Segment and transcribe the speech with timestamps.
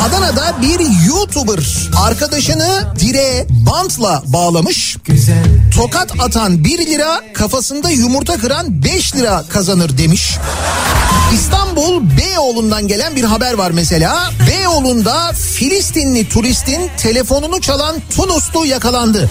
[0.00, 4.96] Adana'da bir YouTuber arkadaşını direğe bantla bağlamış.
[5.76, 10.36] Tokat atan 1 lira, kafasında yumurta kıran 5 lira kazanır demiş.
[11.34, 14.30] İstanbul Beyoğlu'ndan gelen bir haber var mesela.
[14.50, 19.30] Beyoğlu'nda Filistinli turistin telefonunu çalan Tunuslu yakalandı.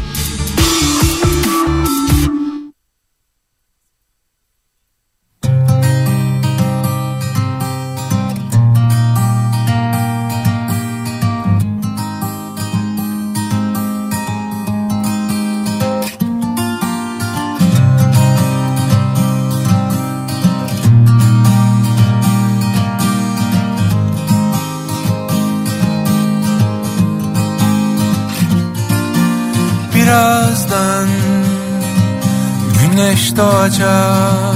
[33.11, 34.55] Güneş doğacak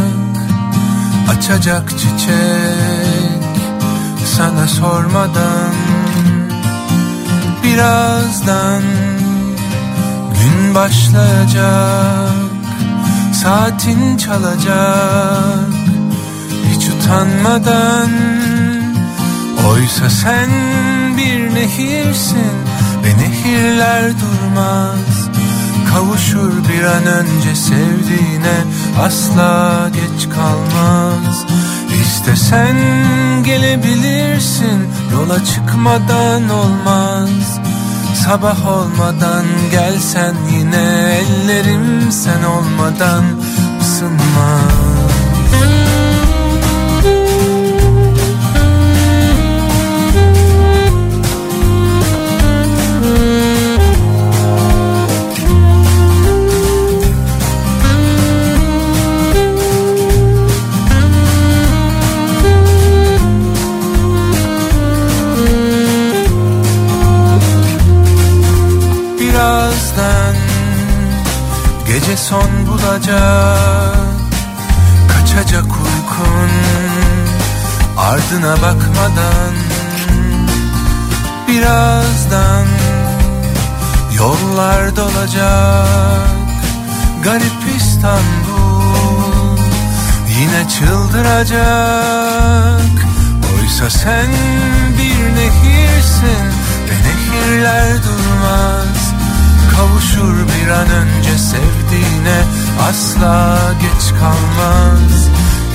[1.29, 3.45] Açacak çiçek.
[4.25, 5.73] Sana sormadan
[7.63, 8.81] Birazdan
[10.41, 12.31] gün başlayacak.
[13.43, 15.69] Saatin çalacak
[16.71, 18.09] hiç utanmadan.
[19.69, 20.49] Oysa sen
[21.17, 22.51] bir nehirsin
[23.03, 25.14] ve nehirler durmaz
[25.95, 28.57] Kavuşur bir an önce sevdiğine
[28.99, 31.45] asla geç kalmaz.
[32.01, 32.75] İstesen
[33.43, 37.59] gelebilirsin yola çıkmadan olmaz.
[38.25, 43.23] Sabah olmadan gelsen yine ellerim sen olmadan
[43.81, 44.94] ısınmaz
[72.17, 73.97] son bulacak.
[75.07, 76.51] Kaçacak uykun
[77.97, 79.53] ardına bakmadan.
[81.47, 82.65] Birazdan
[84.17, 86.29] yollar dolacak.
[87.23, 89.57] Garip İstanbul
[90.39, 91.65] yine çıldıracak.
[93.53, 94.27] Oysa sen
[94.97, 96.45] bir nehirsin
[96.89, 98.94] ve nehirler durmaz
[99.78, 102.40] Kavuşur bir an önce sevdiğine
[102.90, 105.30] asla geç kalmaz.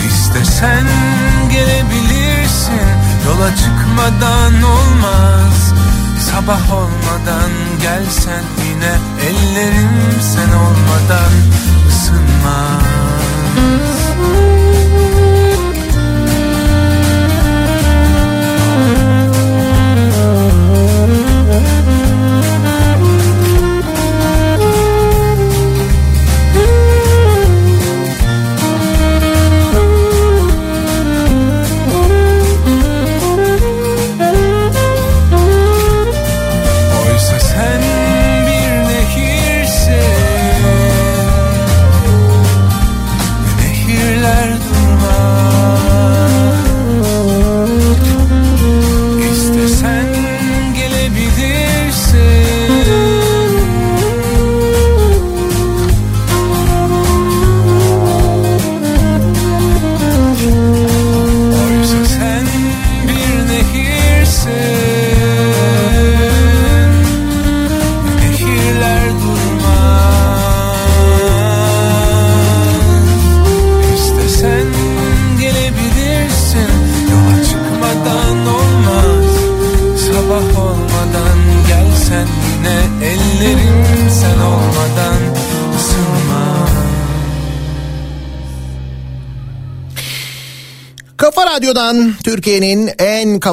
[0.08, 0.86] İstesen
[1.52, 2.88] gelebilirsin
[3.26, 5.74] yola çıkmadan olmaz.
[6.30, 7.50] Sabah olmadan
[7.82, 8.92] gelsen yine
[9.28, 9.90] ellerim
[10.20, 11.32] sen olmadan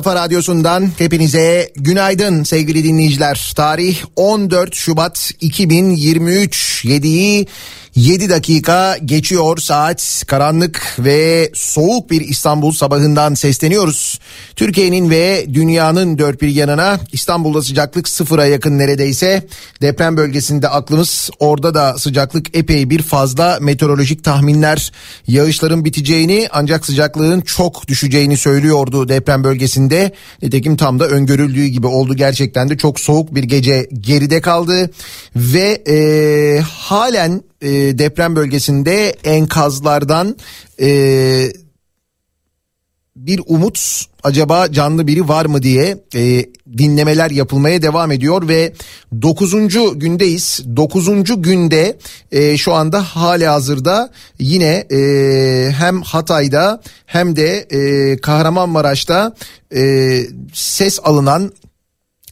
[0.08, 3.54] kafa radyosundan hepinize günaydın sevgili dinleyiciler.
[3.56, 7.48] Tarih 14 Şubat 2023, 7'yi
[7.96, 14.20] 7 dakika geçiyor saat karanlık ve soğuk bir İstanbul sabahından sesleniyoruz.
[14.58, 19.48] Türkiye'nin ve dünyanın dört bir yanına İstanbul'da sıcaklık sıfıra yakın neredeyse.
[19.82, 24.92] Deprem bölgesinde aklımız orada da sıcaklık epey bir fazla meteorolojik tahminler
[25.28, 30.12] yağışların biteceğini ancak sıcaklığın çok düşeceğini söylüyordu deprem bölgesinde.
[30.42, 34.90] Nitekim tam da öngörüldüğü gibi oldu gerçekten de çok soğuk bir gece geride kaldı
[35.36, 40.36] ve e, halen e, deprem bölgesinde enkazlardan
[40.82, 41.52] e,
[43.28, 46.46] bir umut acaba canlı biri var mı diye e,
[46.78, 48.74] dinlemeler yapılmaya devam ediyor ve
[49.22, 49.54] 9.
[50.00, 50.62] gündeyiz.
[50.76, 51.42] 9.
[51.42, 51.98] günde
[52.32, 55.00] e, şu anda hali hazırda yine e,
[55.72, 59.36] hem Hatay'da hem de e, Kahramanmaraş'ta
[59.76, 60.22] e,
[60.54, 61.52] ses alınan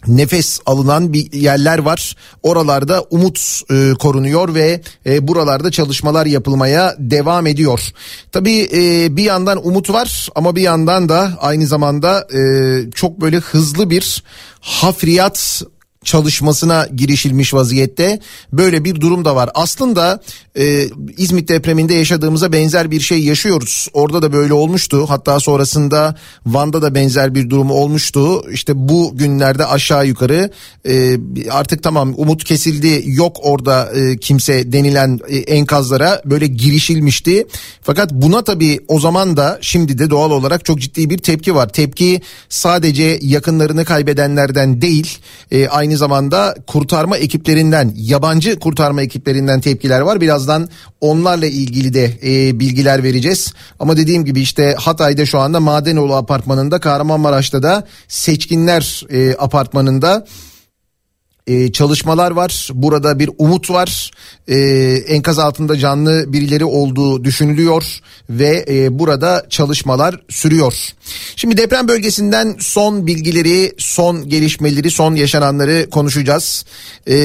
[0.08, 2.16] nefes alınan bir yerler var.
[2.44, 7.92] Oralarda umut e, korunuyor ve e, buralarda çalışmalar yapılmaya devam ediyor.
[8.32, 12.42] Tabii e, bir yandan umut var ama bir yandan da aynı zamanda e,
[12.92, 14.24] çok böyle hızlı bir
[14.60, 15.62] hafriyat
[16.06, 18.20] çalışmasına girişilmiş vaziyette.
[18.54, 19.50] Böyle bir durum da var.
[19.54, 20.22] Aslında
[20.58, 23.88] e, İzmit depreminde yaşadığımıza benzer bir şey yaşıyoruz.
[23.94, 25.06] Orada da böyle olmuştu.
[25.10, 26.16] Hatta sonrasında
[26.46, 28.52] Van'da da benzer bir durum olmuştu.
[28.52, 30.50] İşte bu günlerde aşağı yukarı
[30.88, 31.18] e,
[31.52, 37.48] artık tamam umut kesildi yok orada e, kimse denilen e, enkazlara böyle girişilmişti.
[37.82, 41.70] Fakat buna tabii o zaman da şimdi de doğal olarak çok ciddi bir tepki var.
[41.70, 45.18] Tepki sadece yakınlarını kaybedenlerden değil
[45.52, 50.22] e, aynı zamanda kurtarma ekiplerinden yabancı kurtarma ekiplerinden tepkiler var.
[50.22, 50.70] Birazdan
[51.02, 53.54] onlarla ilgili de e, bilgiler vereceğiz.
[53.80, 60.26] Ama dediğim gibi işte Hatay'da şu anda Madenoğlu apartmanında Kahramanmaraş'ta da Seçkinler e, apartmanında
[61.48, 62.70] e, çalışmalar var.
[62.74, 64.12] Burada bir umut var.
[64.48, 64.58] E,
[65.08, 68.00] enkaz altında canlı birileri olduğu düşünülüyor
[68.30, 70.74] ve e, burada çalışmalar sürüyor.
[71.36, 76.66] Şimdi deprem bölgesinden son bilgileri, son gelişmeleri, son yaşananları konuşacağız.
[77.08, 77.16] E,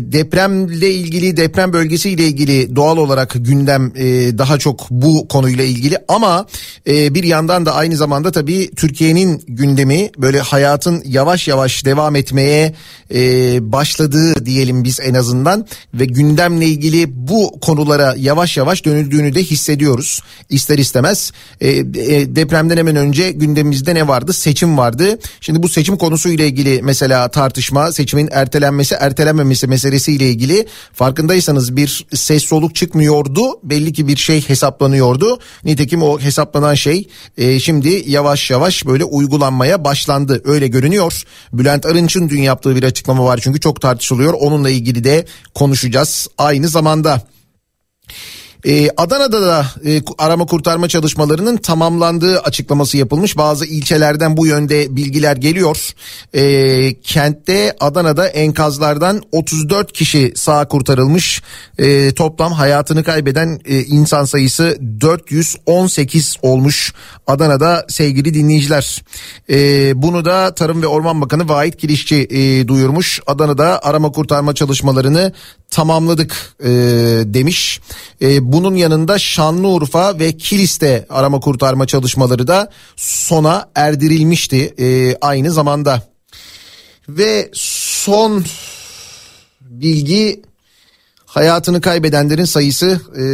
[0.00, 6.46] depremle ilgili, deprem bölgesiyle ilgili doğal olarak gündem e, daha çok bu konuyla ilgili ama
[6.86, 12.74] e, bir yandan da aynı zamanda tabii Türkiye'nin gündemi böyle hayatın yavaş yavaş devam etmeye
[13.14, 19.42] e, başladığı diyelim biz en azından ve gündemle ilgili bu konulara yavaş yavaş dönüldüğünü de
[19.42, 21.32] hissediyoruz ister istemez.
[21.60, 24.32] E, e, depremden hemen önce gündemimizde ne vardı?
[24.32, 25.18] Seçim vardı.
[25.40, 32.44] Şimdi bu seçim konusuyla ilgili mesela tartışma, seçimin ertelenmesi, ertelenmemesi meselesiyle ilgili farkındaysanız bir ses
[32.44, 33.60] soluk çıkmıyordu.
[33.62, 35.38] Belli ki bir şey hesaplanıyordu.
[35.64, 40.42] Nitekim o hesaplanan şey e, şimdi yavaş yavaş böyle uygulanmaya başlandı.
[40.44, 41.22] Öyle görünüyor.
[41.52, 44.32] Bülent Arınç'ın dün yaptığı bir açıklama var çünkü çok tartışılıyor.
[44.32, 47.22] Onunla ilgili de konuşacağız aynı zamanda.
[48.64, 53.36] Ee, Adana'da da e, arama kurtarma çalışmalarının tamamlandığı açıklaması yapılmış.
[53.36, 55.90] Bazı ilçelerden bu yönde bilgiler geliyor.
[56.34, 61.42] Ee, kentte Adana'da enkazlardan 34 kişi sağ kurtarılmış.
[61.78, 66.92] Ee, toplam hayatını kaybeden e, insan sayısı 418 olmuş.
[67.26, 69.02] Adana'da sevgili dinleyiciler.
[69.50, 73.20] Ee, bunu da Tarım ve Orman Bakanı Vahit Kirişçi e, duyurmuş.
[73.26, 75.32] Adana'da arama kurtarma çalışmalarını
[75.72, 76.68] tamamladık e,
[77.24, 77.80] demiş.
[78.22, 86.02] E, bunun yanında Şanlıurfa ve Kilis'te arama kurtarma çalışmaları da sona erdirilmişti e, aynı zamanda.
[87.08, 88.44] Ve son
[89.60, 90.42] bilgi
[91.26, 93.24] hayatını kaybedenlerin sayısı e,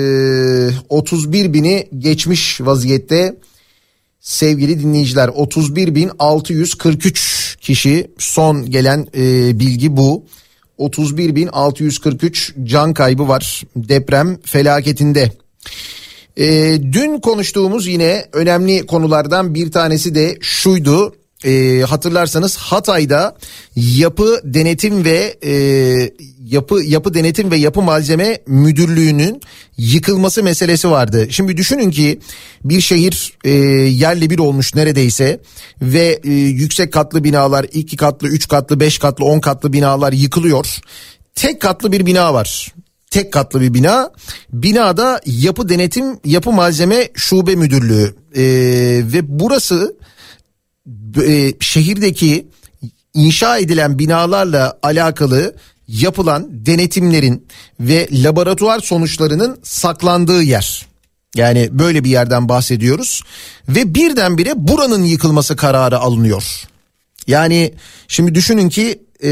[0.89, 3.37] 31 bini geçmiş vaziyette.
[4.21, 10.25] Sevgili dinleyiciler 31.643 kişi son gelen e, bilgi bu.
[10.79, 15.33] 31.643 can kaybı var deprem felaketinde.
[16.37, 21.15] E, dün konuştuğumuz yine önemli konulardan bir tanesi de şuydu.
[21.45, 23.37] E, hatırlarsanız Hatay'da
[23.77, 25.53] yapı denetim ve e,
[26.45, 29.41] yapı yapı denetim ve yapı malzeme müdürlüğünün
[29.77, 31.27] yıkılması meselesi vardı.
[31.31, 32.21] Şimdi düşünün ki
[32.65, 35.41] bir şehir e, yerle bir olmuş neredeyse
[35.83, 40.79] ve e, yüksek katlı binalar, iki katlı, üç katlı, beş katlı, on katlı binalar yıkılıyor.
[41.35, 42.73] Tek katlı bir bina var
[43.11, 44.11] tek katlı bir bina.
[44.53, 48.43] Binada yapı denetim yapı malzeme şube müdürlüğü ee,
[49.13, 49.97] ve burası
[51.27, 52.47] e, şehirdeki
[53.15, 55.55] inşa edilen binalarla alakalı
[55.89, 57.47] yapılan denetimlerin
[57.81, 60.87] ve laboratuvar sonuçlarının saklandığı yer.
[61.35, 63.23] Yani böyle bir yerden bahsediyoruz
[63.69, 66.65] ve birdenbire buranın yıkılması kararı alınıyor.
[67.29, 67.75] Yani
[68.09, 69.29] şimdi düşünün ki e,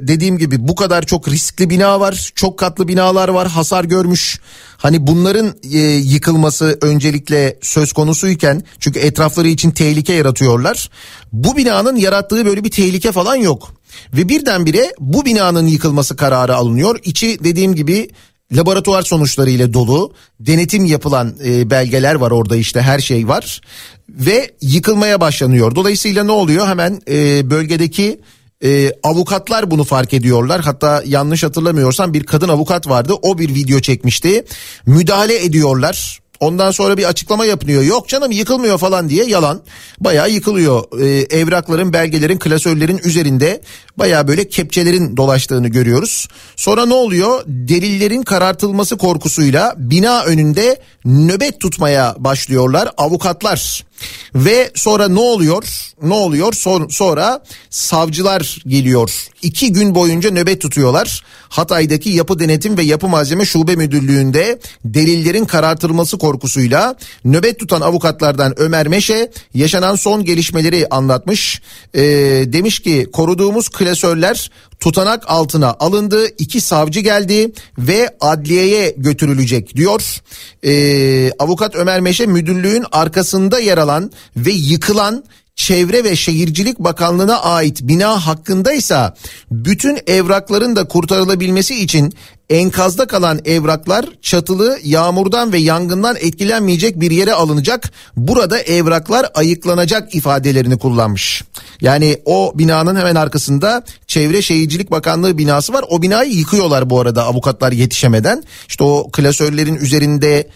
[0.00, 2.32] dediğim gibi bu kadar çok riskli bina var.
[2.34, 4.40] Çok katlı binalar var hasar görmüş.
[4.76, 10.90] Hani bunların e, yıkılması öncelikle söz konusuyken çünkü etrafları için tehlike yaratıyorlar.
[11.32, 13.72] Bu binanın yarattığı böyle bir tehlike falan yok.
[14.14, 16.98] Ve birdenbire bu binanın yıkılması kararı alınıyor.
[17.04, 18.10] İçi dediğim gibi
[18.52, 20.12] laboratuvar sonuçları ile dolu.
[20.40, 23.60] Denetim yapılan e, belgeler var orada işte her şey var.
[24.08, 25.74] Ve yıkılmaya başlanıyor.
[25.74, 26.66] Dolayısıyla ne oluyor?
[26.66, 28.20] Hemen e, bölgedeki
[28.64, 30.60] e, avukatlar bunu fark ediyorlar.
[30.60, 33.14] Hatta yanlış hatırlamıyorsam bir kadın avukat vardı.
[33.22, 34.44] O bir video çekmişti.
[34.86, 36.20] Müdahale ediyorlar.
[36.40, 37.82] Ondan sonra bir açıklama yapılıyor.
[37.82, 39.62] Yok canım yıkılmıyor falan diye yalan.
[40.00, 41.00] Bayağı yıkılıyor.
[41.00, 43.60] Ee, evrakların, belgelerin, klasörlerin üzerinde
[43.96, 46.28] bayağı böyle kepçelerin dolaştığını görüyoruz.
[46.56, 47.42] Sonra ne oluyor?
[47.46, 53.89] Delillerin karartılması korkusuyla bina önünde nöbet tutmaya başlıyorlar avukatlar.
[54.34, 55.92] Ve sonra ne oluyor?
[56.02, 56.52] Ne oluyor?
[56.52, 59.28] Son, sonra savcılar geliyor.
[59.42, 61.24] İki gün boyunca nöbet tutuyorlar.
[61.48, 68.88] Hatay'daki Yapı Denetim ve Yapı Malzeme Şube Müdürlüğü'nde delillerin karartılması korkusuyla nöbet tutan avukatlardan Ömer
[68.88, 71.62] Meşe yaşanan son gelişmeleri anlatmış.
[71.94, 72.00] Ee,
[72.46, 76.26] demiş ki koruduğumuz klasörler tutanak altına alındı.
[76.38, 80.20] İki savcı geldi ve adliyeye götürülecek diyor.
[80.64, 85.24] Ee, avukat Ömer Meşe müdürlüğün arkasında yer alan ve yıkılan
[85.66, 89.14] Çevre ve Şehircilik Bakanlığı'na ait bina hakkındaysa
[89.50, 92.14] bütün evrakların da kurtarılabilmesi için
[92.50, 97.92] enkazda kalan evraklar çatılı yağmurdan ve yangından etkilenmeyecek bir yere alınacak.
[98.16, 101.44] Burada evraklar ayıklanacak ifadelerini kullanmış.
[101.80, 105.84] Yani o binanın hemen arkasında Çevre Şehircilik Bakanlığı binası var.
[105.88, 108.44] O binayı yıkıyorlar bu arada avukatlar yetişemeden.
[108.68, 110.48] İşte o klasörlerin üzerinde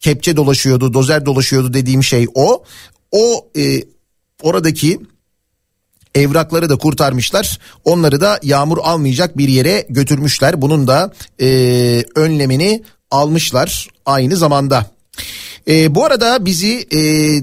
[0.00, 2.64] kepçe dolaşıyordu, dozer dolaşıyordu dediğim şey o.
[3.12, 3.82] O e,
[4.42, 5.00] oradaki
[6.14, 7.58] evrakları da kurtarmışlar.
[7.84, 10.62] Onları da yağmur almayacak bir yere götürmüşler.
[10.62, 11.48] Bunun da e,
[12.14, 14.86] önlemini almışlar aynı zamanda.
[15.68, 16.98] E, bu arada bizi e,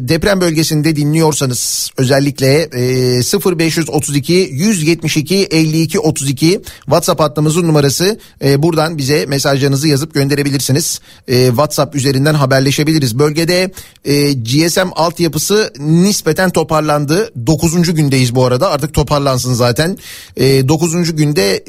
[0.10, 9.26] deprem bölgesinde dinliyorsanız özellikle e, 0532 172 52 32 WhatsApp hattımızın numarası e, buradan bize
[9.26, 11.00] mesajlarınızı yazıp gönderebilirsiniz.
[11.28, 13.20] E, WhatsApp üzerinden haberleşebiliriz.
[13.20, 13.72] Bölgede
[14.06, 17.32] e, GSM altyapısı nispeten toparlandı.
[17.48, 17.94] 9.
[17.94, 19.98] gündeyiz bu arada artık toparlansın zaten.
[20.38, 21.16] E, 9.
[21.16, 21.64] günde e,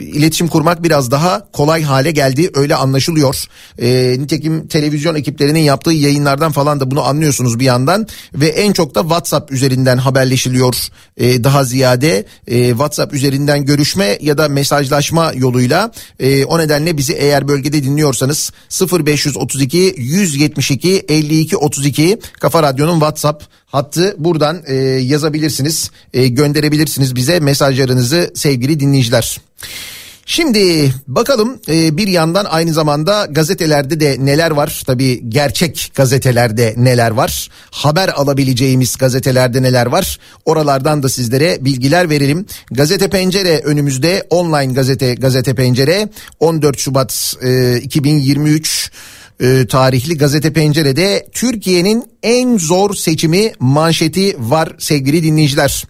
[0.00, 3.44] iletişim kurmak biraz daha kolay hale geldi öyle anlaşılıyor.
[3.78, 8.06] E, nitekim televizyon ekiplerinin yaptığı yaptığı yayınlardan falan da bunu anlıyorsunuz bir yandan.
[8.34, 10.74] Ve en çok da WhatsApp üzerinden haberleşiliyor
[11.16, 15.90] e, daha ziyade e, WhatsApp üzerinden görüşme ya da mesajlaşma yoluyla.
[16.20, 18.52] E, o nedenle bizi eğer bölgede dinliyorsanız
[18.92, 24.14] 0532 172 52 32 Kafa Radyo'nun WhatsApp hattı.
[24.18, 29.40] Buradan e, yazabilirsiniz e, gönderebilirsiniz bize mesajlarınızı sevgili dinleyiciler.
[30.30, 34.82] Şimdi bakalım e, bir yandan aynı zamanda gazetelerde de neler var?
[34.86, 37.48] Tabii gerçek gazetelerde neler var?
[37.70, 40.18] Haber alabileceğimiz gazetelerde neler var?
[40.44, 42.46] Oralardan da sizlere bilgiler verelim.
[42.70, 46.08] Gazete Pencere önümüzde online gazete Gazete Pencere
[46.40, 47.36] 14 Şubat
[47.82, 48.90] 2023
[49.40, 55.84] e, tarihli Gazete Pencere'de Türkiye'nin en zor seçimi manşeti var sevgili dinleyiciler.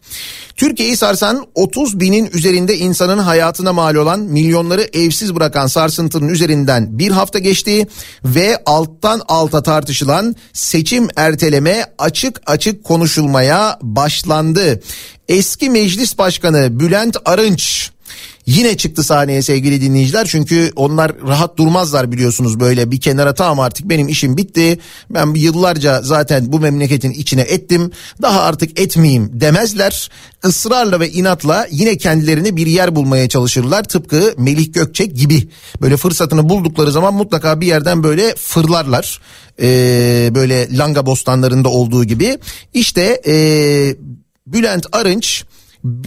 [0.57, 7.11] Türkiye'yi sarsan 30 binin üzerinde insanın hayatına mal olan milyonları evsiz bırakan sarsıntının üzerinden bir
[7.11, 7.87] hafta geçti
[8.25, 14.81] ve alttan alta tartışılan seçim erteleme açık açık konuşulmaya başlandı.
[15.29, 17.91] Eski meclis başkanı Bülent Arınç
[18.49, 23.89] Yine çıktı sahneye sevgili dinleyiciler çünkü onlar rahat durmazlar biliyorsunuz böyle bir kenara tamam artık
[23.89, 24.79] benim işim bitti.
[25.11, 27.91] Ben yıllarca zaten bu memleketin içine ettim
[28.23, 30.11] daha artık etmeyeyim demezler.
[30.49, 35.49] Israrla ve inatla yine kendilerini bir yer bulmaya çalışırlar tıpkı Melih Gökçek gibi.
[35.81, 39.21] Böyle fırsatını buldukları zaman mutlaka bir yerden böyle fırlarlar.
[39.63, 42.39] Ee, böyle langa bostanlarında olduğu gibi.
[42.75, 43.97] İşte ee,
[44.47, 45.45] Bülent Arınç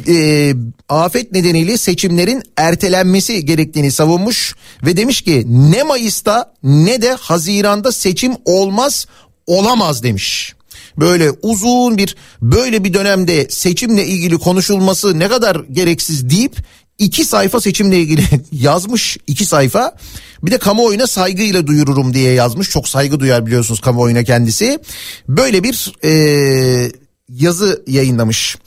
[0.08, 0.54] e,
[0.90, 8.34] afet nedeniyle seçimlerin ertelenmesi gerektiğini savunmuş ve demiş ki ne Mayıs'ta ne de Haziran'da seçim
[8.46, 9.08] olmaz
[9.48, 10.56] olamaz demiş.
[10.98, 16.56] Böyle uzun bir böyle bir dönemde seçimle ilgili konuşulması ne kadar gereksiz deyip
[17.00, 19.96] iki sayfa seçimle ilgili yazmış iki sayfa.
[20.44, 22.70] Bir de kamuoyuna saygıyla duyururum diye yazmış.
[22.70, 24.80] Çok saygı duyar biliyorsunuz kamuoyuna kendisi.
[25.28, 26.92] Böyle bir e,
[27.30, 28.58] yazı yayınlamış.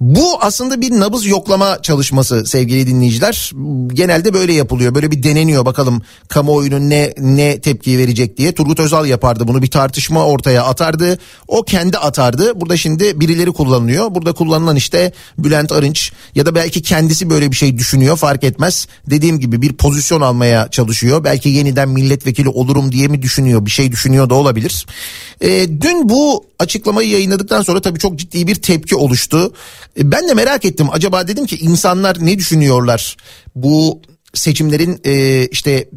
[0.00, 3.52] Bu aslında bir nabız yoklama çalışması sevgili dinleyiciler.
[3.86, 4.94] Genelde böyle yapılıyor.
[4.94, 8.52] Böyle bir deneniyor bakalım kamuoyunun ne ne tepki verecek diye.
[8.54, 11.18] Turgut Özal yapardı bunu bir tartışma ortaya atardı.
[11.48, 12.60] O kendi atardı.
[12.60, 14.14] Burada şimdi birileri kullanılıyor.
[14.14, 18.88] Burada kullanılan işte Bülent Arınç ya da belki kendisi böyle bir şey düşünüyor fark etmez.
[19.10, 21.24] Dediğim gibi bir pozisyon almaya çalışıyor.
[21.24, 23.66] Belki yeniden milletvekili olurum diye mi düşünüyor?
[23.66, 24.86] Bir şey düşünüyor da olabilir.
[25.40, 29.52] E, dün bu açıklamayı yayınladıktan sonra tabii çok ciddi bir tepki oluştu.
[29.98, 30.86] E, ben de merak ettim.
[30.92, 33.16] Acaba dedim ki insanlar ne düşünüyorlar?
[33.54, 34.02] Bu
[34.34, 35.88] seçimlerin e, işte e,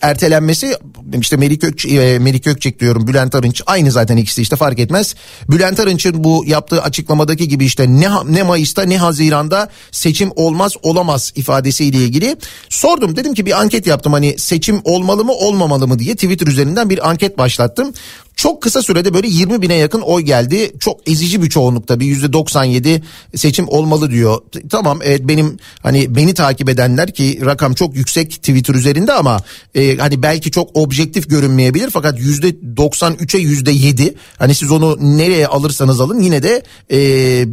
[0.00, 0.76] ertelenmesi
[1.20, 5.14] işte Melik, Gök, e, Melik Gökçek diyorum Bülent Arınç aynı zaten ikisi işte fark etmez.
[5.50, 11.32] Bülent Arınç'ın bu yaptığı açıklamadaki gibi işte ne, ne Mayıs'ta ne Haziran'da seçim olmaz olamaz
[11.36, 12.36] ifadesiyle ilgili
[12.68, 13.16] sordum.
[13.16, 17.08] Dedim ki bir anket yaptım hani seçim olmalı mı olmamalı mı diye Twitter üzerinden bir
[17.08, 17.92] anket başlattım.
[18.36, 20.72] Çok kısa sürede böyle 20 bine yakın oy geldi.
[20.80, 23.02] Çok ezici bir çoğunlukta bir yüzde 97
[23.36, 24.42] seçim olmalı diyor.
[24.70, 29.40] Tamam evet benim hani beni takip edenler ki rakam çok yüksek Twitter üzerinde ama
[29.74, 35.46] e, hani belki çok objektif görünmeyebilir fakat yüzde 93'e yüzde 7 hani siz onu nereye
[35.46, 36.62] alırsanız alın yine de
[36.92, 36.98] e,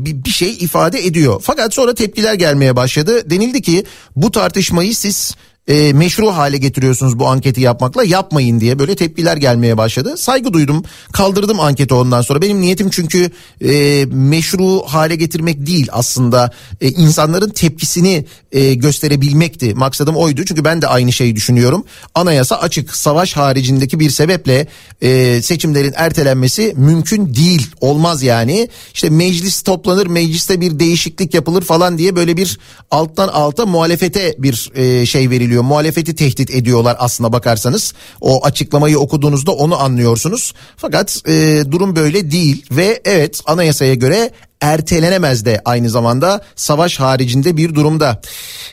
[0.05, 1.41] bir, bir şey ifade ediyor.
[1.43, 3.29] Fakat sonra tepkiler gelmeye başladı.
[3.29, 3.83] Denildi ki
[4.15, 5.35] bu tartışmayı siz
[5.67, 10.17] e, meşru hale getiriyorsunuz bu anketi yapmakla yapmayın diye böyle tepkiler gelmeye başladı.
[10.17, 12.41] Saygı duydum kaldırdım anketi ondan sonra.
[12.41, 16.51] Benim niyetim çünkü e, meşru hale getirmek değil aslında
[16.81, 19.75] e, insanların tepkisini e, gösterebilmekti.
[19.75, 20.45] Maksadım oydu.
[20.45, 21.83] Çünkü ben de aynı şeyi düşünüyorum.
[22.15, 22.95] Anayasa açık.
[22.95, 24.67] Savaş haricindeki bir sebeple
[25.01, 27.67] e, seçimlerin ertelenmesi mümkün değil.
[27.81, 28.69] Olmaz yani.
[28.93, 32.59] İşte meclis toplanır mecliste bir değişiklik yapılır falan diye böyle bir
[32.91, 35.63] alttan alta muhalefete bir e, şey veriliyor ediliyor.
[35.63, 37.93] Muhalefeti tehdit ediyorlar aslına bakarsanız.
[38.21, 40.53] O açıklamayı okuduğunuzda onu anlıyorsunuz.
[40.77, 44.31] Fakat e, durum böyle değil ve evet anayasaya göre
[44.61, 48.21] ertelenemez de aynı zamanda savaş haricinde bir durumda.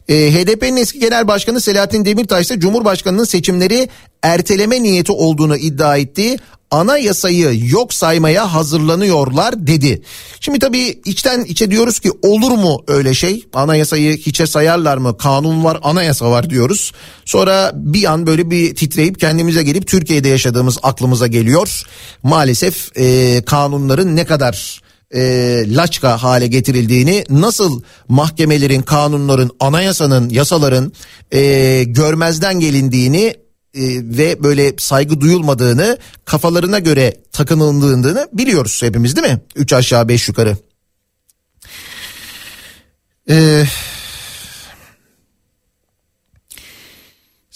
[0.08, 3.88] E, HDP'nin eski genel başkanı Selahattin Demirtaş ise Cumhurbaşkanı'nın seçimleri
[4.22, 6.36] erteleme niyeti olduğunu iddia etti
[6.70, 10.02] anayasayı yok saymaya hazırlanıyorlar dedi.
[10.40, 13.44] Şimdi tabii içten içe diyoruz ki olur mu öyle şey?
[13.54, 15.18] Anayasayı hiçe sayarlar mı?
[15.18, 16.92] Kanun var, anayasa var diyoruz.
[17.24, 21.82] Sonra bir an böyle bir titreyip kendimize gelip Türkiye'de yaşadığımız aklımıza geliyor.
[22.22, 24.80] Maalesef e, kanunların ne kadar
[25.14, 25.20] e,
[25.68, 30.92] laçka hale getirildiğini nasıl mahkemelerin, kanunların, anayasanın, yasaların
[31.32, 33.34] e, görmezden gelindiğini
[33.74, 39.40] ve böyle saygı duyulmadığını kafalarına göre takınıldığını biliyoruz hepimiz değil mi?
[39.56, 40.56] Üç aşağı beş yukarı.
[43.28, 43.68] Eee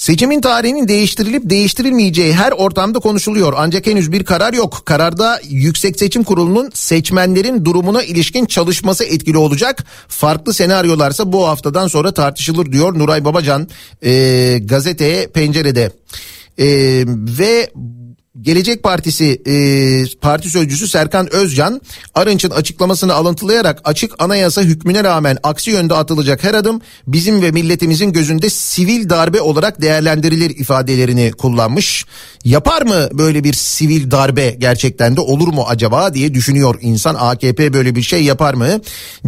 [0.03, 4.83] Seçimin tarihinin değiştirilip değiştirilmeyeceği her ortamda konuşuluyor ancak henüz bir karar yok.
[4.85, 9.85] Kararda Yüksek Seçim Kurulu'nun seçmenlerin durumuna ilişkin çalışması etkili olacak.
[10.09, 13.69] Farklı senaryolarsa bu haftadan sonra tartışılır diyor Nuray Babacan
[14.05, 15.91] e, gazeteye pencerede.
[16.59, 16.67] E,
[17.39, 17.71] ve
[18.41, 21.81] Gelecek Partisi e, parti sözcüsü Serkan Özcan
[22.15, 28.13] Arınç'ın açıklamasını alıntılayarak açık anayasa hükmüne rağmen aksi yönde atılacak her adım bizim ve milletimizin
[28.13, 32.07] gözünde sivil darbe olarak değerlendirilir ifadelerini kullanmış.
[32.45, 37.73] Yapar mı böyle bir sivil darbe gerçekten de olur mu acaba diye düşünüyor insan AKP
[37.73, 38.81] böyle bir şey yapar mı?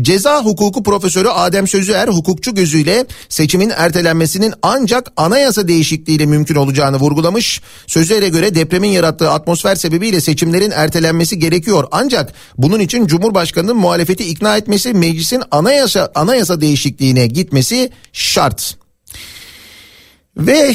[0.03, 7.61] Ceza hukuku profesörü Adem Sözüer hukukçu gözüyle seçimin ertelenmesinin ancak anayasa değişikliğiyle mümkün olacağını vurgulamış.
[7.87, 11.89] Sözüer'e göre depremin yarattığı atmosfer sebebiyle seçimlerin ertelenmesi gerekiyor.
[11.91, 18.77] Ancak bunun için Cumhurbaşkanı'nın muhalefeti ikna etmesi, meclisin anayasa anayasa değişikliğine gitmesi şart.
[20.37, 20.75] Ve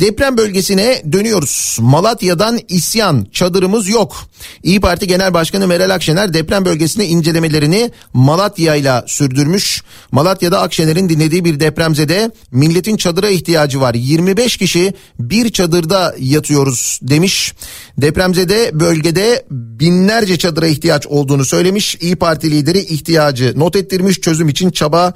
[0.00, 1.76] Deprem bölgesine dönüyoruz.
[1.80, 4.16] Malatya'dan isyan, çadırımız yok.
[4.62, 9.82] İyi Parti Genel Başkanı Meral Akşener deprem bölgesinde incelemelerini Malatya ile sürdürmüş.
[10.12, 13.94] Malatya'da Akşener'in dinlediği bir depremzede milletin çadıra ihtiyacı var.
[13.94, 17.54] 25 kişi bir çadırda yatıyoruz demiş.
[17.98, 21.96] Depremzede bölgede binlerce çadıra ihtiyaç olduğunu söylemiş.
[22.00, 24.20] İyi Parti lideri ihtiyacı not ettirmiş.
[24.20, 25.14] Çözüm için çaba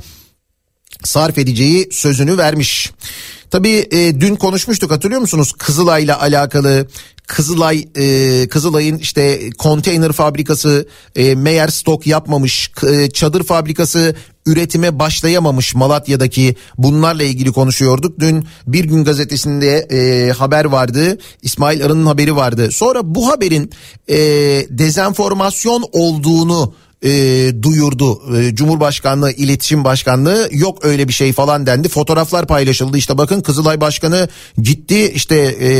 [1.04, 2.92] sarf edeceği sözünü vermiş.
[3.50, 5.52] Tabii e, dün konuşmuştuk hatırlıyor musunuz?
[5.58, 6.86] Kızılay'la alakalı
[7.30, 14.14] Kızılay e, Kızılay'ın işte konteyner fabrikası e, meğer stok yapmamış e, çadır fabrikası
[14.46, 18.20] üretime başlayamamış Malatya'daki bunlarla ilgili konuşuyorduk.
[18.20, 21.18] Dün Bir Gün gazetesinde e, haber vardı.
[21.42, 22.70] İsmail Arı'nın haberi vardı.
[22.70, 23.70] Sonra bu haberin
[24.08, 24.16] e,
[24.70, 32.46] dezenformasyon olduğunu e, duyurdu e, Cumhurbaşkanlığı İletişim Başkanlığı yok öyle bir şey falan dendi fotoğraflar
[32.46, 35.70] paylaşıldı işte bakın Kızılay Başkanı gitti işte e,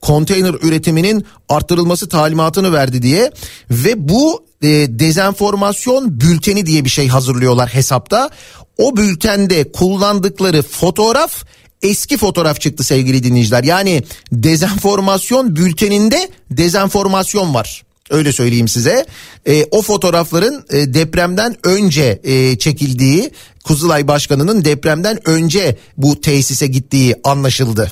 [0.00, 3.30] konteyner üretiminin arttırılması talimatını verdi diye
[3.70, 8.30] ve bu e, dezenformasyon bülteni diye bir şey hazırlıyorlar hesapta.
[8.78, 11.44] O bültende kullandıkları fotoğraf
[11.82, 13.64] eski fotoğraf çıktı sevgili dinleyiciler.
[13.64, 17.83] Yani dezenformasyon bülteninde dezenformasyon var.
[18.10, 19.06] Öyle söyleyeyim size.
[19.46, 23.30] E, o fotoğrafların e, depremden önce e, çekildiği,
[23.64, 27.90] Kuzulay Başkanı'nın depremden önce bu tesise gittiği anlaşıldı.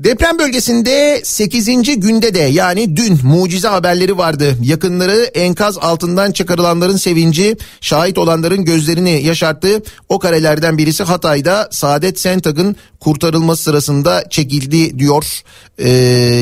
[0.00, 2.00] Deprem bölgesinde 8.
[2.00, 4.56] günde de yani dün mucize haberleri vardı.
[4.62, 9.82] Yakınları enkaz altından çıkarılanların sevinci, şahit olanların gözlerini yaşarttı.
[10.08, 15.42] O karelerden birisi Hatay'da Saadet Sentag'ın kurtarılması sırasında çekildi diyor.
[15.78, 15.88] Ee,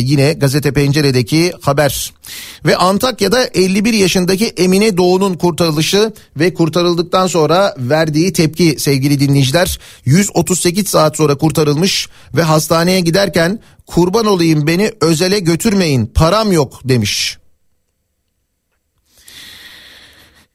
[0.02, 2.12] yine gazete penceredeki haber.
[2.66, 9.78] Ve Antakya'da 51 yaşındaki Emine Doğu'nun kurtarılışı ve kurtarıldıktan sonra verdiği tepki sevgili dinleyiciler.
[10.04, 17.38] 138 saat sonra kurtarılmış ve hastaneye giderken kurban olayım beni özele götürmeyin param yok demiş.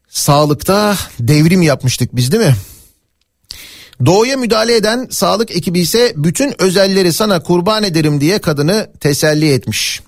[0.09, 2.55] Sağlıkta devrim yapmıştık biz değil mi?
[4.05, 10.01] Doğuya müdahale eden sağlık ekibi ise bütün özelleri sana kurban ederim diye kadını teselli etmiş.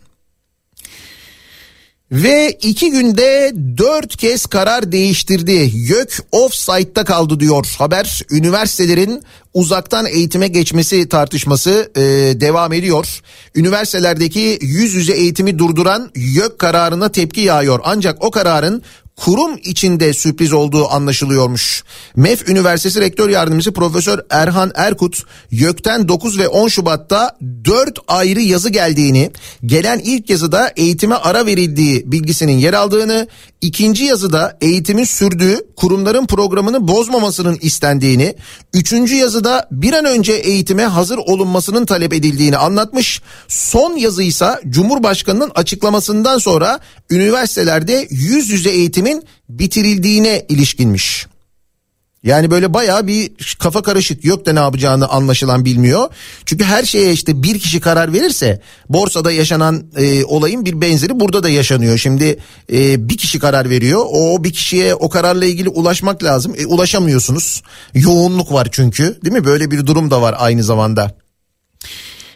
[2.11, 5.71] Ve iki günde dört kez karar değiştirdi.
[5.73, 8.21] YÖK offside'da kaldı diyor haber.
[8.31, 9.23] Üniversitelerin
[9.53, 12.01] uzaktan eğitime geçmesi tartışması e,
[12.41, 13.21] devam ediyor.
[13.55, 17.79] Üniversitelerdeki yüz yüze eğitimi durduran YÖK kararına tepki yağıyor.
[17.83, 18.83] Ancak o kararın
[19.15, 21.83] kurum içinde sürpriz olduğu anlaşılıyormuş.
[22.15, 28.69] MEF Üniversitesi Rektör Yardımcısı Profesör Erhan Erkut, YÖK'ten 9 ve 10 Şubat'ta 4 ayrı yazı
[28.69, 29.31] geldiğini,
[29.65, 33.27] gelen ilk yazıda eğitime ara verildiği bilgisinin yer aldığını,
[33.61, 38.35] ikinci yazıda eğitimin sürdüğü kurumların programını bozmamasının istendiğini,
[38.73, 43.21] üçüncü yazıda bir an önce eğitime hazır olunmasının talep edildiğini anlatmış.
[43.47, 48.69] Son yazıysa Cumhurbaşkanı'nın açıklamasından sonra üniversitelerde yüz yüze
[49.01, 51.27] eğitimin bitirildiğine ilişkinmiş.
[52.23, 56.09] Yani böyle bayağı bir kafa karışık yok da ne yapacağını anlaşılan bilmiyor.
[56.45, 61.43] Çünkü her şeye işte bir kişi karar verirse borsada yaşanan e, olayın bir benzeri burada
[61.43, 61.97] da yaşanıyor.
[61.97, 62.39] Şimdi
[62.73, 66.53] e, bir kişi karar veriyor o bir kişiye o kararla ilgili ulaşmak lazım.
[66.57, 71.20] E, ulaşamıyorsunuz yoğunluk var çünkü değil mi böyle bir durum da var aynı zamanda.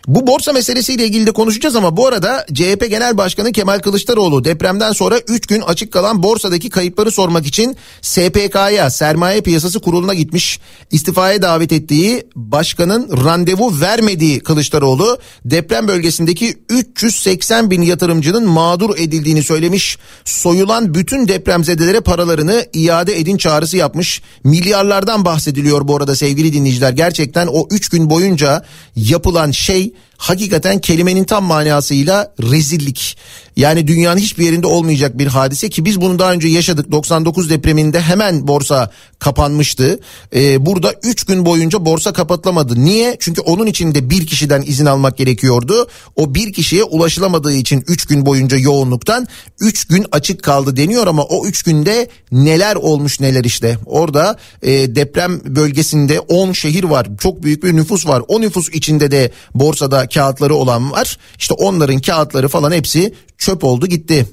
[0.08, 4.92] Bu borsa meselesiyle ilgili de konuşacağız ama bu arada CHP Genel Başkanı Kemal Kılıçdaroğlu depremden
[4.92, 10.60] sonra 3 gün açık kalan borsadaki kayıpları sormak için SPK'ya Sermaye Piyasası Kurulu'na gitmiş.
[10.92, 19.98] İstifaya davet ettiği başkanın randevu vermediği Kılıçdaroğlu deprem bölgesindeki 380 bin yatırımcının mağdur edildiğini söylemiş.
[20.26, 24.22] Soyulan bütün depremzedelere paralarını iade edin çağrısı yapmış.
[24.44, 26.92] Milyarlardan bahsediliyor bu arada sevgili dinleyiciler.
[26.92, 28.66] Gerçekten o 3 gün boyunca
[28.96, 33.18] yapılan şey hakikaten kelimenin tam manasıyla rezillik.
[33.56, 36.92] Yani dünyanın hiçbir yerinde olmayacak bir hadise ki biz bunu daha önce yaşadık.
[36.92, 40.00] 99 depreminde hemen borsa kapanmıştı.
[40.36, 42.86] Ee, burada 3 gün boyunca borsa kapatılamadı.
[42.86, 43.18] Niye?
[43.20, 45.88] Çünkü onun için de bir kişiden izin almak gerekiyordu.
[46.16, 49.28] O bir kişiye ulaşılamadığı için 3 gün boyunca yoğunluktan
[49.60, 53.78] 3 gün açık kaldı deniyor ama o 3 günde neler olmuş neler işte.
[53.86, 57.08] Orada e, deprem bölgesinde 10 şehir var.
[57.20, 58.22] Çok büyük bir nüfus var.
[58.28, 61.18] O nüfus içinde de borsada kağıtları olan var.
[61.38, 64.26] İşte onların kağıtları falan hepsi çöp oldu gitti.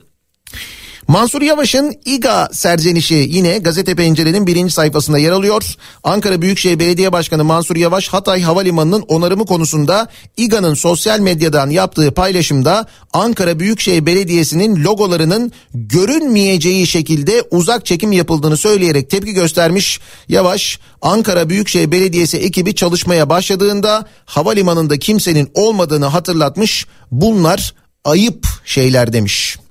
[1.09, 5.75] Mansur Yavaş'ın İGA serzenişi yine gazete pencerenin birinci sayfasında yer alıyor.
[6.05, 12.87] Ankara Büyükşehir Belediye Başkanı Mansur Yavaş Hatay Havalimanı'nın onarımı konusunda İGA'nın sosyal medyadan yaptığı paylaşımda
[13.12, 20.01] Ankara Büyükşehir Belediyesi'nin logolarının görünmeyeceği şekilde uzak çekim yapıldığını söyleyerek tepki göstermiş.
[20.29, 26.87] Yavaş Ankara Büyükşehir Belediyesi ekibi çalışmaya başladığında havalimanında kimsenin olmadığını hatırlatmış.
[27.11, 29.62] Bunlar ayıp şeyler demiş.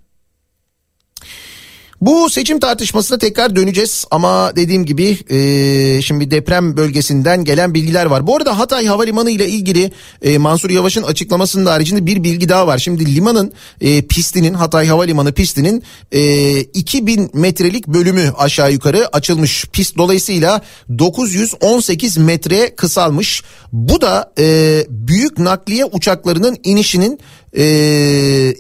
[2.02, 8.28] Bu seçim tartışmasına tekrar döneceğiz ama dediğim gibi e, şimdi deprem bölgesinden gelen bilgiler var.
[8.28, 12.78] Bu arada Hatay Havalimanı ile ilgili e, Mansur Yavaş'ın açıklamasının haricinde bir bilgi daha var.
[12.78, 19.66] Şimdi limanın e, pistinin Hatay Havalimanı pistinin e, 2000 metrelik bölümü aşağı yukarı açılmış.
[19.66, 20.62] Pist dolayısıyla
[21.00, 23.44] 918 metre kısalmış.
[23.72, 27.20] Bu da e, büyük nakliye uçaklarının inişinin
[27.58, 27.66] e,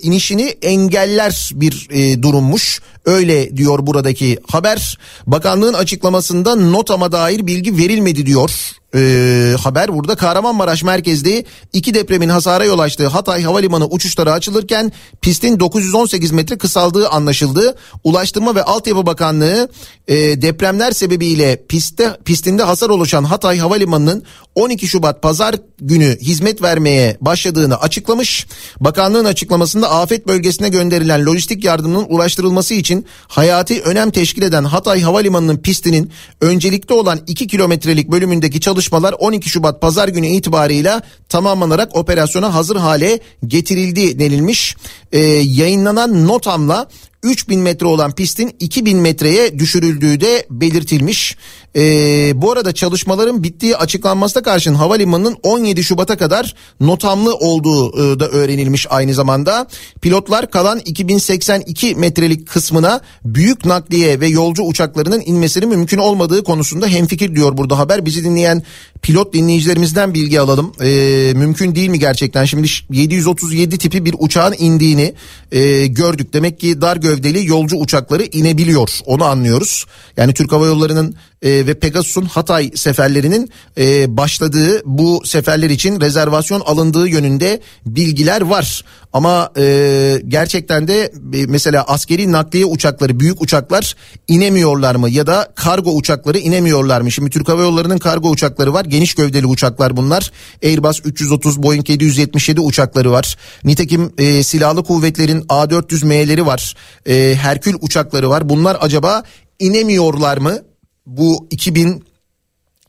[0.01, 2.81] inişini engeller bir e, durummuş.
[3.05, 4.97] Öyle diyor buradaki haber.
[5.27, 8.80] Bakanlığın açıklamasında notama dair bilgi verilmedi diyor.
[8.95, 15.59] Ee, haber burada Kahramanmaraş merkezli iki depremin hasara yol açtığı Hatay Havalimanı uçuşları açılırken pistin
[15.59, 17.75] 918 metre kısaldığı anlaşıldı.
[18.03, 19.69] Ulaştırma ve Altyapı Bakanlığı
[20.07, 24.23] e, depremler sebebiyle pistte pistinde hasar oluşan Hatay Havalimanı'nın
[24.55, 28.47] 12 Şubat pazar günü hizmet vermeye başladığını açıklamış.
[28.79, 35.57] Bakanlığın açıklamasında afet bölgesine gönderilen lojistik yardımının ulaştırılması için hayati önem teşkil eden Hatay Havalimanı'nın
[35.57, 42.75] pistinin öncelikli olan 2 kilometrelik bölümündeki çalışmalar 12 Şubat pazar günü itibarıyla tamamlanarak operasyona hazır
[42.75, 44.75] hale getirildi denilmiş.
[45.11, 46.87] Ee, yayınlanan notamla
[47.23, 51.37] 3000 metre olan pistin 2000 metreye düşürüldüğü de belirtilmiş.
[51.75, 58.27] Ee, bu arada çalışmaların bittiği açıklanmasına karşın havalimanının 17 Şubat'a kadar notamlı olduğu e, da
[58.27, 59.67] öğrenilmiş aynı zamanda.
[60.01, 67.35] Pilotlar kalan 2082 metrelik kısmına büyük nakliye ve yolcu uçaklarının inmesinin mümkün olmadığı konusunda hemfikir
[67.35, 68.05] diyor burada haber.
[68.05, 68.63] Bizi dinleyen
[69.01, 70.73] pilot dinleyicilerimizden bilgi alalım.
[70.81, 72.45] Ee, mümkün değil mi gerçekten?
[72.45, 75.13] Şimdi 737 tipi bir uçağın indiğini
[75.51, 76.33] e, gördük.
[76.33, 78.99] Demek ki dar gövdeli yolcu uçakları inebiliyor.
[79.05, 79.85] Onu anlıyoruz.
[80.17, 86.59] Yani Türk Hava Yolları'nın e, ve Pegasus'un Hatay seferlerinin e, başladığı bu seferler için rezervasyon
[86.59, 88.85] alındığı yönünde bilgiler var.
[89.13, 93.95] Ama e, gerçekten de e, mesela askeri nakliye uçakları büyük uçaklar
[94.27, 97.11] inemiyorlar mı ya da kargo uçakları inemiyorlar mı?
[97.11, 100.31] Şimdi Türk Hava Yolları'nın kargo uçakları var geniş gövdeli uçaklar bunlar.
[100.63, 103.37] Airbus 330 Boeing 777 uçakları var.
[103.63, 106.75] Nitekim e, silahlı kuvvetlerin A400M'leri var.
[107.05, 108.49] E, Herkül uçakları var.
[108.49, 109.23] Bunlar acaba
[109.59, 110.70] inemiyorlar mı?
[111.05, 112.03] Bu 2000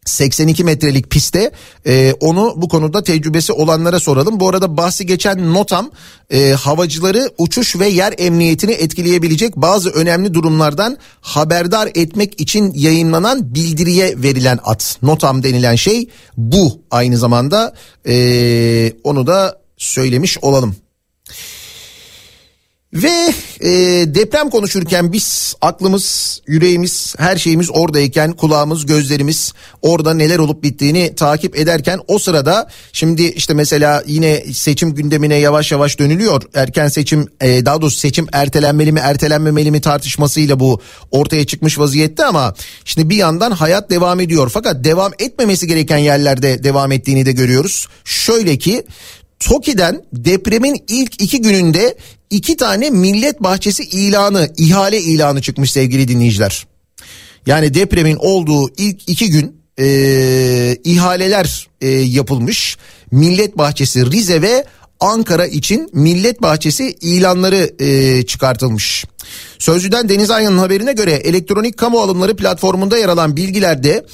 [0.04, 1.50] 82 metrelik piste
[1.86, 4.40] e, onu bu konuda tecrübesi olanlara soralım.
[4.40, 5.90] Bu arada bahsi geçen notam
[6.30, 14.22] e, havacıları uçuş ve yer emniyetini etkileyebilecek bazı önemli durumlardan haberdar etmek için yayınlanan bildiriye
[14.22, 14.98] verilen at.
[15.02, 17.74] Notam denilen şey bu aynı zamanda
[18.06, 20.76] e, onu da söylemiş olalım.
[22.94, 23.70] Ve e,
[24.14, 29.52] deprem konuşurken biz aklımız, yüreğimiz, her şeyimiz oradayken kulağımız, gözlerimiz
[29.82, 35.72] orada neler olup bittiğini takip ederken o sırada şimdi işte mesela yine seçim gündemine yavaş
[35.72, 36.42] yavaş dönülüyor.
[36.54, 42.24] Erken seçim e, daha doğrusu seçim ertelenmeli mi ertelenmemeli mi tartışmasıyla bu ortaya çıkmış vaziyette
[42.24, 44.50] ama şimdi bir yandan hayat devam ediyor.
[44.54, 47.88] Fakat devam etmemesi gereken yerlerde devam ettiğini de görüyoruz.
[48.04, 48.84] Şöyle ki
[49.48, 51.96] TOKİ'den depremin ilk iki gününde
[52.30, 56.66] iki tane millet bahçesi ilanı, ihale ilanı çıkmış sevgili dinleyiciler.
[57.46, 62.76] Yani depremin olduğu ilk iki gün e, ihaleler e, yapılmış.
[63.10, 64.64] Millet bahçesi Rize ve
[65.00, 69.04] Ankara için millet bahçesi ilanları e, çıkartılmış.
[69.58, 74.06] Sözcüden Deniz Ayhan'ın haberine göre elektronik kamu alımları platformunda yer alan bilgilerde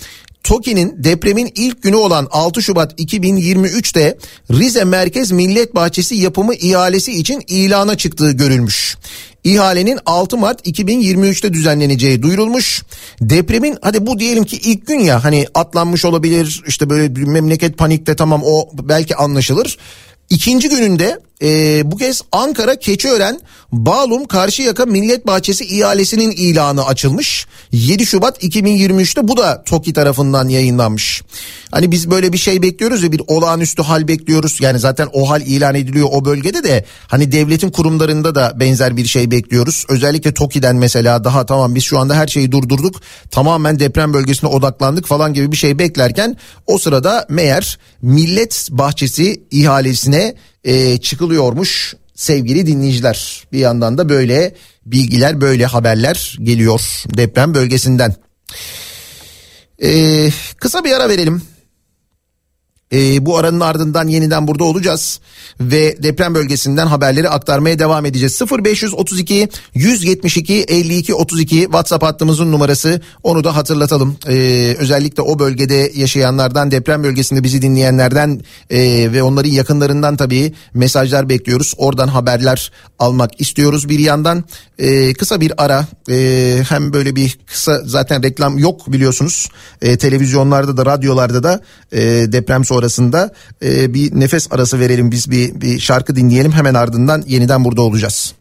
[0.49, 4.19] TOKİ'nin depremin ilk günü olan 6 Şubat 2023'te
[4.51, 8.97] Rize Merkez Millet Bahçesi yapımı ihalesi için ilana çıktığı görülmüş.
[9.45, 12.83] İhalenin 6 Mart 2023'te düzenleneceği duyurulmuş.
[13.21, 17.79] Depremin hadi bu diyelim ki ilk gün ya hani atlanmış olabilir işte böyle bir memleket
[17.79, 19.79] panikte tamam o belki anlaşılır.
[20.31, 23.41] İkinci gününde e, bu kez Ankara Keçiören
[23.73, 27.47] Bağlum Karşıyaka Millet Bahçesi ihalesinin ilanı açılmış.
[27.73, 31.23] 7 Şubat 2023'te bu da TOKİ tarafından yayınlanmış.
[31.71, 34.59] Hani biz böyle bir şey bekliyoruz ya bir olağanüstü hal bekliyoruz.
[34.61, 39.07] Yani zaten o hal ilan ediliyor o bölgede de hani devletin kurumlarında da benzer bir
[39.07, 39.85] şey bekliyoruz.
[39.89, 43.01] Özellikle TOKİ'den mesela daha tamam biz şu anda her şeyi durdurduk.
[43.31, 50.35] Tamamen deprem bölgesine odaklandık falan gibi bir şey beklerken o sırada meğer Millet Bahçesi ihalesine
[50.65, 53.47] e, çıkılıyormuş sevgili dinleyiciler.
[53.53, 54.55] Bir yandan da böyle
[54.87, 56.81] bilgiler böyle haberler geliyor
[57.17, 58.15] deprem bölgesinden.
[59.83, 61.43] Ee, kısa bir ara verelim.
[62.93, 65.21] E, bu aranın ardından yeniden burada olacağız
[65.61, 68.41] ve deprem bölgesinden haberleri aktarmaya devam edeceğiz.
[68.65, 74.17] 0532 172 52 32 WhatsApp hattımızın numarası onu da hatırlatalım.
[74.29, 74.35] E,
[74.79, 78.79] özellikle o bölgede yaşayanlardan deprem bölgesinde bizi dinleyenlerden e,
[79.13, 81.75] ve onların yakınlarından tabii mesajlar bekliyoruz.
[81.77, 84.45] Oradan haberler almak istiyoruz bir yandan.
[84.79, 89.49] E, kısa bir ara e, hem böyle bir kısa zaten reklam yok biliyorsunuz.
[89.83, 91.61] E, televizyonlarda da radyolarda da
[91.93, 92.01] e,
[92.33, 97.25] deprem sonrası sonrasında e, bir nefes arası verelim biz bir, bir şarkı dinleyelim hemen ardından
[97.27, 98.35] yeniden burada olacağız.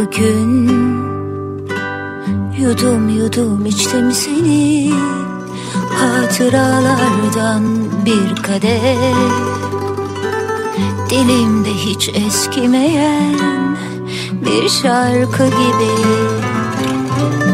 [0.00, 0.68] Bugün.
[2.58, 4.92] Yudum yudum içtim seni.
[5.94, 7.64] Hatıralardan
[8.06, 9.14] bir kadeh.
[11.10, 13.76] Dilimde hiç eskimeyen
[14.32, 15.92] bir şarkı gibi.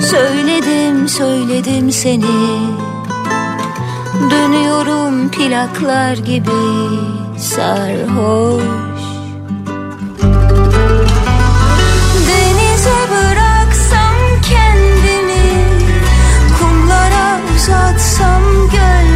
[0.00, 2.60] Söyledim söyledim seni.
[4.30, 6.50] Dönüyorum plaklar gibi
[7.38, 8.85] sarhoş
[17.66, 19.15] uzatsam gel.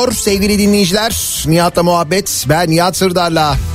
[0.00, 1.44] Devam sevgili dinleyiciler.
[1.46, 3.69] Nihat'la muhabbet ben Nihat Sırdar'la.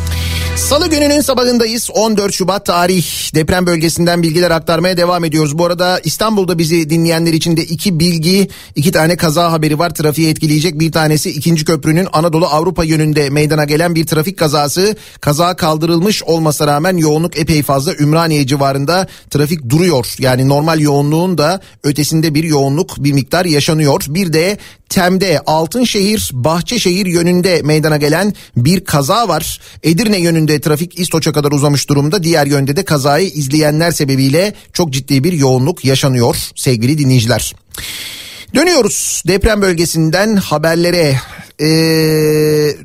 [0.56, 5.58] Salı gününün sabahındayız 14 Şubat tarih deprem bölgesinden bilgiler aktarmaya devam ediyoruz.
[5.58, 10.30] Bu arada İstanbul'da bizi dinleyenler için de iki bilgi iki tane kaza haberi var trafiği
[10.30, 10.80] etkileyecek.
[10.80, 14.96] Bir tanesi ikinci köprünün Anadolu Avrupa yönünde meydana gelen bir trafik kazası.
[15.22, 20.16] Kaza kaldırılmış olmasına rağmen yoğunluk epey fazla Ümraniye civarında trafik duruyor.
[20.20, 24.06] Yani normal yoğunluğun da ötesinde bir yoğunluk bir miktar yaşanıyor.
[24.10, 24.58] Bir de
[24.90, 29.60] Tem'de Altınşehir Bahçeşehir yönünde meydana gelen bir kaza var.
[29.84, 32.24] Edirne yönünde trafik İstoç'a kadar uzamış durumda.
[32.24, 37.56] Diğer yönde de kazayı izleyenler sebebiyle çok ciddi bir yoğunluk yaşanıyor sevgili dinleyiciler.
[38.56, 41.20] Dönüyoruz deprem bölgesinden haberlere.
[41.62, 42.76] Ee,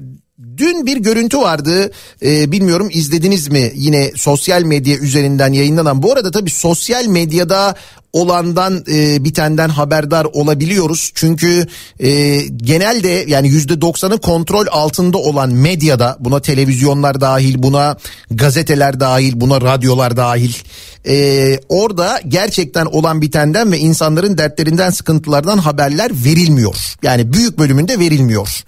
[0.57, 1.91] Dün bir görüntü vardı
[2.23, 6.03] Ee, bilmiyorum izlediniz mi yine sosyal medya üzerinden yayınlanan.
[6.03, 7.75] Bu arada tabii sosyal medyada
[8.13, 11.11] olandan e, bitenden haberdar olabiliyoruz.
[11.15, 11.67] Çünkü
[12.01, 17.97] e, genelde yani yüzde doksanı kontrol altında olan medyada buna televizyonlar dahil buna
[18.31, 20.55] gazeteler dahil buna radyolar dahil
[21.09, 26.77] e, orada gerçekten olan bitenden ve insanların dertlerinden sıkıntılardan haberler verilmiyor.
[27.03, 28.65] Yani büyük bölümünde verilmiyor.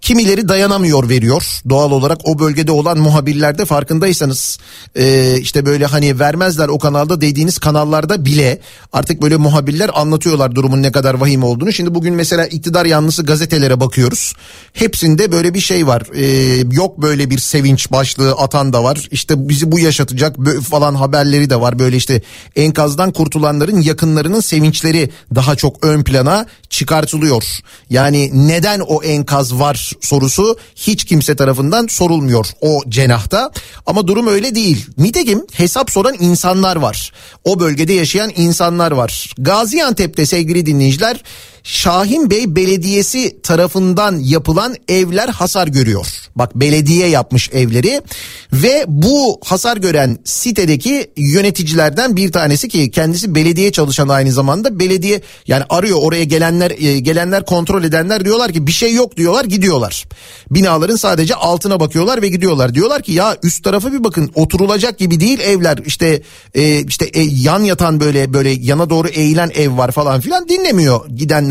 [0.00, 1.60] Kimileri dayanamıyor veriyor.
[1.68, 4.58] Doğal olarak o bölgede olan muhabirler de farkındaysanız
[4.96, 8.60] e, işte böyle hani vermezler o kanalda dediğiniz kanallarda bile
[8.92, 11.72] artık böyle muhabirler anlatıyorlar durumun ne kadar vahim olduğunu.
[11.72, 14.34] Şimdi bugün mesela iktidar yanlısı gazetelere bakıyoruz.
[14.72, 16.02] Hepsinde böyle bir şey var.
[16.14, 16.24] E,
[16.72, 19.08] yok böyle bir sevinç başlığı atan da var.
[19.10, 20.36] İşte bizi bu yaşatacak
[20.70, 21.78] falan haberleri de var.
[21.78, 22.22] Böyle işte
[22.56, 27.44] enkazdan kurtulanların yakınlarının sevinçleri daha çok ön plana çıkartılıyor.
[27.90, 33.50] Yani neden o enkaz var sorusu hiç kimse tarafından sorulmuyor o cenahta.
[33.86, 34.86] Ama durum öyle değil.
[34.98, 37.12] Nitekim hesap soran insanlar var.
[37.44, 39.32] O bölgede yaşayan insanlar var.
[39.38, 41.22] Gaziantep'te sevgili dinleyiciler
[41.68, 46.06] Şahin Bey Belediyesi tarafından yapılan evler hasar görüyor.
[46.36, 48.00] Bak belediye yapmış evleri
[48.52, 55.20] ve bu hasar gören sitedeki yöneticilerden bir tanesi ki kendisi belediye çalışan aynı zamanda belediye
[55.46, 60.04] yani arıyor oraya gelenler e, gelenler kontrol edenler diyorlar ki bir şey yok diyorlar gidiyorlar.
[60.50, 62.74] Binaların sadece altına bakıyorlar ve gidiyorlar.
[62.74, 66.22] Diyorlar ki ya üst tarafa bir bakın oturulacak gibi değil evler işte
[66.54, 71.00] e, işte e, yan yatan böyle böyle yana doğru eğilen ev var falan filan dinlemiyor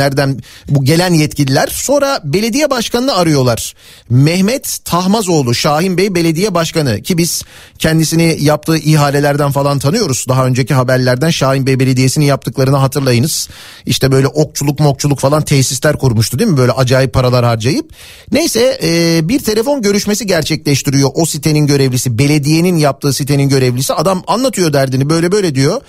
[0.08, 1.68] gidenlerden bu gelen yetkililer.
[1.68, 3.74] Sonra belediye başkanını arıyorlar.
[4.10, 7.44] Mehmet Tahmazoğlu Şahin Bey belediye başkanı ki biz
[7.80, 10.26] kendisini yaptığı ihalelerden falan tanıyoruz.
[10.30, 13.50] Daha önceki haberlerden Şahin Bey Belediyesi'nin yaptıklarını hatırlayınız.
[13.86, 16.58] İşte böyle okçuluk mokçuluk falan tesisler kurmuştu değil mi?
[16.58, 17.92] Böyle acayip paralar harcayıp.
[18.32, 22.18] Neyse e, bir telefon görüşmesi gerçekleştiriyor o sitenin görevlisi.
[22.18, 23.94] Belediyenin yaptığı sitenin görevlisi.
[23.94, 25.82] Adam anlatıyor derdini böyle böyle diyor.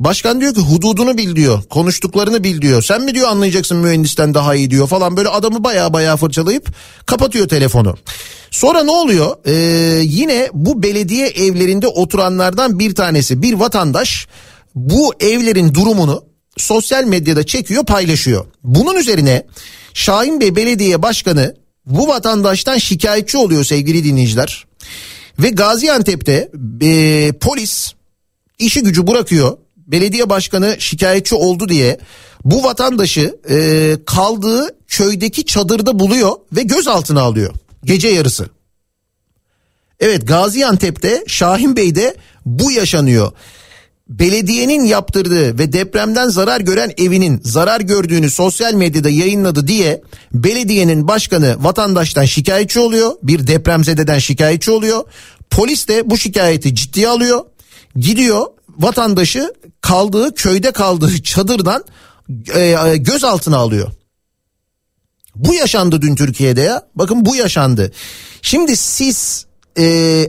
[0.00, 1.62] Başkan diyor ki hududunu bil diyor.
[1.62, 2.82] Konuştuklarını bil diyor.
[2.82, 5.16] Sen mi diyor anlayacaksın mühendisten daha iyi diyor falan.
[5.16, 6.68] Böyle adamı baya baya fırçalayıp
[7.06, 7.96] kapatıyor telefonu.
[8.50, 9.36] Sonra ne oluyor?
[9.46, 9.52] Ee,
[10.04, 14.26] yine bu belediye evlerinde oturanlardan bir tanesi bir vatandaş
[14.74, 16.24] bu evlerin durumunu
[16.56, 18.46] sosyal medyada çekiyor paylaşıyor.
[18.64, 19.46] Bunun üzerine
[19.94, 24.66] Şahin Bey Belediye Başkanı bu vatandaştan şikayetçi oluyor sevgili dinleyiciler.
[25.38, 26.50] Ve Gaziantep'te
[26.82, 27.92] e, polis
[28.58, 29.58] işi gücü bırakıyor.
[29.86, 31.98] Belediye başkanı şikayetçi oldu diye
[32.44, 38.48] bu vatandaşı e, kaldığı köydeki çadırda buluyor ve gözaltına alıyor gece yarısı.
[40.00, 42.16] Evet Gaziantep'te Şahin Bey'de
[42.46, 43.32] bu yaşanıyor.
[44.08, 51.56] Belediyenin yaptırdığı ve depremden zarar gören evinin zarar gördüğünü sosyal medyada yayınladı diye belediyenin başkanı
[51.64, 53.12] vatandaştan şikayetçi oluyor.
[53.22, 55.04] Bir depremzededen şikayetçi oluyor.
[55.50, 57.44] Polis de bu şikayeti ciddiye alıyor.
[57.96, 58.46] Gidiyor
[58.78, 61.84] vatandaşı kaldığı köyde kaldığı çadırdan
[62.54, 63.92] e, gözaltına alıyor.
[65.34, 66.82] Bu yaşandı dün Türkiye'de ya.
[66.94, 67.92] Bakın bu yaşandı.
[68.42, 69.46] Şimdi siz
[69.78, 69.84] e,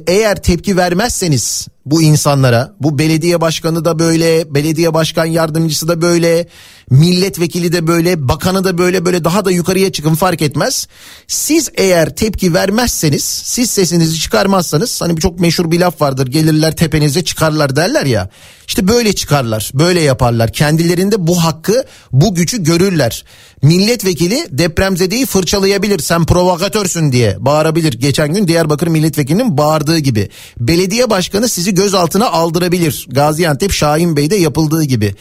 [0.07, 6.47] eğer tepki vermezseniz bu insanlara bu belediye başkanı da böyle belediye başkan yardımcısı da böyle
[6.89, 10.87] milletvekili de böyle bakanı da böyle böyle daha da yukarıya çıkın fark etmez.
[11.27, 17.23] Siz eğer tepki vermezseniz siz sesinizi çıkarmazsanız hani çok meşhur bir laf vardır gelirler tepenize
[17.23, 18.29] çıkarlar derler ya
[18.67, 23.25] işte böyle çıkarlar böyle yaparlar kendilerinde bu hakkı bu gücü görürler.
[23.61, 27.93] Milletvekili depremzedeyi fırçalayabilir sen provokatörsün diye bağırabilir.
[27.93, 30.29] Geçen gün Diyarbakır milletvekilinin bağırdığı gibi.
[30.59, 33.07] Belediye başkanı sizi gözaltına aldırabilir.
[33.09, 35.15] Gaziantep Şahin Bey'de yapıldığı gibi.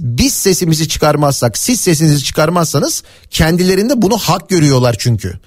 [0.00, 5.38] Biz sesimizi çıkarmazsak siz sesinizi çıkarmazsanız kendilerinde bunu hak görüyorlar çünkü.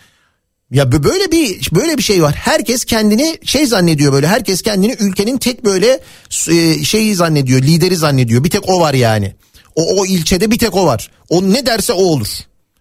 [0.72, 2.34] Ya böyle bir böyle bir şey var.
[2.34, 4.28] Herkes kendini şey zannediyor böyle.
[4.28, 6.00] Herkes kendini ülkenin tek böyle
[6.50, 8.44] e, şeyi zannediyor, lideri zannediyor.
[8.44, 9.36] Bir tek o var yani.
[9.76, 11.12] O, o ilçede bir tek o var.
[11.30, 12.28] O ne derse o olur.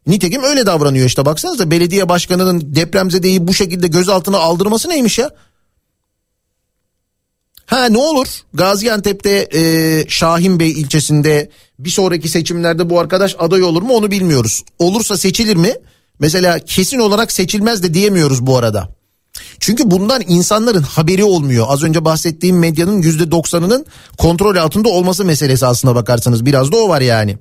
[0.06, 5.30] Nitekim öyle davranıyor işte baksanıza belediye başkanının depremzedeyi bu şekilde gözaltına aldırması neymiş ya?
[7.70, 13.82] Ha ne olur Gaziantep'te e, Şahin Bey ilçesinde bir sonraki seçimlerde bu arkadaş aday olur
[13.82, 14.62] mu onu bilmiyoruz.
[14.78, 15.74] Olursa seçilir mi?
[16.18, 18.88] Mesela kesin olarak seçilmez de diyemiyoruz bu arada.
[19.60, 21.66] Çünkü bundan insanların haberi olmuyor.
[21.68, 23.86] Az önce bahsettiğim medyanın yüzde doksanının
[24.18, 27.38] kontrol altında olması meselesi aslına bakarsanız biraz da o var yani.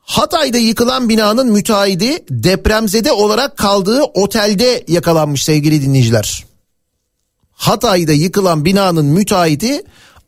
[0.00, 6.53] Hatay'da yıkılan binanın müteahhidi depremzede olarak kaldığı otelde yakalanmış sevgili dinleyiciler.
[7.54, 9.82] Hatay'da yıkılan binanın müteahhiti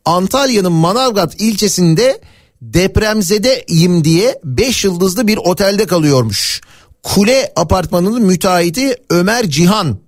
[0.05, 2.21] Antalya'nın Manavgat ilçesinde
[2.61, 6.61] depremzedeyim diye 5 yıldızlı bir otelde kalıyormuş.
[7.03, 9.99] Kule apartmanının müteahhiti Ömer Cihan.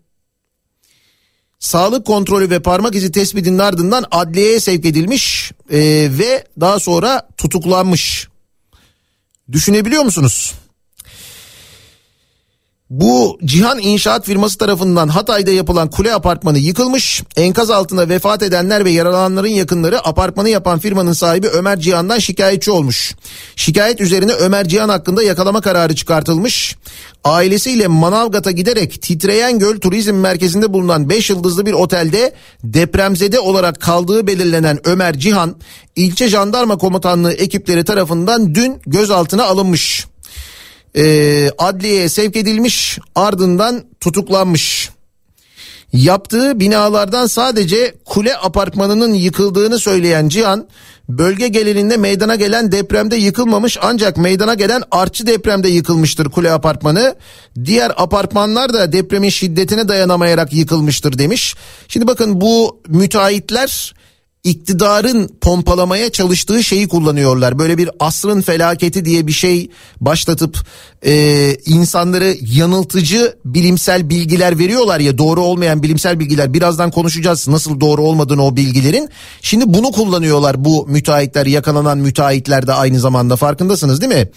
[1.59, 5.78] Sağlık kontrolü ve parmak izi tespitinin ardından adliyeye sevk edilmiş e,
[6.20, 8.28] ve daha sonra tutuklanmış.
[9.51, 10.53] Düşünebiliyor musunuz?
[12.89, 17.23] Bu Cihan İnşaat firması tarafından Hatay'da yapılan kule apartmanı yıkılmış.
[17.35, 23.15] Enkaz altında vefat edenler ve yaralananların yakınları apartmanı yapan firmanın sahibi Ömer Cihan'dan şikayetçi olmuş.
[23.55, 26.75] Şikayet üzerine Ömer Cihan hakkında yakalama kararı çıkartılmış.
[27.23, 32.33] Ailesiyle Manavgat'a giderek Titreyen Göl Turizm Merkezi'nde bulunan 5 yıldızlı bir otelde
[32.63, 35.55] depremzede olarak kaldığı belirlenen Ömer Cihan,
[35.95, 40.09] ilçe jandarma komutanlığı ekipleri tarafından dün gözaltına alınmış
[40.95, 44.89] e, adliyeye sevk edilmiş ardından tutuklanmış.
[45.93, 50.67] Yaptığı binalardan sadece kule apartmanının yıkıldığını söyleyen Cihan
[51.09, 57.15] bölge genelinde meydana gelen depremde yıkılmamış ancak meydana gelen artçı depremde yıkılmıştır kule apartmanı.
[57.65, 61.55] Diğer apartmanlar da depremin şiddetine dayanamayarak yıkılmıştır demiş.
[61.87, 63.93] Şimdi bakın bu müteahhitler
[64.43, 67.59] iktidarın pompalamaya çalıştığı şeyi kullanıyorlar.
[67.59, 69.69] Böyle bir asrın felaketi diye bir şey
[70.01, 70.57] başlatıp
[71.05, 76.53] e, insanları yanıltıcı bilimsel bilgiler veriyorlar ya doğru olmayan bilimsel bilgiler.
[76.53, 79.09] Birazdan konuşacağız nasıl doğru olmadığını o bilgilerin.
[79.41, 84.29] Şimdi bunu kullanıyorlar bu müteahhitler yakalanan müteahhitler de aynı zamanda farkındasınız değil mi?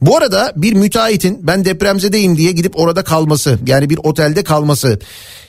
[0.00, 4.98] Bu arada bir müteahhitin ben depremzedeyim diye gidip orada kalması yani bir otelde kalması.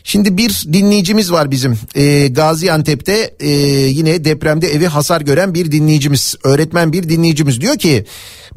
[0.04, 3.50] Şimdi bir dinleyicimiz var bizim e, Gaziantep'te e,
[3.88, 8.06] yine depremde evi hasar gören bir dinleyicimiz öğretmen bir dinleyicimiz diyor ki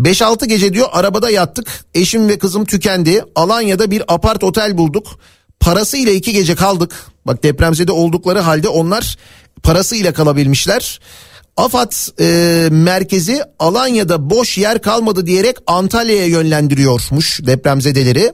[0.01, 5.19] 5-6 gece diyor arabada yattık eşim ve kızım tükendi Alanya'da bir apart otel bulduk
[5.61, 9.17] parasıyla iki gece kaldık bak depremzede oldukları halde onlar
[9.63, 11.01] parasıyla kalabilmişler.
[11.57, 18.33] AFAD e, merkezi Alanya'da boş yer kalmadı diyerek Antalya'ya yönlendiriyormuş depremzedeleri.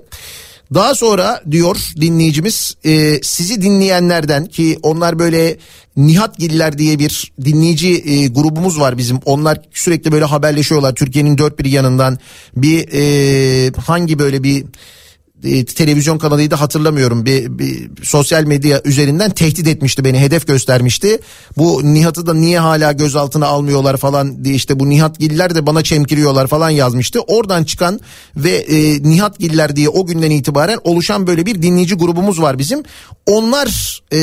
[0.74, 5.56] Daha sonra diyor dinleyicimiz e, sizi dinleyenlerden ki onlar böyle
[5.96, 9.18] Nihatgiller diye bir dinleyici e, grubumuz var bizim.
[9.24, 12.18] Onlar sürekli böyle haberleşiyorlar Türkiye'nin dört bir yanından
[12.56, 14.64] bir e, hangi böyle bir
[15.44, 21.18] e, televizyon kanalıydı hatırlamıyorum bir, bir sosyal medya üzerinden tehdit etmişti beni hedef göstermişti.
[21.56, 26.46] Bu Nihat'ı da niye hala gözaltına almıyorlar falan diye işte bu Nihatgiller de bana çemkiriyorlar
[26.46, 27.20] falan yazmıştı.
[27.20, 28.00] Oradan çıkan
[28.36, 32.82] ve e, Nihatgiller diye o günden itibaren oluşan böyle bir dinleyici grubumuz var bizim.
[33.26, 34.18] Onlar e,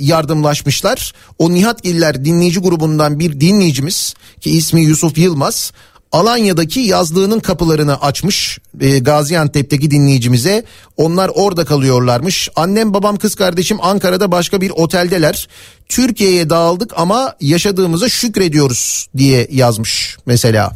[0.00, 1.12] yardımlaşmışlar.
[1.38, 5.72] O Nihatgiller dinleyici grubundan bir dinleyicimiz ki ismi Yusuf Yılmaz
[6.12, 10.64] Alanya'daki yazlığının kapılarını açmış e, Gaziantep'teki dinleyicimize.
[10.96, 12.48] Onlar orada kalıyorlarmış.
[12.56, 15.48] Annem babam kız kardeşim Ankara'da başka bir oteldeler.
[15.88, 20.72] Türkiye'ye dağıldık ama yaşadığımıza şükrediyoruz diye yazmış mesela.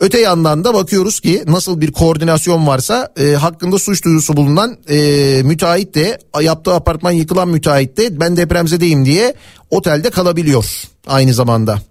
[0.00, 4.96] Öte yandan da bakıyoruz ki nasıl bir koordinasyon varsa e, hakkında suç duyurusu bulunan e,
[5.44, 9.34] müteahhit de yaptığı apartman yıkılan müteahhit de ben depremzedeyim diye
[9.70, 10.64] otelde kalabiliyor
[11.06, 11.89] aynı zamanda.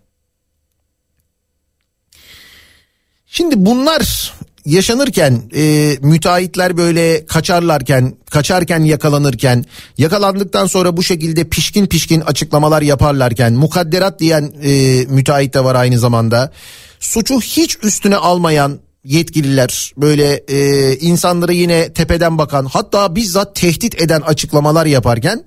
[3.32, 4.34] Şimdi bunlar
[4.66, 9.66] yaşanırken e, müteahhitler böyle kaçarlarken kaçarken yakalanırken
[9.98, 16.00] yakalandıktan sonra bu şekilde pişkin pişkin açıklamalar yaparlarken mukadderat diyen e, müteahhit de var aynı
[16.00, 16.52] zamanda.
[17.00, 24.22] Suçu hiç üstüne almayan yetkililer böyle e, insanlara yine tepeden bakan hatta bizzat tehdit eden
[24.22, 25.44] açıklamalar yaparken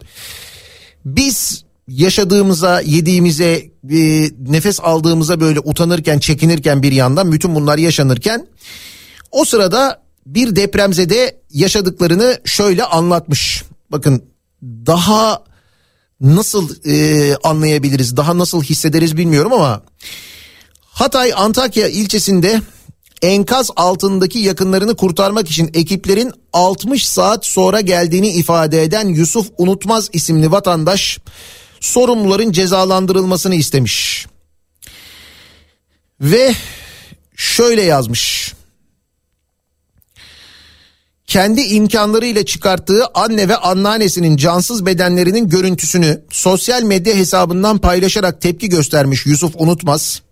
[1.04, 8.46] biz yaşadığımıza, yediğimize, e, nefes aldığımıza böyle utanırken, çekinirken bir yandan bütün bunlar yaşanırken
[9.30, 13.64] o sırada bir depremzede yaşadıklarını şöyle anlatmış.
[13.90, 14.22] Bakın
[14.62, 15.44] daha
[16.20, 19.82] nasıl e, anlayabiliriz, daha nasıl hissederiz bilmiyorum ama
[20.80, 22.60] Hatay Antakya ilçesinde
[23.22, 30.50] enkaz altındaki yakınlarını kurtarmak için ekiplerin 60 saat sonra geldiğini ifade eden Yusuf Unutmaz isimli
[30.50, 31.18] vatandaş
[31.82, 34.26] sorumluların cezalandırılmasını istemiş.
[36.20, 36.54] Ve
[37.36, 38.54] şöyle yazmış.
[41.26, 49.26] Kendi imkanlarıyla çıkarttığı anne ve anneannesinin cansız bedenlerinin görüntüsünü sosyal medya hesabından paylaşarak tepki göstermiş
[49.26, 50.22] Yusuf Unutmaz.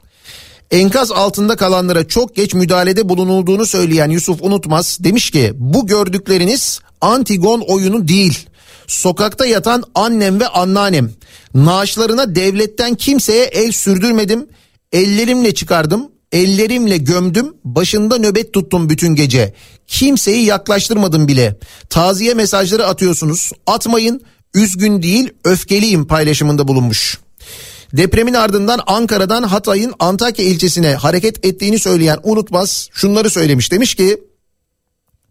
[0.70, 7.60] Enkaz altında kalanlara çok geç müdahalede bulunulduğunu söyleyen Yusuf Unutmaz demiş ki bu gördükleriniz Antigon
[7.60, 8.49] oyunu değil.
[8.90, 11.10] Sokakta yatan annem ve anneannem.
[11.54, 14.46] Naaşlarına devletten kimseye el sürdürmedim.
[14.92, 16.08] Ellerimle çıkardım.
[16.32, 17.54] Ellerimle gömdüm.
[17.64, 19.54] Başında nöbet tuttum bütün gece.
[19.86, 21.58] Kimseyi yaklaştırmadım bile.
[21.90, 23.52] Taziye mesajları atıyorsunuz.
[23.66, 24.20] Atmayın.
[24.54, 27.18] Üzgün değil, öfkeliyim paylaşımında bulunmuş.
[27.92, 33.72] Depremin ardından Ankara'dan Hatay'ın Antakya ilçesine hareket ettiğini söyleyen Unutmaz şunları söylemiş.
[33.72, 34.20] Demiş ki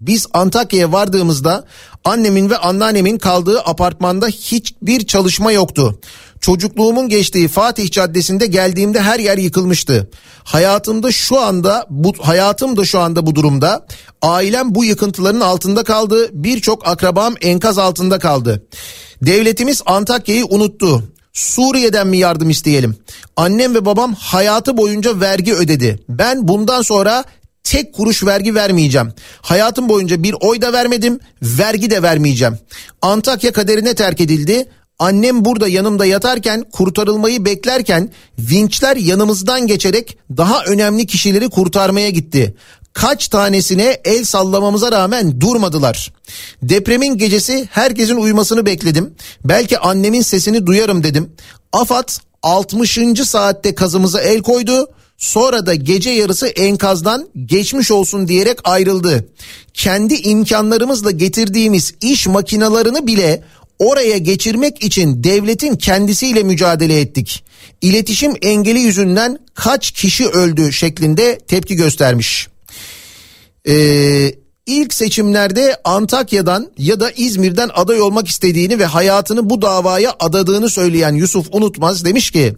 [0.02, 1.66] biz Antakya'ya vardığımızda
[2.06, 6.00] annemin ve anneannemin kaldığı apartmanda hiçbir çalışma yoktu.
[6.42, 10.10] Çocukluğumun geçtiği Fatih Caddesi'nde geldiğimde her yer yıkılmıştı.
[10.44, 13.86] Hayatımda şu anda bu hayatım da şu anda bu durumda.
[14.22, 16.30] Ailem bu yıkıntıların altında kaldı.
[16.34, 18.68] Birçok akrabam enkaz altında kaldı.
[19.22, 21.04] Devletimiz Antakya'yı unuttu.
[21.34, 22.96] Suriye'den mi yardım isteyelim?
[23.36, 26.00] Annem ve babam hayatı boyunca vergi ödedi.
[26.10, 27.24] Ben bundan sonra
[27.70, 29.14] tek kuruş vergi vermeyeceğim.
[29.42, 32.60] Hayatım boyunca bir oy da vermedim, vergi de vermeyeceğim.
[33.02, 34.66] Antakya kaderine terk edildi.
[35.00, 42.56] Annem burada yanımda yatarken kurtarılmayı beklerken vinçler yanımızdan geçerek daha önemli kişileri kurtarmaya gitti.
[42.94, 46.14] Kaç tanesine el sallamamıza rağmen durmadılar.
[46.64, 49.14] Depremin gecesi herkesin uyumasını bekledim.
[49.46, 51.32] Belki annemin sesini duyarım dedim.
[51.74, 52.10] AFAD
[52.44, 53.00] 60.
[53.26, 54.88] saatte kazımıza el koydu.
[55.20, 59.30] Sonra da gece yarısı enkazdan geçmiş olsun diyerek ayrıldı.
[59.74, 63.44] Kendi imkanlarımızla getirdiğimiz iş makinalarını bile
[63.80, 67.44] Oraya geçirmek için devletin kendisiyle mücadele ettik.
[67.82, 72.48] İletişim engeli yüzünden kaç kişi öldü şeklinde tepki göstermiş.
[73.68, 74.36] Ee,
[74.70, 81.14] ilk seçimlerde Antakya'dan ya da İzmir'den aday olmak istediğini ve hayatını bu davaya adadığını söyleyen
[81.14, 82.56] Yusuf Unutmaz demiş ki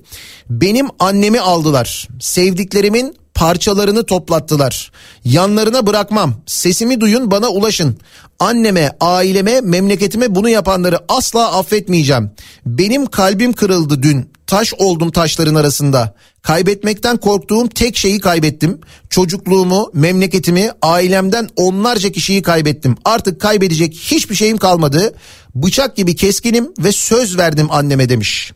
[0.50, 2.08] benim annemi aldılar.
[2.20, 4.92] Sevdiklerimin parçalarını toplattılar.
[5.26, 6.34] Yanlarına bırakmam.
[6.46, 7.98] Sesimi duyun bana ulaşın.
[8.40, 12.32] Anneme, aileme, memleketime bunu yapanları asla affetmeyeceğim.
[12.66, 14.31] Benim kalbim kırıldı dün.
[14.52, 16.16] Taş oldum taşların arasında.
[16.42, 18.82] Kaybetmekten korktuğum tek şeyi kaybettim.
[19.10, 22.96] Çocukluğumu, memleketimi, ailemden onlarca kişiyi kaybettim.
[23.06, 25.14] Artık kaybedecek hiçbir şeyim kalmadı.
[25.56, 28.54] Bıçak gibi keskinim ve söz verdim anneme demiş.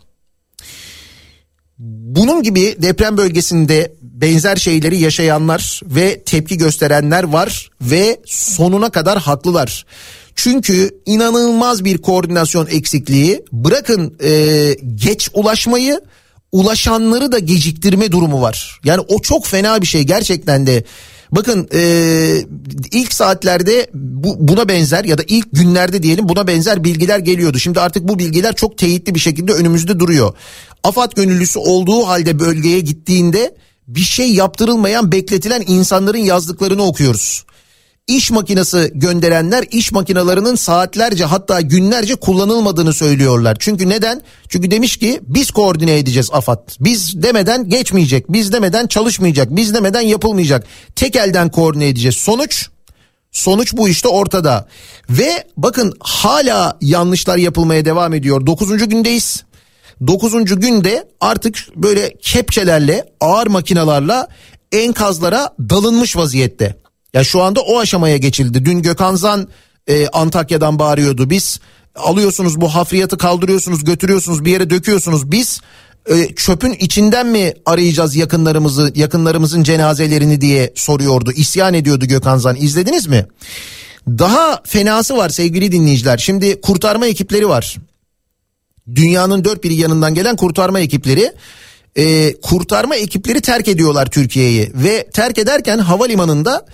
[1.78, 9.86] Bunun gibi deprem bölgesinde benzer şeyleri yaşayanlar ve tepki gösterenler var ve sonuna kadar haklılar.
[10.36, 16.02] Çünkü inanılmaz bir koordinasyon eksikliği bırakın e, geç ulaşmayı
[16.52, 18.80] ulaşanları da geciktirme durumu var.
[18.84, 20.84] Yani o çok fena bir şey gerçekten de.
[21.32, 21.82] Bakın e,
[22.92, 27.60] ilk saatlerde bu, buna benzer ya da ilk günlerde diyelim buna benzer bilgiler geliyordu.
[27.60, 30.34] Şimdi artık bu bilgiler çok teyitli bir şekilde önümüzde duruyor.
[30.84, 33.56] AFAD gönüllüsü olduğu halde bölgeye gittiğinde
[33.88, 37.46] bir şey yaptırılmayan bekletilen insanların yazdıklarını okuyoruz.
[38.08, 43.58] İş makinesi gönderenler iş makinalarının saatlerce hatta günlerce kullanılmadığını söylüyorlar.
[43.60, 44.22] Çünkü neden?
[44.50, 46.70] Çünkü demiş ki biz koordine edeceğiz AFAD.
[46.80, 50.66] Biz demeden geçmeyecek, biz demeden çalışmayacak, biz demeden yapılmayacak.
[50.96, 52.16] Tek elden koordine edeceğiz.
[52.16, 52.70] Sonuç
[53.32, 54.68] Sonuç bu işte ortada.
[55.10, 58.46] Ve bakın hala yanlışlar yapılmaya devam ediyor.
[58.46, 59.44] Dokuzuncu gündeyiz.
[60.08, 64.28] Dokuzuncu günde artık böyle kepçelerle ağır makinalarla
[64.72, 66.85] enkazlara dalınmış vaziyette.
[67.16, 68.66] Ya şu anda o aşamaya geçildi.
[68.66, 69.48] Dün Gökhan Zan
[69.88, 71.30] e, Antakya'dan bağırıyordu.
[71.30, 71.60] Biz
[71.96, 75.32] alıyorsunuz bu hafriyatı kaldırıyorsunuz götürüyorsunuz bir yere döküyorsunuz.
[75.32, 75.62] Biz
[76.10, 81.32] e, çöpün içinden mi arayacağız yakınlarımızı yakınlarımızın cenazelerini diye soruyordu.
[81.32, 82.56] İsyan ediyordu Gökhan Zan.
[82.56, 83.26] İzlediniz mi?
[84.08, 86.18] Daha fenası var sevgili dinleyiciler.
[86.18, 87.78] Şimdi kurtarma ekipleri var.
[88.96, 91.32] Dünyanın dört bir yanından gelen kurtarma ekipleri
[91.98, 96.66] e, kurtarma ekipleri terk ediyorlar Türkiye'yi ve terk ederken havalimanında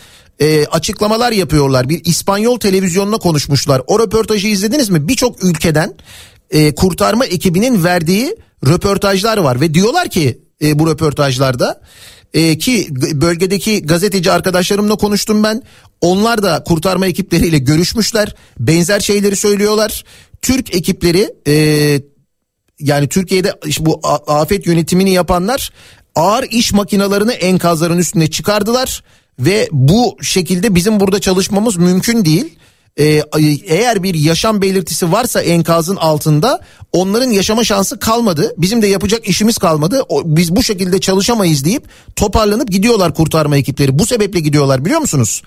[0.42, 1.90] e, açıklamalar yapıyorlar.
[1.90, 3.82] Bir İspanyol televizyonuna konuşmuşlar.
[3.88, 5.08] O röportajı izlediniz mi?
[5.08, 5.94] Birçok ülkeden
[6.52, 8.36] e, kurtarma ekibinin verdiği
[8.68, 11.82] röportajlar var ve diyorlar ki e, bu röportajlarda
[12.34, 15.64] e, ki bölgedeki gazeteci arkadaşlarımla konuştum ben.
[16.02, 18.36] Onlar da kurtarma ekipleriyle görüşmüşler.
[18.60, 20.04] Benzer şeyleri söylüyorlar.
[20.42, 21.56] Türk ekipleri e,
[22.80, 25.72] yani Türkiye'de işte bu afet yönetimini yapanlar
[26.16, 29.04] ağır iş makinalarını enkazların üstüne çıkardılar
[29.42, 32.58] ve bu şekilde bizim burada çalışmamız mümkün değil.
[33.00, 33.24] Ee,
[33.68, 36.62] eğer bir yaşam belirtisi varsa enkazın altında
[36.92, 38.54] onların yaşama şansı kalmadı.
[38.58, 40.04] Bizim de yapacak işimiz kalmadı.
[40.26, 41.84] Biz bu şekilde çalışamayız deyip
[42.16, 44.00] toparlanıp gidiyorlar kurtarma ekipleri.
[44.00, 45.42] Bu sebeple gidiyorlar biliyor musunuz?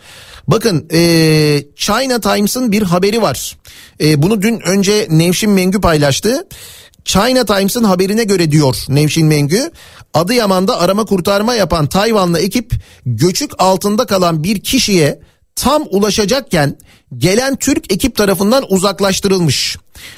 [0.48, 0.98] Bakın e,
[1.76, 3.56] China Times'ın bir haberi var.
[4.00, 6.46] E, bunu dün önce Nevşin Mengü paylaştı.
[7.04, 9.70] China Times'ın haberine göre diyor Nevşin Mengü,
[10.14, 12.72] Adıyaman'da arama kurtarma yapan Tayvanlı ekip
[13.06, 15.20] göçük altında kalan bir kişiye
[15.56, 16.76] tam ulaşacakken
[17.18, 19.76] gelen Türk ekip tarafından uzaklaştırılmış.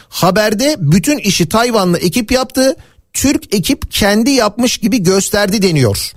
[0.08, 2.76] Haberde bütün işi Tayvanlı ekip yaptı.
[3.12, 6.12] Türk ekip kendi yapmış gibi gösterdi deniyor.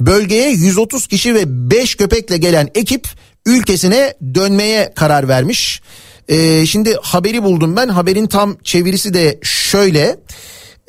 [0.00, 3.08] Bölgeye 130 kişi ve 5 köpekle gelen ekip
[3.46, 5.82] ülkesine dönmeye karar vermiş.
[6.28, 7.88] Ee, şimdi haberi buldum ben.
[7.88, 10.16] Haberin tam çevirisi de şöyle.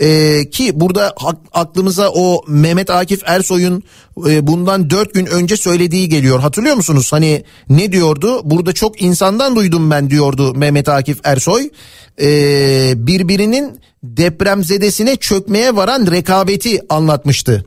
[0.01, 1.13] Ee, ki burada
[1.53, 3.83] aklımıza o Mehmet Akif Ersoy'un
[4.27, 6.39] e, bundan dört gün önce söylediği geliyor.
[6.39, 7.13] Hatırlıyor musunuz?
[7.13, 8.41] Hani ne diyordu?
[8.43, 11.69] Burada çok insandan duydum ben diyordu Mehmet Akif Ersoy.
[12.21, 17.65] Ee, birbirinin depremzedesine çökmeye varan rekabeti anlatmıştı.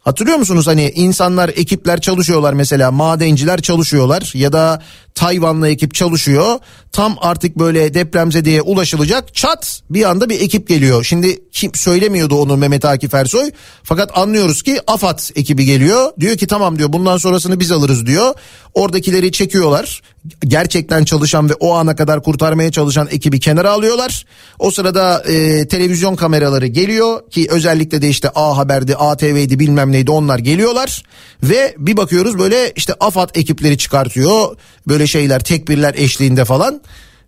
[0.00, 4.82] Hatırlıyor musunuz hani insanlar ekipler çalışıyorlar mesela madenciler çalışıyorlar ya da
[5.14, 6.58] Tayvanlı ekip çalışıyor.
[6.92, 11.04] Tam artık böyle depremzedeye ulaşılacak çat bir anda bir ekip geliyor.
[11.04, 13.50] Şimdi kim söylemiyordu onu Mehmet Akif Ersoy
[13.82, 16.12] fakat anlıyoruz ki AFAD ekibi geliyor.
[16.20, 18.34] Diyor ki tamam diyor bundan sonrasını biz alırız diyor.
[18.74, 20.02] Oradakileri çekiyorlar.
[20.40, 24.24] Gerçekten çalışan ve o ana kadar kurtarmaya çalışan ekibi kenara alıyorlar.
[24.58, 30.10] O sırada e, televizyon kameraları geliyor ki özellikle de işte A Haber'di, ATV'di bilmem neydi
[30.10, 31.02] onlar geliyorlar.
[31.42, 34.56] Ve bir bakıyoruz böyle işte AFAD ekipleri çıkartıyor.
[34.88, 36.80] Böyle şeyler tekbirler eşliğinde falan.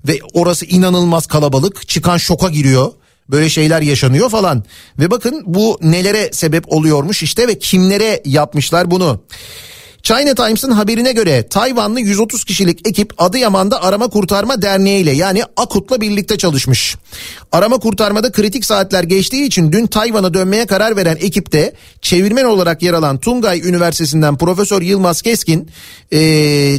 [0.08, 1.88] Ve orası inanılmaz kalabalık.
[1.88, 2.92] Çıkan şoka giriyor.
[3.30, 4.64] Böyle şeyler yaşanıyor falan.
[4.98, 9.20] Ve bakın bu nelere sebep oluyormuş işte ve kimlere yapmışlar bunu.
[10.02, 16.00] China Times'ın haberine göre Tayvanlı 130 kişilik ekip Adıyaman'da Arama Kurtarma Derneği ile yani AKUT'la
[16.00, 16.96] birlikte çalışmış.
[17.52, 22.94] Arama kurtarmada kritik saatler geçtiği için dün Tayvan'a dönmeye karar veren ekipte çevirmen olarak yer
[22.94, 25.70] alan Tungay Üniversitesi'nden Profesör Yılmaz Keskin
[26.12, 26.78] ee,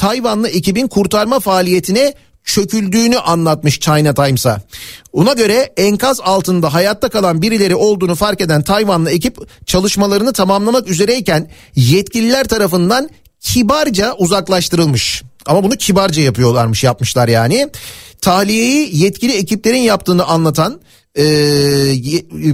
[0.00, 4.60] Tayvanlı ekibin kurtarma faaliyetine çöküldüğünü anlatmış China Times'a.
[5.12, 11.50] Ona göre enkaz altında hayatta kalan birileri olduğunu fark eden Tayvanlı ekip çalışmalarını tamamlamak üzereyken
[11.76, 15.22] yetkililer tarafından kibarca uzaklaştırılmış.
[15.46, 17.68] Ama bunu kibarca yapıyorlarmış yapmışlar yani.
[18.20, 20.80] Tahliyeyi yetkili ekiplerin yaptığını anlatan
[21.18, 21.24] e,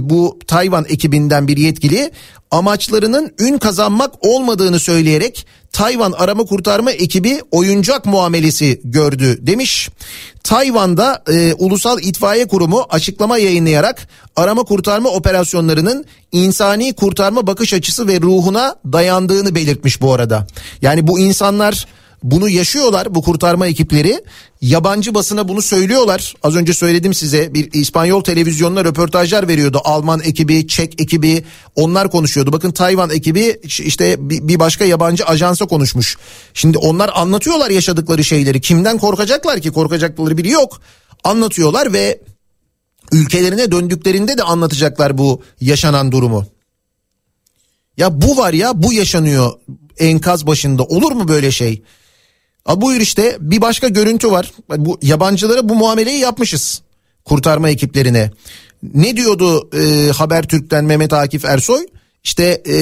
[0.09, 2.11] bu Tayvan ekibinden bir yetkili
[2.51, 9.89] amaçlarının ün kazanmak olmadığını söyleyerek Tayvan arama kurtarma ekibi oyuncak muamelesi gördü demiş.
[10.43, 18.21] Tayvan'da e, Ulusal İtfaiye Kurumu açıklama yayınlayarak arama kurtarma operasyonlarının insani kurtarma bakış açısı ve
[18.21, 20.47] ruhuna dayandığını belirtmiş bu arada.
[20.81, 21.87] Yani bu insanlar
[22.31, 24.23] bunu yaşıyorlar bu kurtarma ekipleri.
[24.61, 26.33] Yabancı basına bunu söylüyorlar.
[26.43, 29.81] Az önce söyledim size bir İspanyol televizyonuna röportajlar veriyordu.
[29.83, 31.43] Alman ekibi, Çek ekibi
[31.75, 32.53] onlar konuşuyordu.
[32.53, 36.17] Bakın Tayvan ekibi işte bir başka yabancı ajansa konuşmuş.
[36.53, 38.61] Şimdi onlar anlatıyorlar yaşadıkları şeyleri.
[38.61, 39.71] Kimden korkacaklar ki?
[39.71, 40.81] Korkacakları biri yok.
[41.23, 42.19] Anlatıyorlar ve
[43.11, 46.45] ülkelerine döndüklerinde de anlatacaklar bu yaşanan durumu.
[47.97, 49.51] Ya bu var ya bu yaşanıyor
[49.97, 51.83] enkaz başında olur mu böyle şey?
[52.67, 54.51] Ha buyur işte bir başka görüntü var.
[54.77, 56.81] Bu yabancılara bu muameleyi yapmışız
[57.25, 58.31] kurtarma ekiplerine.
[58.93, 61.85] Ne diyordu e, Habertürk'ten Mehmet Akif Ersoy?
[62.23, 62.77] İşte e,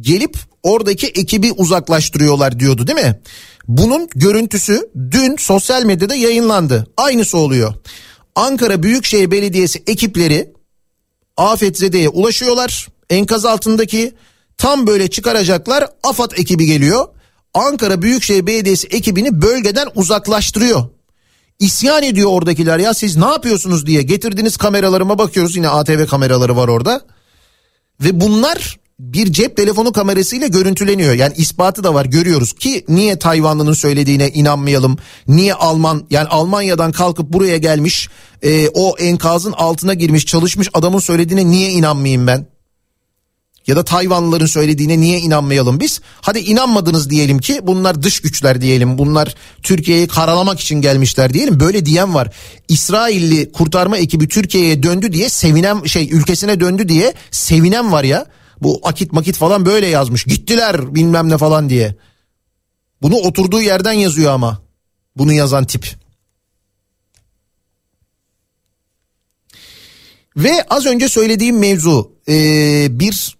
[0.00, 3.20] gelip oradaki ekibi uzaklaştırıyorlar diyordu değil mi?
[3.68, 6.86] Bunun görüntüsü dün sosyal medyada yayınlandı.
[6.96, 7.74] Aynısı oluyor.
[8.34, 10.52] Ankara Büyükşehir Belediyesi ekipleri
[11.36, 12.88] afetzede'ye ulaşıyorlar.
[13.10, 14.12] Enkaz altındaki
[14.58, 17.08] tam böyle çıkaracaklar AFAD ekibi geliyor.
[17.54, 20.84] Ankara Büyükşehir Belediyesi ekibini bölgeden uzaklaştırıyor.
[21.58, 26.68] İsyan ediyor oradakiler ya siz ne yapıyorsunuz diye getirdiğiniz kameralarıma bakıyoruz yine ATV kameraları var
[26.68, 27.00] orada.
[28.00, 31.14] Ve bunlar bir cep telefonu kamerasıyla görüntüleniyor.
[31.14, 34.98] Yani ispatı da var görüyoruz ki niye Tayvanlı'nın söylediğine inanmayalım.
[35.28, 38.08] Niye Alman yani Almanya'dan kalkıp buraya gelmiş
[38.42, 42.46] e, o enkazın altına girmiş çalışmış adamın söylediğine niye inanmayayım ben?
[43.66, 46.00] Ya da Tayvanlıların söylediğine niye inanmayalım biz?
[46.20, 48.98] Hadi inanmadınız diyelim ki bunlar dış güçler diyelim.
[48.98, 51.60] Bunlar Türkiye'yi karalamak için gelmişler diyelim.
[51.60, 52.30] Böyle diyen var.
[52.68, 58.26] İsrailli kurtarma ekibi Türkiye'ye döndü diye sevinen şey ülkesine döndü diye sevinen var ya.
[58.62, 60.24] Bu akit makit falan böyle yazmış.
[60.24, 61.96] Gittiler bilmem ne falan diye.
[63.02, 64.62] Bunu oturduğu yerden yazıyor ama.
[65.16, 65.86] Bunu yazan tip.
[70.36, 73.39] Ve az önce söylediğim mevzu ee, bir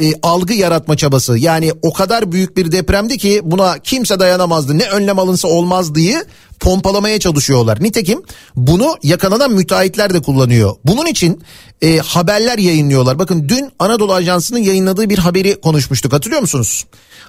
[0.00, 1.38] e, algı yaratma çabası.
[1.38, 4.78] Yani o kadar büyük bir depremdi ki buna kimse dayanamazdı.
[4.78, 6.24] Ne önlem alınsa olmaz diye
[6.60, 7.82] pompalamaya çalışıyorlar.
[7.82, 8.22] Nitekim
[8.56, 10.76] bunu yakalanan müteahhitler de kullanıyor.
[10.84, 11.42] Bunun için
[11.82, 13.18] e, haberler yayınlıyorlar.
[13.18, 16.84] Bakın dün Anadolu Ajansı'nın yayınladığı bir haberi konuşmuştuk hatırlıyor musunuz?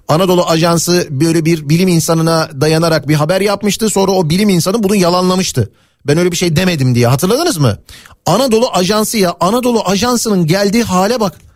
[0.07, 3.89] Anadolu Ajansı böyle bir bilim insanına dayanarak bir haber yapmıştı.
[3.89, 5.71] Sonra o bilim insanı bunu yalanlamıştı.
[6.07, 7.77] Ben öyle bir şey demedim diye hatırladınız mı?
[8.25, 11.50] Anadolu Ajansı ya Anadolu Ajansı'nın geldiği hale bak.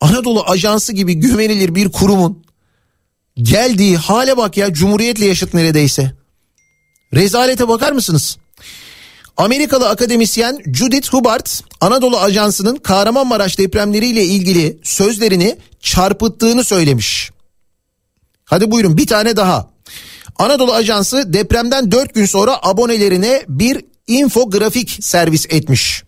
[0.00, 2.44] Anadolu Ajansı gibi güvenilir bir kurumun
[3.36, 6.12] geldiği hale bak ya Cumhuriyet'le yaşıt neredeyse.
[7.14, 8.36] Rezalete bakar mısınız?
[9.36, 11.46] Amerikalı akademisyen Judith Hubbard
[11.80, 17.30] Anadolu Ajansı'nın Kahramanmaraş depremleriyle ilgili sözlerini çarpıttığını söylemiş.
[18.44, 19.70] Hadi buyurun bir tane daha.
[20.38, 26.04] Anadolu Ajansı depremden 4 gün sonra abonelerine bir infografik servis etmiş.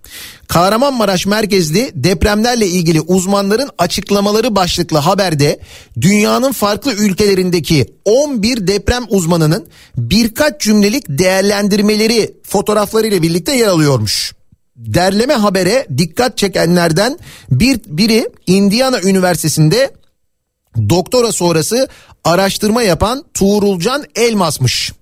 [0.49, 5.61] Kahramanmaraş merkezli depremlerle ilgili uzmanların açıklamaları başlıklı haberde
[6.01, 14.35] dünyanın farklı ülkelerindeki 11 deprem uzmanının birkaç cümlelik değerlendirmeleri fotoğraflarıyla birlikte yer alıyormuş.
[14.77, 17.19] Derleme habere dikkat çekenlerden
[17.51, 19.91] bir biri Indiana Üniversitesi'nde
[20.89, 21.89] doktora sonrası
[22.25, 24.93] araştırma yapan Tuğrulcan Elmas'mış.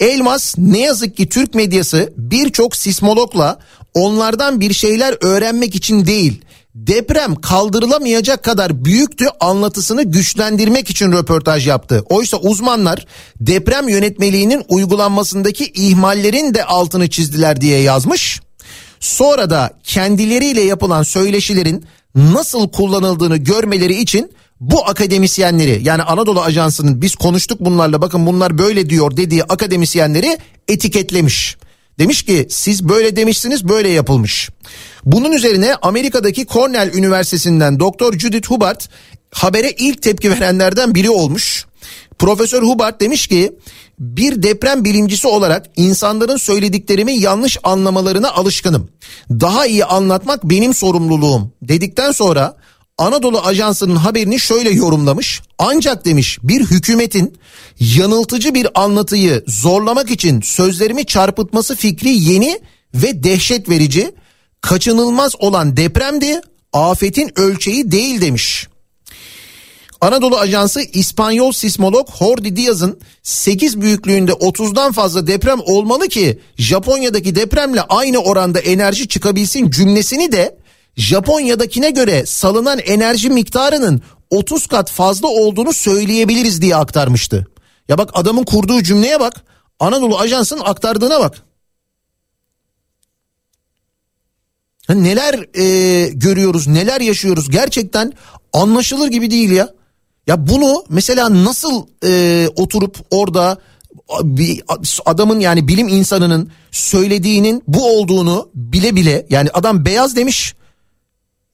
[0.00, 3.58] Elmas ne yazık ki Türk medyası birçok sismologla
[3.94, 12.04] onlardan bir şeyler öğrenmek için değil deprem kaldırılamayacak kadar büyüktü anlatısını güçlendirmek için röportaj yaptı.
[12.08, 13.06] Oysa uzmanlar
[13.40, 18.40] deprem yönetmeliğinin uygulanmasındaki ihmallerin de altını çizdiler diye yazmış.
[19.00, 21.84] Sonra da kendileriyle yapılan söyleşilerin
[22.14, 28.90] nasıl kullanıldığını görmeleri için bu akademisyenleri yani Anadolu Ajansı'nın biz konuştuk bunlarla bakın bunlar böyle
[28.90, 30.38] diyor dediği akademisyenleri
[30.68, 31.56] etiketlemiş.
[31.98, 34.50] Demiş ki siz böyle demişsiniz böyle yapılmış.
[35.04, 38.80] Bunun üzerine Amerika'daki Cornell Üniversitesi'nden Doktor Judith Hubbard
[39.32, 41.66] habere ilk tepki verenlerden biri olmuş.
[42.18, 43.52] Profesör Hubbard demiş ki
[43.98, 48.88] bir deprem bilimcisi olarak insanların söylediklerimi yanlış anlamalarına alışkınım.
[49.30, 52.56] Daha iyi anlatmak benim sorumluluğum dedikten sonra
[52.98, 55.42] Anadolu Ajansı'nın haberini şöyle yorumlamış.
[55.58, 57.38] Ancak demiş bir hükümetin
[57.80, 62.60] yanıltıcı bir anlatıyı zorlamak için sözlerimi çarpıtması fikri yeni
[62.94, 64.14] ve dehşet verici.
[64.60, 66.40] Kaçınılmaz olan depremdi,
[66.72, 68.68] afetin ölçeği değil demiş.
[70.00, 77.82] Anadolu Ajansı İspanyol sismolog Jordi Diaz'ın 8 büyüklüğünde 30'dan fazla deprem olmalı ki Japonya'daki depremle
[77.82, 80.63] aynı oranda enerji çıkabilsin cümlesini de
[80.96, 87.46] Japonya'dakine göre salınan enerji miktarının 30 kat fazla olduğunu söyleyebiliriz diye aktarmıştı.
[87.88, 89.44] Ya bak adamın kurduğu cümleye bak.
[89.80, 91.42] Anadolu Ajansı'nın aktardığına bak.
[94.88, 98.12] Neler e, görüyoruz, neler yaşıyoruz gerçekten
[98.52, 99.68] anlaşılır gibi değil ya.
[100.26, 103.58] Ya bunu mesela nasıl e, oturup orada
[104.22, 104.62] bir
[105.06, 110.54] adamın yani bilim insanının söylediğinin bu olduğunu bile bile yani adam beyaz demiş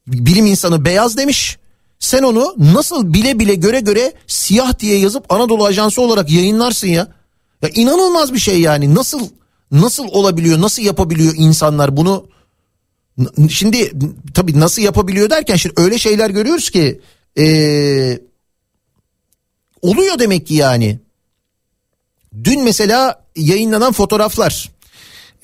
[0.07, 1.57] bilim insanı beyaz demiş
[1.99, 7.07] sen onu nasıl bile bile göre göre siyah diye yazıp Anadolu Ajansı olarak yayınlarsın ya.
[7.61, 9.29] Ya inanılmaz bir şey yani nasıl
[9.71, 12.27] nasıl olabiliyor nasıl yapabiliyor insanlar bunu
[13.49, 13.91] şimdi
[14.33, 17.01] tabii nasıl yapabiliyor derken şimdi öyle şeyler görüyoruz ki
[17.37, 18.19] ee,
[19.81, 20.99] oluyor demek ki yani.
[22.43, 24.71] Dün mesela yayınlanan fotoğraflar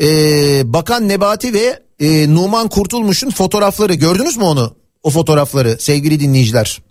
[0.01, 4.75] ee, Bakan Nebati ve e, Numan Kurtulmuş'un fotoğrafları gördünüz mü onu?
[5.03, 6.81] O fotoğrafları sevgili dinleyiciler.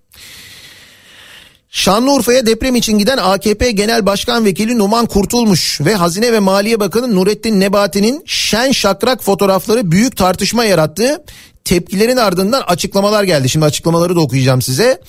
[1.71, 7.17] Şanlıurfa'ya deprem için giden AKP Genel Başkan Vekili Numan Kurtulmuş ve Hazine ve Maliye Bakanı
[7.17, 11.25] Nurettin Nebati'nin şen şakrak fotoğrafları büyük tartışma yarattı.
[11.65, 13.49] Tepkilerin ardından açıklamalar geldi.
[13.49, 15.01] Şimdi açıklamaları da okuyacağım size.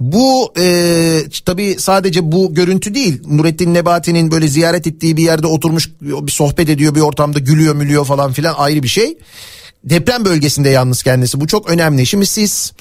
[0.00, 3.22] Bu e, tabii sadece bu görüntü değil.
[3.28, 8.04] Nurettin Nebati'nin böyle ziyaret ettiği bir yerde oturmuş bir sohbet ediyor bir ortamda gülüyor mülüyor
[8.04, 9.18] falan filan ayrı bir şey.
[9.84, 12.06] Deprem bölgesinde yalnız kendisi bu çok önemli.
[12.06, 12.72] Şimdi siz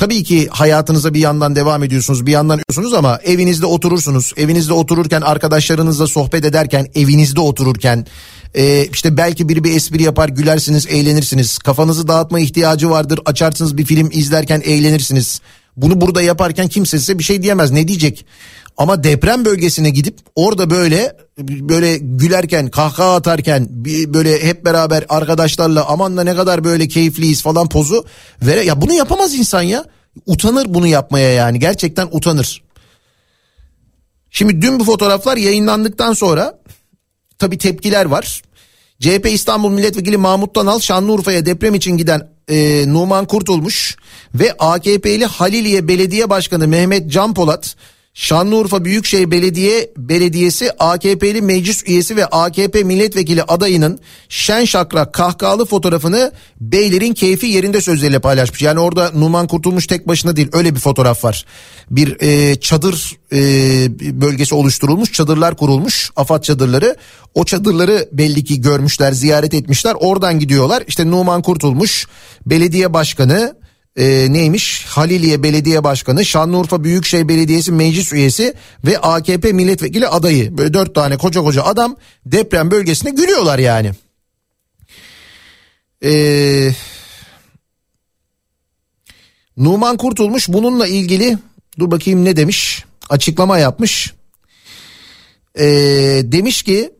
[0.00, 4.32] Tabii ki hayatınıza bir yandan devam ediyorsunuz bir yandan ediyorsunuz ama evinizde oturursunuz.
[4.36, 8.06] Evinizde otururken arkadaşlarınızla sohbet ederken evinizde otururken
[8.54, 11.58] e, işte belki biri bir espri yapar gülersiniz eğlenirsiniz.
[11.58, 15.40] Kafanızı dağıtma ihtiyacı vardır açarsınız bir film izlerken eğlenirsiniz.
[15.82, 18.26] Bunu burada yaparken kimse size bir şey diyemez ne diyecek?
[18.76, 23.68] Ama deprem bölgesine gidip orada böyle böyle gülerken kahkaha atarken
[24.14, 28.04] böyle hep beraber arkadaşlarla aman da ne kadar böyle keyifliyiz falan pozu
[28.42, 29.84] vere ya bunu yapamaz insan ya.
[30.26, 32.62] Utanır bunu yapmaya yani gerçekten utanır.
[34.30, 36.58] Şimdi dün bu fotoğraflar yayınlandıktan sonra
[37.38, 38.42] tabi tepkiler var.
[39.00, 43.96] CHP İstanbul Milletvekili Mahmut Tanal Şanlıurfa'ya deprem için giden e, Numan Kurtulmuş
[44.34, 47.76] ve AKP'li Haliliye Belediye Başkanı Mehmet Can Polat
[48.14, 56.32] Şanlıurfa Büyükşehir Belediye Belediyesi AKP'li meclis üyesi ve AKP milletvekili adayının şen şakrak kahkahalı fotoğrafını
[56.60, 58.62] Beylerin keyfi yerinde sözleriyle paylaşmış.
[58.62, 61.44] Yani orada Numan Kurtulmuş tek başına değil öyle bir fotoğraf var.
[61.90, 63.40] Bir e, çadır e,
[64.20, 66.96] bölgesi oluşturulmuş çadırlar kurulmuş afat çadırları.
[67.34, 70.84] O çadırları belli ki görmüşler ziyaret etmişler oradan gidiyorlar.
[70.86, 72.06] İşte Numan Kurtulmuş
[72.46, 73.59] belediye başkanı
[73.96, 74.84] e, neymiş?
[74.86, 78.54] Haliliye Belediye Başkanı, Şanlıurfa Büyükşehir Belediyesi Meclis Üyesi
[78.86, 80.58] ve AKP Milletvekili adayı.
[80.58, 83.90] Böyle dört tane koca koca adam deprem bölgesinde gülüyorlar yani.
[86.02, 86.74] Eee...
[89.56, 91.38] Numan Kurtulmuş bununla ilgili
[91.78, 94.14] dur bakayım ne demiş açıklama yapmış.
[95.58, 95.64] Ee,
[96.24, 96.90] demiş ki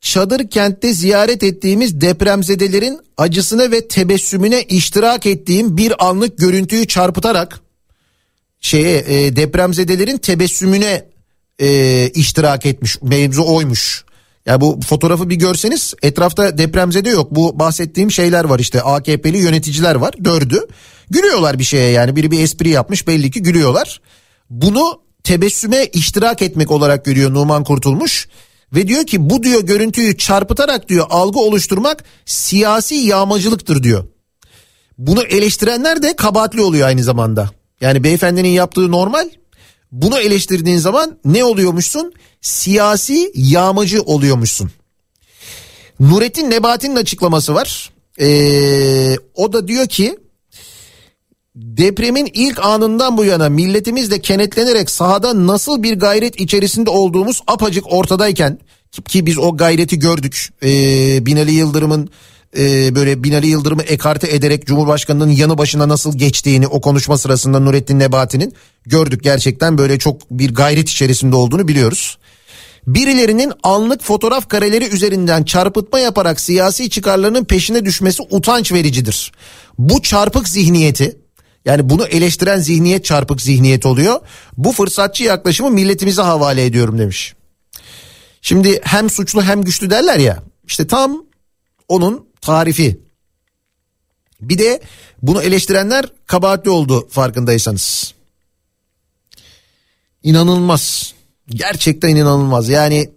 [0.00, 7.60] çadır kentte ziyaret ettiğimiz depremzedelerin acısına ve tebessümüne iştirak ettiğim bir anlık görüntüyü çarpıtarak
[8.60, 11.04] şeye e, depremzedelerin tebessümüne
[11.58, 14.04] e, iştirak etmiş mevzu oymuş.
[14.46, 17.30] Ya bu fotoğrafı bir görseniz etrafta depremzede yok.
[17.30, 20.66] Bu bahsettiğim şeyler var işte AKP'li yöneticiler var dördü.
[21.10, 24.00] Gülüyorlar bir şeye yani biri bir espri yapmış belli ki gülüyorlar.
[24.50, 28.28] Bunu tebessüme iştirak etmek olarak görüyor Numan Kurtulmuş.
[28.74, 34.04] Ve diyor ki bu diyor görüntüyü çarpıtarak diyor algı oluşturmak siyasi yağmacılıktır diyor.
[34.98, 37.50] Bunu eleştirenler de kabahatli oluyor aynı zamanda.
[37.80, 39.28] Yani beyefendinin yaptığı normal.
[39.92, 42.12] Bunu eleştirdiğin zaman ne oluyormuşsun?
[42.40, 44.70] Siyasi yağmacı oluyormuşsun.
[46.00, 47.90] Nurettin Nebati'nin açıklaması var.
[48.20, 50.18] Ee, o da diyor ki
[51.56, 58.58] depremin ilk anından bu yana milletimizle kenetlenerek sahada nasıl bir gayret içerisinde olduğumuz apacık ortadayken
[59.08, 60.48] ki biz o gayreti gördük.
[60.62, 62.10] Ee, Binali Yıldırım'ın
[62.58, 67.98] e, böyle Binali Yıldırım'ı ekarte ederek Cumhurbaşkanı'nın yanı başına nasıl geçtiğini o konuşma sırasında Nurettin
[67.98, 68.54] Nebati'nin
[68.86, 69.22] gördük.
[69.22, 72.18] Gerçekten böyle çok bir gayret içerisinde olduğunu biliyoruz.
[72.86, 79.32] Birilerinin anlık fotoğraf kareleri üzerinden çarpıtma yaparak siyasi çıkarlarının peşine düşmesi utanç vericidir.
[79.78, 81.19] Bu çarpık zihniyeti
[81.64, 84.20] yani bunu eleştiren zihniyet çarpık zihniyet oluyor.
[84.56, 87.34] Bu fırsatçı yaklaşımı milletimize havale ediyorum demiş.
[88.42, 90.42] Şimdi hem suçlu hem güçlü derler ya.
[90.66, 91.24] İşte tam
[91.88, 93.00] onun tarifi.
[94.40, 94.80] Bir de
[95.22, 98.14] bunu eleştirenler kabahatli oldu farkındaysanız.
[100.22, 101.14] İnanılmaz.
[101.48, 102.68] Gerçekten inanılmaz.
[102.68, 103.10] Yani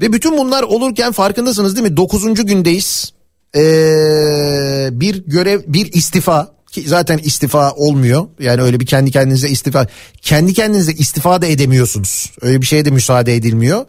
[0.00, 1.96] ve bütün bunlar olurken farkındasınız değil mi?
[1.96, 3.12] Dokuzuncu gündeyiz.
[3.56, 8.26] Ee, bir görev, bir istifa ki zaten istifa olmuyor.
[8.40, 9.86] Yani öyle bir kendi kendinize istifa,
[10.22, 12.32] kendi kendinize istifa da edemiyorsunuz.
[12.40, 13.86] Öyle bir şeye de müsaade edilmiyor.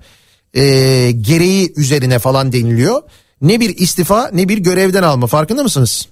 [0.55, 3.01] Ee, gereği üzerine falan deniliyor.
[3.41, 6.07] Ne bir istifa ne bir görevden alma farkında mısınız?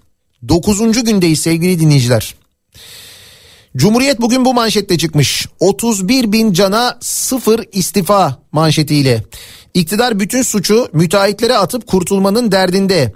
[0.47, 2.35] Dokuzuncu gündeyiz sevgili dinleyiciler.
[3.77, 5.47] Cumhuriyet bugün bu manşette çıkmış.
[5.59, 9.23] 31 bin cana sıfır istifa manşetiyle.
[9.73, 13.13] İktidar bütün suçu müteahhitlere atıp kurtulmanın derdinde.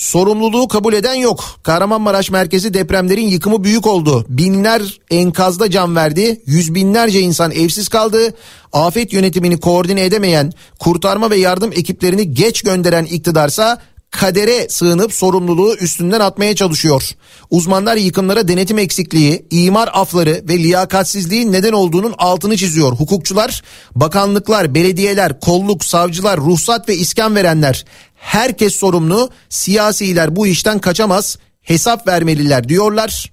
[0.00, 1.44] Sorumluluğu kabul eden yok.
[1.62, 4.26] Kahramanmaraş merkezi depremlerin yıkımı büyük oldu.
[4.28, 6.42] Binler enkazda can verdi.
[6.46, 8.34] Yüz binlerce insan evsiz kaldı.
[8.72, 13.78] Afet yönetimini koordine edemeyen, kurtarma ve yardım ekiplerini geç gönderen iktidarsa
[14.10, 17.10] kadere sığınıp sorumluluğu üstünden atmaya çalışıyor.
[17.50, 22.92] Uzmanlar yıkımlara denetim eksikliği, imar afları ve liyakatsizliğin neden olduğunun altını çiziyor.
[22.92, 23.62] Hukukçular,
[23.94, 27.84] bakanlıklar, belediyeler, kolluk, savcılar, ruhsat ve iskan verenler
[28.20, 29.30] herkes sorumlu.
[29.48, 31.38] Siyasiler bu işten kaçamaz.
[31.62, 33.32] Hesap vermeliler diyorlar.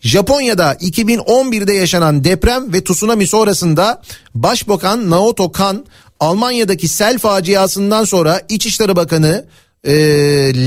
[0.00, 4.02] Japonya'da 2011'de yaşanan deprem ve tsunami sonrasında
[4.34, 5.86] Başbakan Naoto Kan
[6.20, 9.44] Almanya'daki sel faciasından sonra İçişleri Bakanı
[9.84, 9.92] e,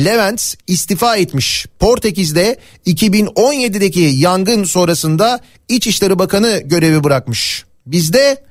[0.06, 1.66] Levent istifa etmiş.
[1.80, 5.40] Portekiz'de 2017'deki yangın sonrasında
[5.70, 7.66] İçişleri Bakanı görevi bırakmış.
[7.86, 8.44] Bizde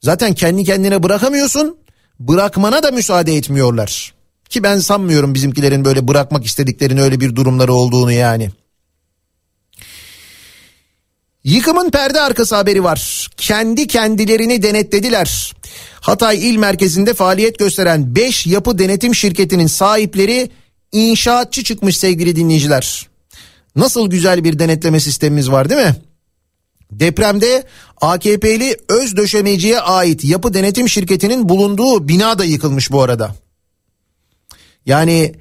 [0.00, 1.76] zaten kendi kendine bırakamıyorsun
[2.20, 4.21] bırakmana da müsaade etmiyorlar.
[4.52, 8.50] Ki ben sanmıyorum bizimkilerin böyle bırakmak istediklerini öyle bir durumları olduğunu yani.
[11.44, 13.30] Yıkımın perde arkası haberi var.
[13.36, 15.52] Kendi kendilerini denetlediler.
[16.00, 20.50] Hatay il merkezinde faaliyet gösteren 5 yapı denetim şirketinin sahipleri
[20.92, 23.08] inşaatçı çıkmış sevgili dinleyiciler.
[23.76, 25.96] Nasıl güzel bir denetleme sistemimiz var değil mi?
[26.90, 27.64] Depremde
[28.00, 33.42] AKP'li öz döşemeciye ait yapı denetim şirketinin bulunduğu bina da yıkılmış bu arada.
[34.86, 35.34] Yani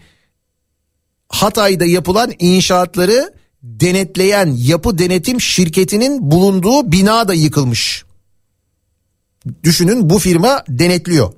[1.29, 3.33] Hatay'da yapılan inşaatları
[3.63, 8.05] denetleyen yapı denetim şirketinin bulunduğu bina da yıkılmış.
[9.63, 11.33] Düşünün bu firma denetliyor.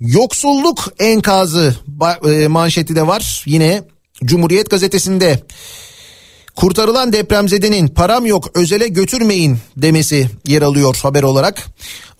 [0.00, 1.76] Yoksulluk enkazı
[2.24, 3.82] e, manşeti de var yine
[4.24, 5.42] Cumhuriyet gazetesinde.
[6.56, 11.66] Kurtarılan depremzedenin param yok özele götürmeyin demesi yer alıyor haber olarak.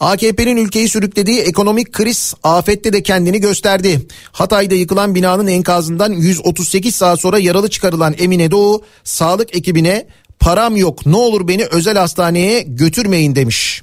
[0.00, 4.06] AKP'nin ülkeyi sürüklediği ekonomik kriz afette de kendini gösterdi.
[4.32, 10.06] Hatay'da yıkılan binanın enkazından 138 saat sonra yaralı çıkarılan Emine Doğu sağlık ekibine
[10.40, 13.82] param yok ne olur beni özel hastaneye götürmeyin demiş.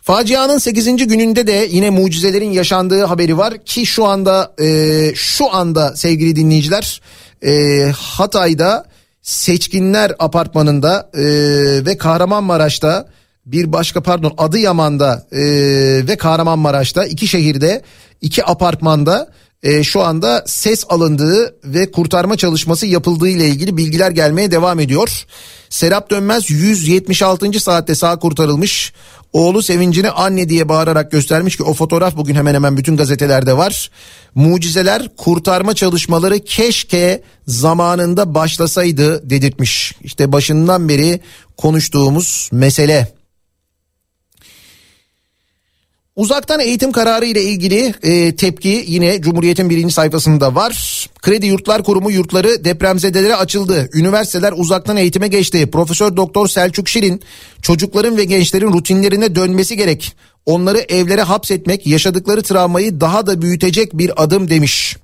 [0.00, 0.96] Facianın 8.
[0.96, 7.00] gününde de yine mucizelerin yaşandığı haberi var ki şu anda e, şu anda sevgili dinleyiciler
[7.42, 8.84] e, Hatay'da
[9.22, 11.24] Seçkinler Apartmanı'nda e,
[11.86, 13.08] ve Kahramanmaraş'ta
[13.46, 15.40] bir başka pardon Adıyaman'da e,
[16.08, 17.82] ve Kahramanmaraş'ta iki şehirde
[18.20, 19.28] iki apartmanda
[19.62, 25.26] e, şu anda ses alındığı ve kurtarma çalışması yapıldığı ile ilgili bilgiler gelmeye devam ediyor.
[25.70, 27.60] Serap Dönmez 176.
[27.60, 28.92] saatte sağ kurtarılmış.
[29.32, 33.90] Oğlu sevincini anne diye bağırarak göstermiş ki o fotoğraf bugün hemen hemen bütün gazetelerde var.
[34.34, 39.94] Mucizeler kurtarma çalışmaları keşke zamanında başlasaydı dedirtmiş.
[40.02, 41.20] İşte başından beri
[41.56, 43.15] konuştuğumuz mesele.
[46.16, 51.06] Uzaktan eğitim kararı ile ilgili e, tepki yine Cumhuriyet'in birinci sayfasında var.
[51.22, 53.90] Kredi Yurtlar Kurumu yurtları depremzedelere açıldı.
[53.94, 55.70] Üniversiteler uzaktan eğitime geçti.
[55.70, 57.22] Profesör Doktor Selçuk Şirin
[57.62, 60.16] çocukların ve gençlerin rutinlerine dönmesi gerek.
[60.46, 64.96] Onları evlere hapsetmek yaşadıkları travmayı daha da büyütecek bir adım demiş.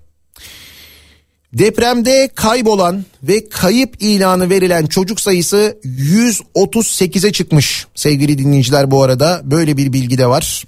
[1.53, 9.77] Depremde kaybolan ve kayıp ilanı verilen çocuk sayısı 138'e çıkmış sevgili dinleyiciler bu arada böyle
[9.77, 10.65] bir bilgi de var.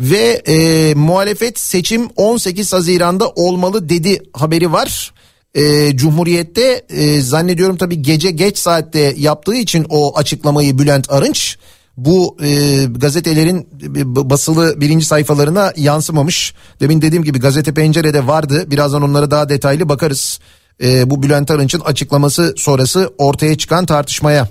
[0.00, 5.12] Ve e, muhalefet seçim 18 Haziran'da olmalı dedi haberi var.
[5.54, 11.58] e, Cumhuriyet'te e, zannediyorum tabii gece geç saatte yaptığı için o açıklamayı Bülent Arınç
[11.96, 13.68] bu e, gazetelerin
[14.04, 16.54] basılı birinci sayfalarına yansımamış.
[16.80, 18.70] Demin dediğim gibi gazete pencerede vardı.
[18.70, 20.40] Birazdan onlara daha detaylı bakarız.
[20.82, 24.48] E, bu Bülent Arınç'ın açıklaması sonrası ortaya çıkan tartışmaya.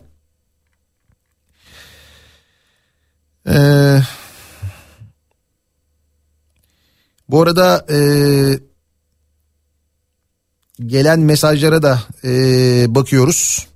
[3.48, 4.02] Eee
[7.30, 8.00] bu arada e,
[10.86, 12.32] gelen mesajlara da e,
[12.96, 13.68] bakıyoruz.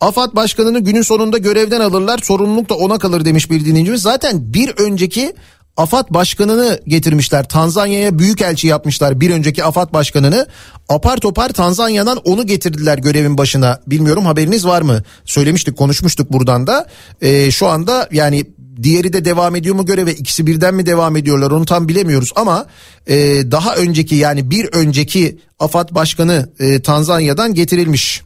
[0.00, 4.02] AFAD başkanını günün sonunda görevden alırlar sorumluluk da ona kalır demiş bir dinleyicimiz.
[4.02, 5.32] Zaten bir önceki
[5.80, 7.48] AFAD başkanını getirmişler.
[7.48, 10.46] Tanzanya'ya büyükelçi yapmışlar bir önceki AFAD başkanını.
[10.88, 13.80] Apar topar Tanzanya'dan onu getirdiler görevin başına.
[13.86, 15.02] Bilmiyorum haberiniz var mı?
[15.24, 16.86] Söylemiştik konuşmuştuk buradan da.
[17.20, 18.46] Ee, şu anda yani
[18.82, 22.66] diğeri de devam ediyor mu göreve ikisi birden mi devam ediyorlar onu tam bilemiyoruz ama
[23.06, 23.16] e,
[23.50, 28.22] daha önceki yani bir önceki AFAD başkanı e, Tanzanya'dan getirilmiş.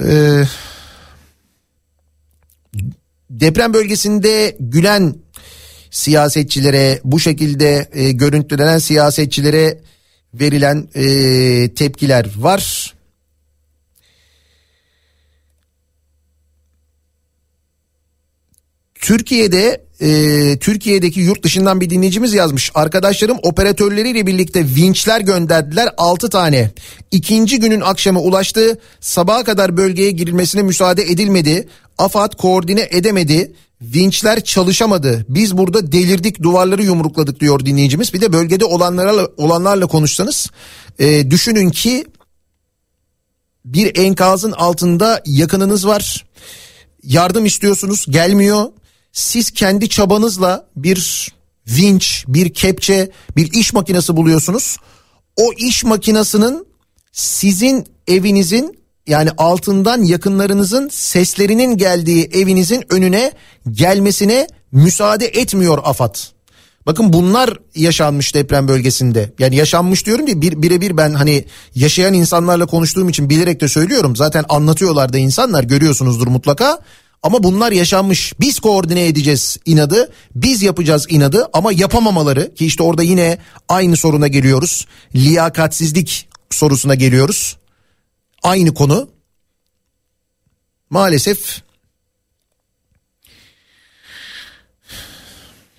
[0.00, 0.48] Eee
[3.40, 5.14] deprem bölgesinde gülen
[5.90, 9.80] siyasetçilere bu şekilde e, görüntülenen siyasetçilere
[10.34, 12.94] verilen e, tepkiler var.
[18.94, 22.70] Türkiye'de e, Türkiye'deki yurt dışından bir dinleyicimiz yazmış.
[22.74, 26.70] Arkadaşlarım operatörleriyle birlikte vinçler gönderdiler 6 tane.
[27.10, 28.78] İkinci günün akşamı ulaştı.
[29.00, 31.68] Sabaha kadar bölgeye girilmesine müsaade edilmedi.
[31.98, 33.52] AFAD koordine edemedi.
[33.82, 35.26] Vinçler çalışamadı.
[35.28, 38.14] Biz burada delirdik duvarları yumrukladık diyor dinleyicimiz.
[38.14, 40.50] Bir de bölgede olanlarla olanlarla konuşsanız
[40.98, 42.04] e, düşünün ki
[43.64, 46.26] bir enkazın altında yakınınız var.
[47.02, 48.64] Yardım istiyorsunuz gelmiyor.
[49.12, 51.32] Siz kendi çabanızla bir
[51.66, 54.76] vinç, bir kepçe, bir iş makinesi buluyorsunuz.
[55.36, 56.66] O iş makinesinin
[57.12, 63.32] sizin evinizin yani altından yakınlarınızın seslerinin geldiği evinizin önüne
[63.70, 66.14] gelmesine müsaade etmiyor AFAD.
[66.86, 69.32] Bakın bunlar yaşanmış deprem bölgesinde.
[69.38, 71.44] Yani yaşanmış diyorum diye bir, birebir ben hani
[71.74, 74.16] yaşayan insanlarla konuştuğum için bilerek de söylüyorum.
[74.16, 76.78] Zaten anlatıyorlar da insanlar görüyorsunuzdur mutlaka.
[77.22, 78.32] Ama bunlar yaşanmış.
[78.40, 80.12] Biz koordine edeceğiz inadı.
[80.34, 83.38] Biz yapacağız inadı ama yapamamaları ki işte orada yine
[83.68, 84.86] aynı soruna geliyoruz.
[85.14, 87.56] Liyakatsizlik sorusuna geliyoruz.
[88.44, 89.08] Aynı konu.
[90.90, 91.62] Maalesef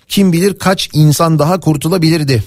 [0.08, 2.44] kim bilir kaç insan daha kurtulabilirdi.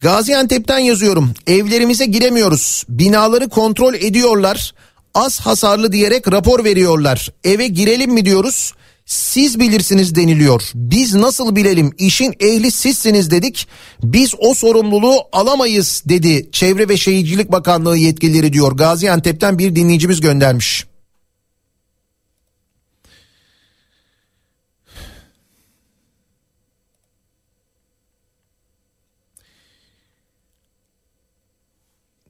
[0.00, 1.34] Gaziantep'ten yazıyorum.
[1.46, 2.84] Evlerimize giremiyoruz.
[2.88, 4.74] Binaları kontrol ediyorlar.
[5.14, 7.32] Az hasarlı diyerek rapor veriyorlar.
[7.44, 8.72] Eve girelim mi diyoruz.
[9.06, 10.70] Siz bilirsiniz deniliyor.
[10.74, 13.68] Biz nasıl bilelim işin ehli sizsiniz dedik.
[14.02, 18.72] Biz o sorumluluğu alamayız dedi Çevre ve Şehircilik Bakanlığı yetkilileri diyor.
[18.72, 20.86] Gaziantep'ten bir dinleyicimiz göndermiş.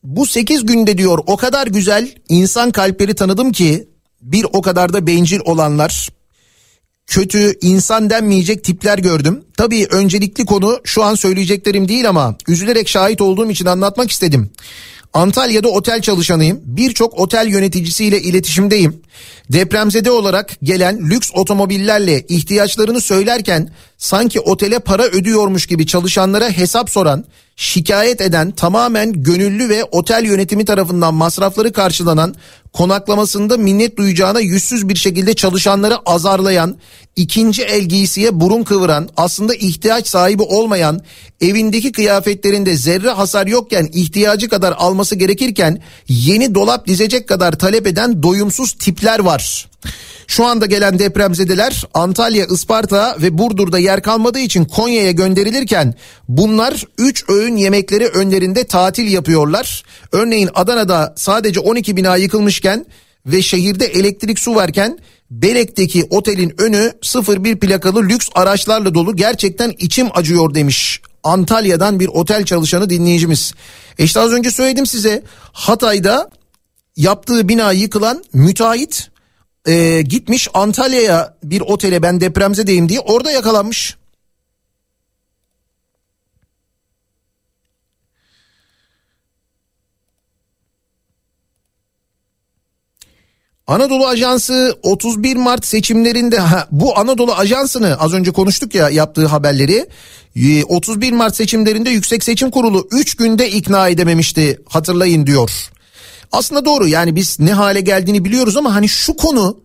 [0.02, 3.88] Bu 8 günde diyor o kadar güzel insan kalpleri tanıdım ki
[4.22, 6.15] bir o kadar da bencil olanlar
[7.07, 9.44] kötü insan denmeyecek tipler gördüm.
[9.57, 14.50] Tabii öncelikli konu şu an söyleyeceklerim değil ama üzülerek şahit olduğum için anlatmak istedim.
[15.12, 16.61] Antalya'da otel çalışanıyım.
[16.64, 19.02] Birçok otel yöneticisiyle iletişimdeyim.
[19.52, 27.24] Depremzede olarak gelen lüks otomobillerle ihtiyaçlarını söylerken sanki otele para ödüyormuş gibi çalışanlara hesap soran,
[27.57, 32.34] şikayet eden, tamamen gönüllü ve otel yönetimi tarafından masrafları karşılanan,
[32.72, 36.78] konaklamasında minnet duyacağına yüzsüz bir şekilde çalışanları azarlayan,
[37.16, 41.00] ikinci el giysiye burun kıvıran, aslında ihtiyaç sahibi olmayan,
[41.40, 48.22] evindeki kıyafetlerinde zerre hasar yokken ihtiyacı kadar alması gerekirken yeni dolap dizecek kadar talep eden
[48.22, 49.68] doyumsuz tipler var.
[50.26, 55.94] Şu anda gelen depremzedeler Antalya, Isparta ve Burdur'da yer kalmadığı için Konya'ya gönderilirken
[56.28, 59.82] bunlar 3 öğün yemekleri önlerinde tatil yapıyorlar.
[60.12, 62.86] Örneğin Adana'da sadece 12 bina yıkılmışken
[63.26, 64.98] ve şehirde elektrik su varken
[65.30, 66.92] Belek'teki otelin önü
[67.28, 71.00] 01 plakalı lüks araçlarla dolu gerçekten içim acıyor demiş.
[71.22, 73.52] Antalya'dan bir otel çalışanı dinleyicimiz.
[73.98, 75.22] E işte az önce söyledim size
[75.52, 76.30] Hatay'da
[76.96, 79.10] yaptığı bina yıkılan müteahhit
[79.66, 83.96] e, gitmiş Antalya'ya bir otele ben depremzedeyim diye orada yakalanmış.
[93.67, 99.87] Anadolu Ajansı 31 Mart seçimlerinde ha, bu Anadolu Ajansı'nı az önce konuştuk ya yaptığı haberleri
[100.37, 105.51] e, 31 Mart seçimlerinde Yüksek Seçim Kurulu 3 günde ikna edememişti hatırlayın diyor.
[106.33, 109.61] Aslında doğru yani biz ne hale geldiğini biliyoruz ama hani şu konu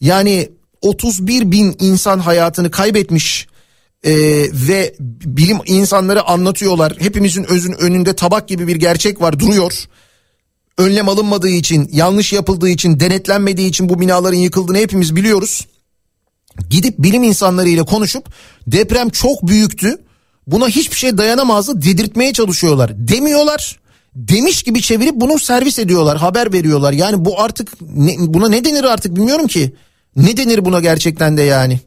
[0.00, 0.48] yani
[0.82, 3.46] 31 bin insan hayatını kaybetmiş
[4.04, 4.12] e,
[4.68, 6.96] ve bilim insanları anlatıyorlar.
[6.98, 9.86] Hepimizin özün önünde tabak gibi bir gerçek var duruyor.
[10.78, 15.66] Önlem alınmadığı için, yanlış yapıldığı için, denetlenmediği için bu binaların yıkıldığını hepimiz biliyoruz.
[16.70, 18.28] Gidip bilim insanlarıyla konuşup
[18.66, 19.98] deprem çok büyüktü.
[20.46, 23.08] Buna hiçbir şey dayanamazdı dedirtmeye çalışıyorlar.
[23.08, 23.80] Demiyorlar.
[24.14, 26.92] Demiş gibi çevirip bunu servis ediyorlar, haber veriyorlar.
[26.92, 29.74] Yani bu artık ne, buna ne denir artık bilmiyorum ki.
[30.16, 31.80] Ne denir buna gerçekten de yani?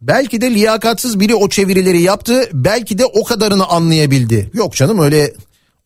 [0.00, 2.48] Belki de liyakatsız biri o çevirileri yaptı.
[2.52, 4.50] Belki de o kadarını anlayabildi.
[4.54, 5.34] Yok canım öyle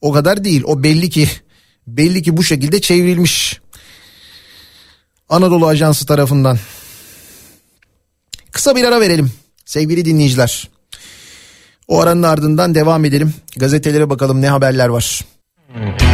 [0.00, 0.62] o kadar değil.
[0.66, 1.28] O belli ki
[1.86, 3.60] belli ki bu şekilde çevrilmiş.
[5.28, 6.58] Anadolu Ajansı tarafından.
[8.52, 9.32] Kısa bir ara verelim
[9.64, 10.68] sevgili dinleyiciler.
[11.88, 13.34] O aranın ardından devam edelim.
[13.56, 15.20] Gazetelere bakalım ne haberler var.
[15.74, 16.13] Varamadım,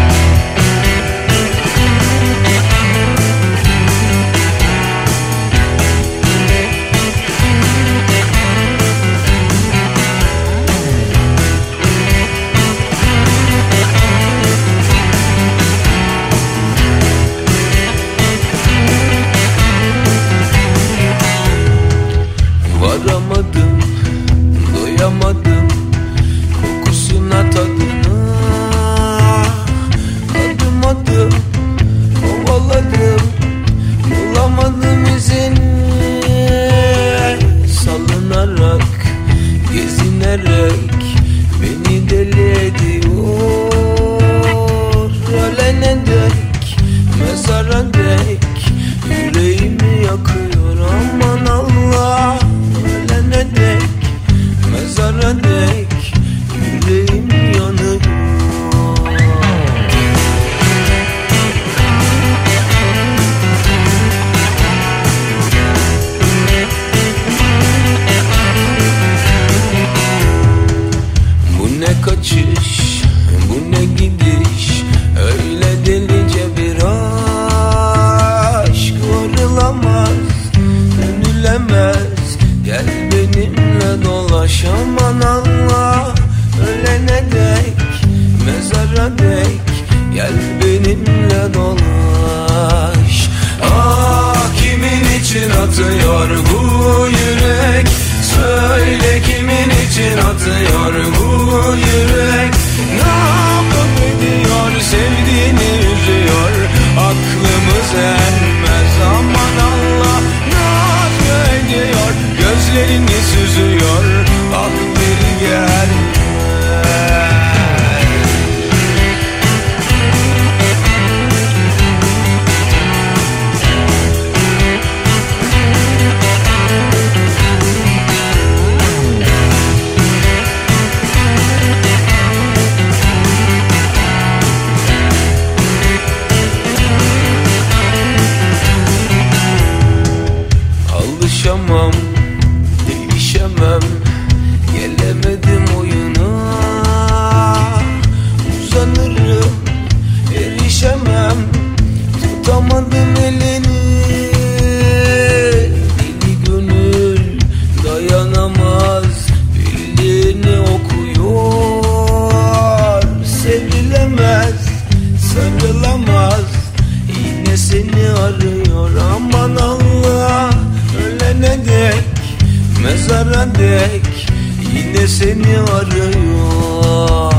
[175.10, 177.32] seni arıyor.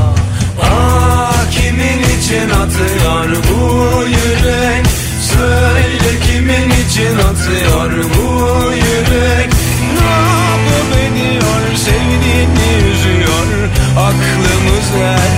[0.62, 4.86] Ah kimin için atıyor bu yürek?
[5.32, 9.50] Söyle kimin için atıyor bu yürek?
[9.98, 10.12] Ne
[10.48, 13.48] yapıp ediyor sevdiğini üzüyor.
[13.96, 15.31] Aklımız ermez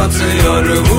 [0.00, 0.97] atıyor bu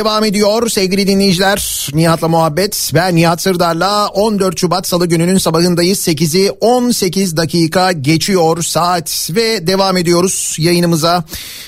[0.00, 1.88] devam ediyor sevgili dinleyiciler.
[1.94, 2.90] Nihat'la muhabbet.
[2.94, 6.08] Ben Nihat Sırdar'la 14 Şubat Salı gününün sabahındayız.
[6.08, 11.24] 8'i 18 dakika geçiyor saat ve devam ediyoruz yayınımıza.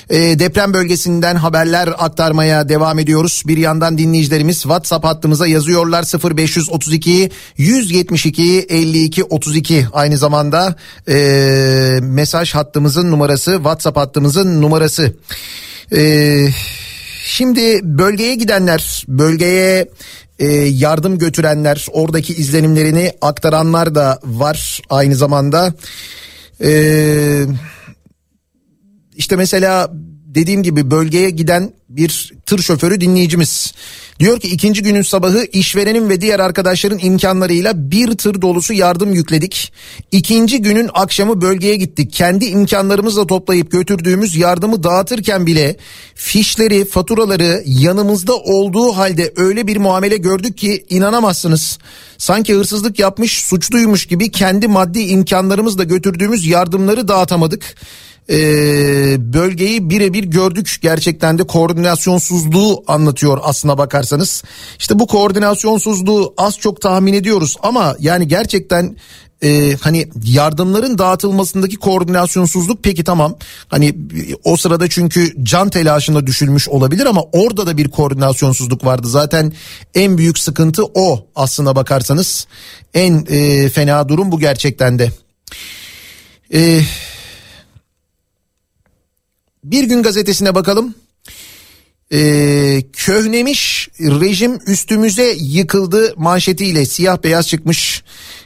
[0.09, 3.43] Ee, deprem bölgesinden haberler aktarmaya devam ediyoruz.
[3.47, 10.75] Bir yandan dinleyicilerimiz WhatsApp hattımıza yazıyorlar 0532 172 52 32 aynı zamanda
[11.09, 15.13] ee, mesaj hattımızın numarası WhatsApp hattımızın numarası.
[15.95, 16.47] Ee,
[17.23, 19.89] şimdi bölgeye gidenler, bölgeye
[20.39, 25.73] e, yardım götürenler, oradaki izlenimlerini aktaranlar da var aynı zamanda.
[26.61, 27.43] Ee,
[29.15, 29.91] işte mesela
[30.35, 33.73] dediğim gibi bölgeye giden bir tır şoförü dinleyicimiz.
[34.19, 39.73] Diyor ki ikinci günün sabahı işverenin ve diğer arkadaşların imkanlarıyla bir tır dolusu yardım yükledik.
[40.11, 42.13] İkinci günün akşamı bölgeye gittik.
[42.13, 45.77] Kendi imkanlarımızla toplayıp götürdüğümüz yardımı dağıtırken bile
[46.15, 51.77] fişleri, faturaları yanımızda olduğu halde öyle bir muamele gördük ki inanamazsınız.
[52.17, 57.75] Sanki hırsızlık yapmış, suçluymuş gibi kendi maddi imkanlarımızla götürdüğümüz yardımları dağıtamadık
[58.29, 58.35] e,
[59.33, 64.43] bölgeyi birebir gördük gerçekten de koordinasyonsuzluğu anlatıyor aslına bakarsanız.
[64.79, 68.95] İşte bu koordinasyonsuzluğu az çok tahmin ediyoruz ama yani gerçekten
[69.43, 73.35] e, hani yardımların dağıtılmasındaki koordinasyonsuzluk peki tamam
[73.67, 73.95] hani
[74.43, 79.53] o sırada çünkü can telaşına düşülmüş olabilir ama orada da bir koordinasyonsuzluk vardı zaten
[79.95, 82.47] en büyük sıkıntı o aslına bakarsanız
[82.93, 85.11] en e, fena durum bu gerçekten de.
[86.51, 86.85] Eee
[89.63, 90.95] bir gün gazetesine bakalım.
[92.13, 98.03] Ee, köhnemiş rejim üstümüze yıkıldı manşetiyle siyah beyaz çıkmış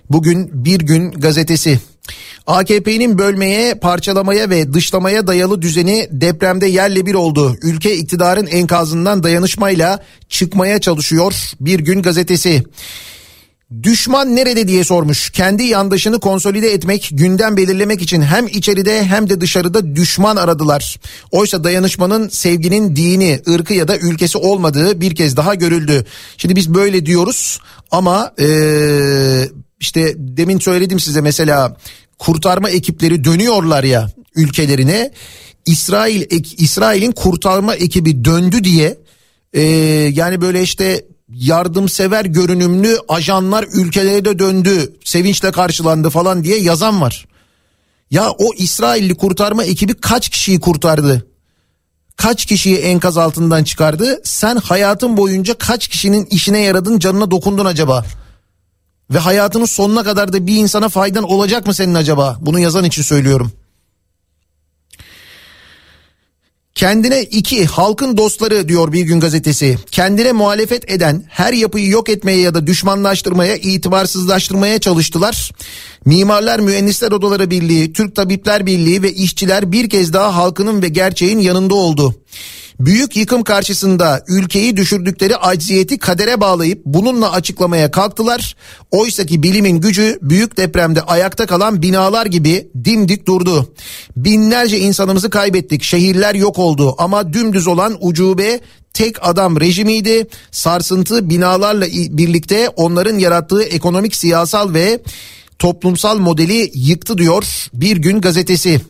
[0.09, 1.79] bugün bir gün gazetesi.
[2.47, 7.57] AKP'nin bölmeye, parçalamaya ve dışlamaya dayalı düzeni depremde yerle bir oldu.
[7.61, 11.33] Ülke iktidarın enkazından dayanışmayla çıkmaya çalışıyor.
[11.59, 12.63] Bir gün gazetesi.
[13.83, 15.29] Düşman nerede diye sormuş.
[15.29, 20.99] Kendi yandaşını konsolide etmek, gündem belirlemek için hem içeride hem de dışarıda düşman aradılar.
[21.31, 26.05] Oysa dayanışmanın sevginin dini, ırkı ya da ülkesi olmadığı bir kez daha görüldü.
[26.37, 27.59] Şimdi biz böyle diyoruz
[27.91, 29.49] ama ee,
[29.79, 31.77] işte demin söyledim size mesela
[32.19, 35.11] kurtarma ekipleri dönüyorlar ya ülkelerine.
[35.65, 36.23] İsrail
[36.57, 38.97] İsrail'in kurtarma ekibi döndü diye
[39.53, 39.61] ee,
[40.13, 47.25] yani böyle işte yardımsever görünümlü ajanlar ülkelere de döndü sevinçle karşılandı falan diye yazan var.
[48.11, 51.27] Ya o İsrailli kurtarma ekibi kaç kişiyi kurtardı?
[52.17, 54.21] Kaç kişiyi enkaz altından çıkardı?
[54.23, 58.05] Sen hayatın boyunca kaç kişinin işine yaradın canına dokundun acaba?
[59.11, 62.37] Ve hayatının sonuna kadar da bir insana faydan olacak mı senin acaba?
[62.41, 63.51] Bunu yazan için söylüyorum.
[66.77, 69.77] Kendine iki halkın dostları diyor bir gün gazetesi.
[69.91, 75.51] Kendine muhalefet eden her yapıyı yok etmeye ya da düşmanlaştırmaya, itibarsızlaştırmaya çalıştılar.
[76.05, 81.39] Mimarlar Mühendisler Odaları Birliği, Türk Tabipler Birliği ve işçiler bir kez daha halkının ve gerçeğin
[81.39, 82.15] yanında oldu.
[82.79, 88.55] Büyük yıkım karşısında ülkeyi düşürdükleri acziyeti kadere bağlayıp bununla açıklamaya kalktılar.
[88.91, 93.73] Oysa ki bilimin gücü büyük depremde ayakta kalan binalar gibi dimdik durdu.
[94.15, 95.83] Binlerce insanımızı kaybettik.
[95.83, 98.59] Şehirler yok oldu ama dümdüz olan ucube
[98.93, 100.27] tek adam rejimiydi.
[100.51, 104.99] Sarsıntı binalarla birlikte onların yarattığı ekonomik, siyasal ve
[105.59, 108.81] toplumsal modeli yıktı diyor Bir Gün gazetesi.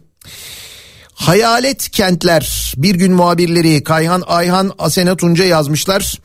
[1.18, 6.20] Hayalet kentler bir gün muhabirleri Kayhan Ayhan Asena Tunca yazmışlar.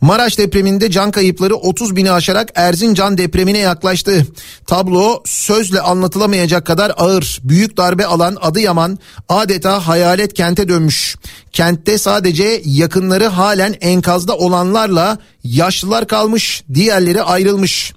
[0.00, 4.26] Maraş depreminde can kayıpları 30 bini aşarak Erzincan depremine yaklaştı.
[4.66, 7.40] Tablo sözle anlatılamayacak kadar ağır.
[7.44, 8.98] Büyük darbe alan Adıyaman
[9.28, 11.16] adeta hayalet kente dönmüş.
[11.52, 17.92] Kentte sadece yakınları halen enkazda olanlarla yaşlılar kalmış, diğerleri ayrılmış.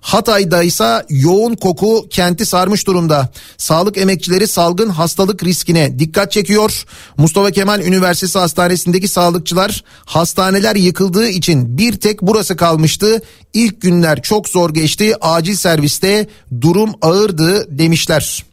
[0.00, 3.28] Hatay'da ise yoğun koku kenti sarmış durumda.
[3.58, 6.84] Sağlık emekçileri salgın hastalık riskine dikkat çekiyor.
[7.16, 13.22] Mustafa Kemal Üniversitesi Hastanesi'ndeki sağlıkçılar hastaneler yıkıldığı için bir tek burası kalmıştı.
[13.54, 15.14] İlk günler çok zor geçti.
[15.20, 16.28] Acil serviste
[16.60, 18.44] durum ağırdı demişler.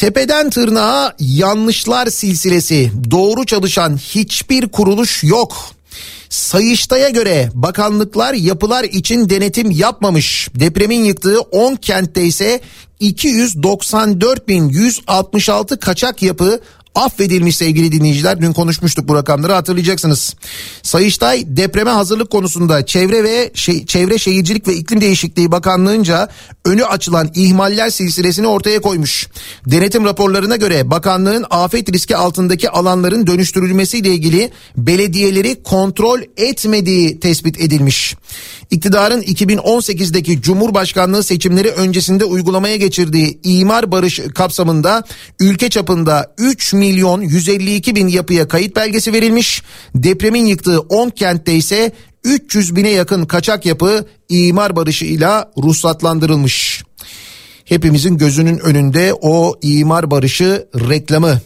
[0.00, 2.92] Tepeden tırnağa yanlışlar silsilesi.
[3.10, 5.56] Doğru çalışan hiçbir kuruluş yok.
[6.30, 10.48] Sayıştay'a göre bakanlıklar yapılar için denetim yapmamış.
[10.54, 12.60] Depremin yıktığı 10 kentte ise
[13.00, 16.60] 294.166 kaçak yapı
[16.94, 18.40] affedilmiş sevgili dinleyiciler.
[18.40, 20.34] Dün konuşmuştuk bu rakamları hatırlayacaksınız.
[20.82, 26.28] Sayıştay depreme hazırlık konusunda Çevre ve şey, Çevre Şehircilik ve İklim Değişikliği Bakanlığı'nca
[26.64, 29.28] önü açılan ihmaller silsilesini ortaya koymuş.
[29.66, 38.16] Denetim raporlarına göre bakanlığın afet riski altındaki alanların dönüştürülmesiyle ilgili belediyeleri kontrol etmediği tespit edilmiş.
[38.70, 45.04] İktidarın 2018'deki Cumhurbaşkanlığı seçimleri öncesinde uygulamaya geçirdiği imar barış kapsamında
[45.40, 49.62] ülke çapında 3 milyon 152 bin yapıya kayıt belgesi verilmiş.
[49.94, 51.92] Depremin yıktığı 10 kentte ise
[52.24, 56.84] 300 bine yakın kaçak yapı imar barışıyla ruhsatlandırılmış.
[57.64, 61.40] Hepimizin gözünün önünde o imar barışı reklamı.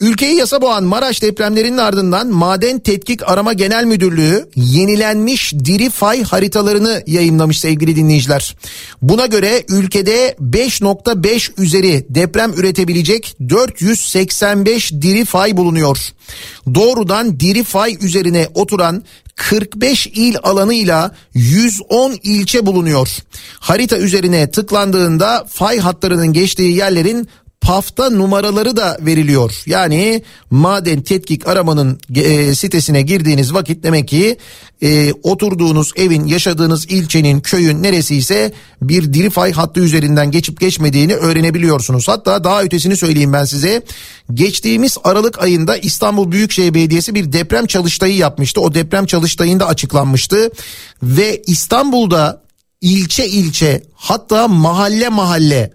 [0.00, 7.02] Ülkeyi yasa boğan Maraş depremlerinin ardından Maden Tetkik Arama Genel Müdürlüğü yenilenmiş diri fay haritalarını
[7.06, 8.56] yayınlamış sevgili dinleyiciler.
[9.02, 15.98] Buna göre ülkede 5.5 üzeri deprem üretebilecek 485 diri fay bulunuyor.
[16.74, 19.04] Doğrudan diri fay üzerine oturan
[19.36, 23.08] 45 il alanıyla 110 ilçe bulunuyor.
[23.58, 27.28] Harita üzerine tıklandığında fay hatlarının geçtiği yerlerin
[27.60, 29.62] pafta numaraları da veriliyor.
[29.66, 34.36] Yani maden tetkik aramanın e, sitesine girdiğiniz vakit demek ki
[34.82, 42.08] e, oturduğunuz evin, yaşadığınız ilçenin, köyün neresiyse bir diri fay hattı üzerinden geçip geçmediğini öğrenebiliyorsunuz.
[42.08, 43.82] Hatta daha ötesini söyleyeyim ben size.
[44.34, 48.60] Geçtiğimiz Aralık ayında İstanbul Büyükşehir Belediyesi bir deprem çalıştayı yapmıştı.
[48.60, 50.50] O deprem çalıştayında açıklanmıştı
[51.02, 52.42] ve İstanbul'da
[52.80, 55.72] ilçe ilçe hatta mahalle mahalle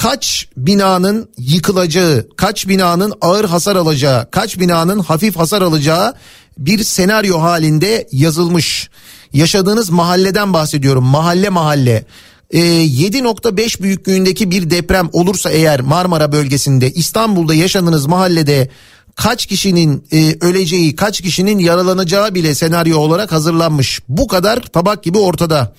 [0.00, 6.14] kaç binanın yıkılacağı, kaç binanın ağır hasar alacağı, kaç binanın hafif hasar alacağı
[6.58, 8.90] bir senaryo halinde yazılmış.
[9.32, 11.04] Yaşadığınız mahalleden bahsediyorum.
[11.04, 12.04] Mahalle mahalle.
[12.50, 18.68] Ee, 7.5 büyüklüğündeki bir deprem olursa eğer Marmara bölgesinde İstanbul'da yaşadığınız mahallede
[19.14, 24.00] kaç kişinin e, öleceği, kaç kişinin yaralanacağı bile senaryo olarak hazırlanmış.
[24.08, 25.74] Bu kadar tabak gibi ortada.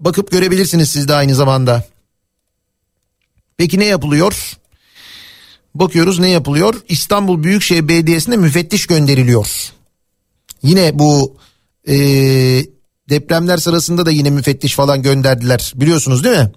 [0.00, 1.84] Bakıp görebilirsiniz siz de aynı zamanda.
[3.60, 4.56] Peki ne yapılıyor?
[5.74, 6.74] Bakıyoruz ne yapılıyor?
[6.88, 9.72] İstanbul Büyükşehir Belediyesi'ne müfettiş gönderiliyor.
[10.62, 11.36] Yine bu
[11.88, 11.94] e,
[13.08, 15.72] depremler sırasında da yine müfettiş falan gönderdiler.
[15.76, 16.52] Biliyorsunuz değil mi?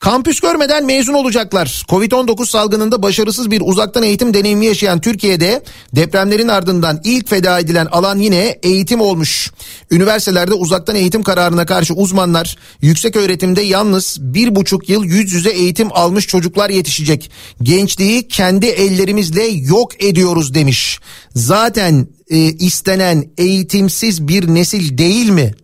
[0.00, 1.82] Kampüs görmeden mezun olacaklar.
[1.88, 5.62] Covid-19 salgınında başarısız bir uzaktan eğitim deneyimi yaşayan Türkiye'de
[5.96, 9.50] depremlerin ardından ilk feda edilen alan yine eğitim olmuş.
[9.90, 15.88] Üniversitelerde uzaktan eğitim kararına karşı uzmanlar yüksek öğretimde yalnız bir buçuk yıl yüz yüze eğitim
[15.92, 17.30] almış çocuklar yetişecek.
[17.62, 20.98] Gençliği kendi ellerimizle yok ediyoruz demiş.
[21.34, 25.54] Zaten e, istenen eğitimsiz bir nesil değil mi?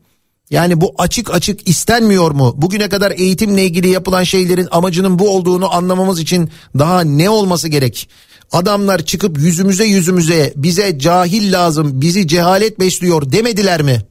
[0.50, 2.54] Yani bu açık açık istenmiyor mu?
[2.56, 8.08] Bugüne kadar eğitimle ilgili yapılan şeylerin amacının bu olduğunu anlamamız için daha ne olması gerek?
[8.52, 14.02] Adamlar çıkıp yüzümüze yüzümüze bize cahil lazım, bizi cehalet besliyor demediler mi?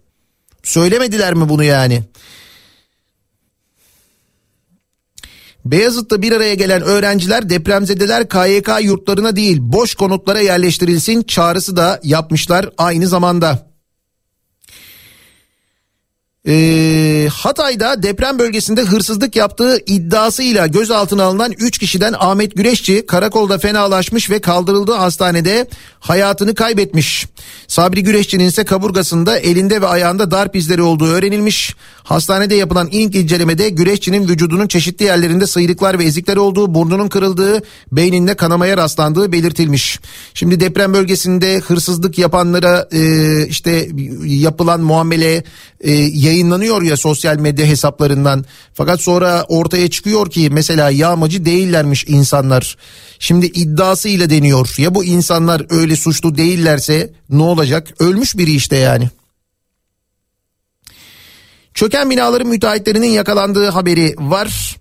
[0.64, 2.04] Söylemediler mi bunu yani?
[5.66, 12.70] Beyazıt'ta bir araya gelen öğrenciler depremzedeler KYK yurtlarına değil boş konutlara yerleştirilsin çağrısı da yapmışlar
[12.78, 13.75] aynı zamanda.
[16.48, 24.30] Ee, Hatay'da deprem bölgesinde hırsızlık yaptığı iddiasıyla gözaltına alınan 3 kişiden Ahmet Güreşçi karakolda fenalaşmış
[24.30, 25.68] ve kaldırıldığı hastanede
[26.00, 27.26] hayatını kaybetmiş.
[27.68, 31.76] Sabri Güreşçi'nin ise kaburgasında elinde ve ayağında darp izleri olduğu öğrenilmiş.
[32.04, 37.62] Hastanede yapılan ilk incelemede Güreşçi'nin vücudunun çeşitli yerlerinde sıyrıklar ve ezikler olduğu, burnunun kırıldığı,
[37.92, 40.00] beyninde kanamaya rastlandığı belirtilmiş.
[40.34, 43.90] Şimdi deprem bölgesinde hırsızlık yapanlara e, işte
[44.26, 45.44] yapılan muamele
[45.82, 45.94] e,
[46.36, 48.46] yayınlanıyor ya sosyal medya hesaplarından.
[48.74, 52.78] Fakat sonra ortaya çıkıyor ki mesela yağmacı değillermiş insanlar.
[53.20, 54.76] Şimdi iddiasıyla deniyor.
[54.78, 57.94] Ya bu insanlar öyle suçlu değillerse ne olacak?
[58.00, 59.10] Ölmüş biri işte yani.
[61.74, 64.78] Çöken binaların müteahhitlerinin yakalandığı haberi var.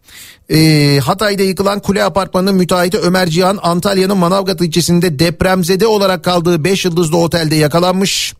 [0.51, 6.85] Ee, Hatay'da yıkılan kule apartmanının müteahhiti Ömer Cihan Antalya'nın Manavgat ilçesinde depremzede olarak kaldığı 5
[6.85, 8.35] yıldızlı otelde yakalanmış.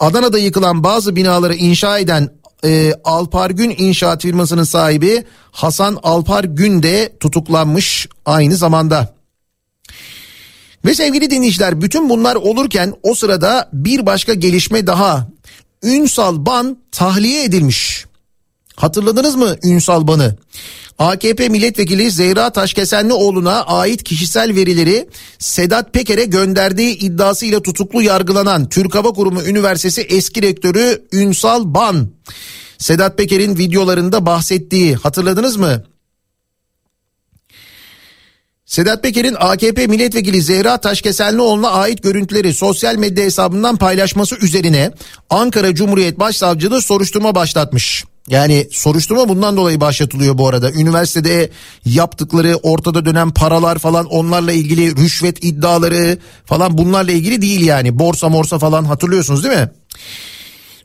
[0.00, 2.30] Adana'da yıkılan bazı binaları inşa eden
[2.64, 9.14] e, Alpar Gün İnşaat firmasının sahibi Hasan Alpar Gün de tutuklanmış aynı zamanda.
[10.84, 15.28] Ve sevgili dinleyiciler bütün bunlar olurken o sırada bir başka gelişme daha.
[15.82, 18.06] Ünsal Ban tahliye edilmiş.
[18.76, 20.36] Hatırladınız mı Ünsal Ban'ı?
[20.98, 29.12] AKP milletvekili Zehra Taşkesenlioğlu'na ait kişisel verileri Sedat Peker'e gönderdiği iddiasıyla tutuklu yargılanan Türk Hava
[29.12, 32.08] Kurumu Üniversitesi eski rektörü Ünsal Ban.
[32.78, 35.84] Sedat Peker'in videolarında bahsettiği hatırladınız mı?
[38.66, 44.90] Sedat Peker'in AKP milletvekili Zehra Taşkesellioğlu'na ait görüntüleri sosyal medya hesabından paylaşması üzerine
[45.30, 48.04] Ankara Cumhuriyet Başsavcılığı soruşturma başlatmış.
[48.28, 50.72] Yani soruşturma bundan dolayı başlatılıyor bu arada.
[50.72, 51.50] Üniversitede
[51.84, 57.98] yaptıkları ortada dönen paralar falan onlarla ilgili rüşvet iddiaları falan bunlarla ilgili değil yani.
[57.98, 59.70] Borsa morsa falan hatırlıyorsunuz değil mi?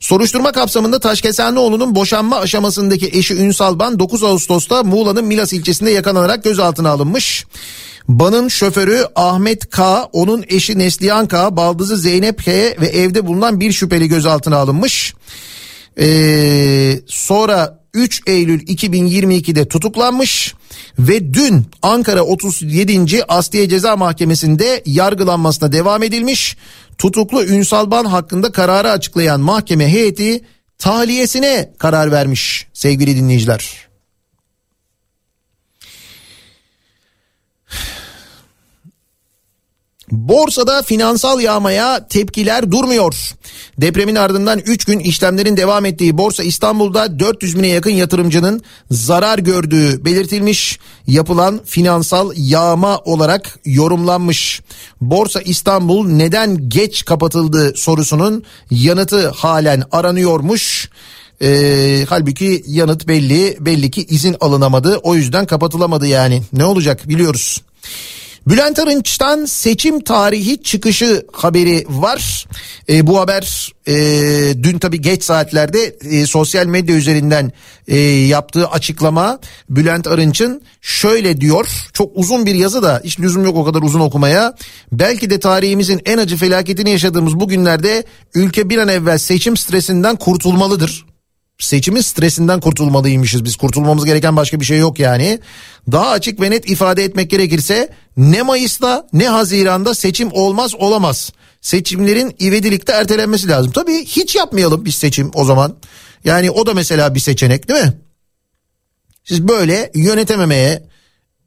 [0.00, 6.90] Soruşturma kapsamında Taşkesenlioğlu'nun boşanma aşamasındaki eşi Ünsal Ban 9 Ağustos'ta Muğla'nın Milas ilçesinde yakalanarak gözaltına
[6.90, 7.46] alınmış.
[8.08, 13.72] Ban'ın şoförü Ahmet K, onun eşi Neslihan K, baldızı Zeynep K ve evde bulunan bir
[13.72, 15.14] şüpheli gözaltına alınmış.
[15.98, 20.54] Ee, sonra 3 Eylül 2022'de tutuklanmış
[20.98, 23.24] ve dün Ankara 37.
[23.24, 26.56] Asliye Ceza Mahkemesi'nde yargılanmasına devam edilmiş.
[26.98, 30.40] Tutuklu Ünsal Ban hakkında kararı açıklayan mahkeme heyeti
[30.78, 33.89] tahliyesine karar vermiş sevgili dinleyiciler.
[40.10, 43.14] Borsada finansal yağmaya tepkiler durmuyor.
[43.78, 50.04] Depremin ardından 3 gün işlemlerin devam ettiği Borsa İstanbul'da 400 bine yakın yatırımcının zarar gördüğü
[50.04, 50.78] belirtilmiş.
[51.06, 54.60] Yapılan finansal yağma olarak yorumlanmış.
[55.00, 60.90] Borsa İstanbul neden geç kapatıldı sorusunun yanıtı halen aranıyormuş.
[61.42, 67.60] Ee, halbuki yanıt belli belli ki izin alınamadı o yüzden kapatılamadı yani ne olacak biliyoruz.
[68.48, 72.46] Bülent Arınç'tan seçim tarihi çıkışı haberi var.
[72.88, 73.94] E, bu haber e,
[74.62, 77.52] dün tabii geç saatlerde e, sosyal medya üzerinden
[77.88, 79.38] e, yaptığı açıklama
[79.70, 81.68] Bülent Arınç'ın şöyle diyor.
[81.92, 84.54] Çok uzun bir yazı da hiç lüzum yok o kadar uzun okumaya.
[84.92, 88.04] Belki de tarihimizin en acı felaketini yaşadığımız bu günlerde
[88.34, 91.04] ülke bir an evvel seçim stresinden kurtulmalıdır
[91.60, 93.56] seçimin stresinden kurtulmalıymışız biz.
[93.56, 95.38] Kurtulmamız gereken başka bir şey yok yani.
[95.92, 97.88] Daha açık ve net ifade etmek gerekirse
[98.20, 101.32] ne Mayıs'ta ne Haziran'da seçim olmaz olamaz.
[101.60, 103.72] Seçimlerin ivedilikte ertelenmesi lazım.
[103.72, 105.76] Tabii hiç yapmayalım biz seçim o zaman.
[106.24, 107.92] Yani o da mesela bir seçenek değil mi?
[109.24, 110.82] Siz böyle yönetememeye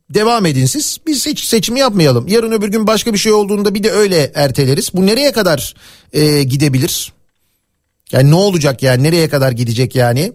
[0.09, 0.97] devam edin siz.
[1.07, 2.27] Biz hiç seçimi yapmayalım.
[2.27, 4.89] Yarın öbür gün başka bir şey olduğunda bir de öyle erteleriz.
[4.93, 5.73] Bu nereye kadar
[6.13, 7.13] e, gidebilir?
[8.11, 10.33] Yani ne olacak yani nereye kadar gidecek yani?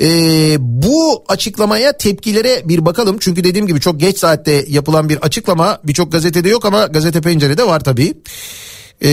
[0.00, 3.16] Ee, bu açıklamaya tepkilere bir bakalım.
[3.20, 7.66] Çünkü dediğim gibi çok geç saatte yapılan bir açıklama birçok gazetede yok ama gazete pencerede
[7.66, 8.14] var tabii.
[9.04, 9.08] Ee,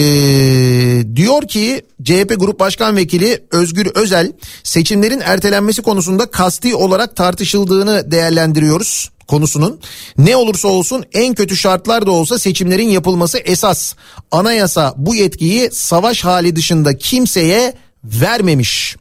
[1.15, 4.31] diyor ki CHP Grup Başkan Vekili Özgür Özel
[4.63, 9.79] seçimlerin ertelenmesi konusunda kasti olarak tartışıldığını değerlendiriyoruz konusunun.
[10.17, 13.93] Ne olursa olsun en kötü şartlarda olsa seçimlerin yapılması esas.
[14.31, 17.73] Anayasa bu yetkiyi savaş hali dışında kimseye
[18.03, 18.95] vermemiş.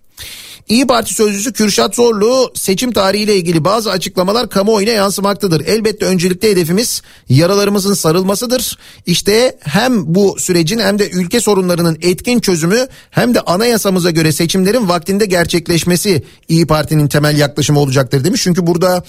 [0.68, 5.60] İyi Parti sözcüsü Kürşat Zorlu seçim tarihiyle ilgili bazı açıklamalar kamuoyuna yansımaktadır.
[5.66, 8.78] Elbette öncelikli hedefimiz yaralarımızın sarılmasıdır.
[9.06, 14.88] İşte hem bu sürecin hem de ülke sorunlarının etkin çözümü hem de anayasamıza göre seçimlerin
[14.88, 18.42] vaktinde gerçekleşmesi İyi Parti'nin temel yaklaşımı olacaktır demiş.
[18.42, 19.04] Çünkü burada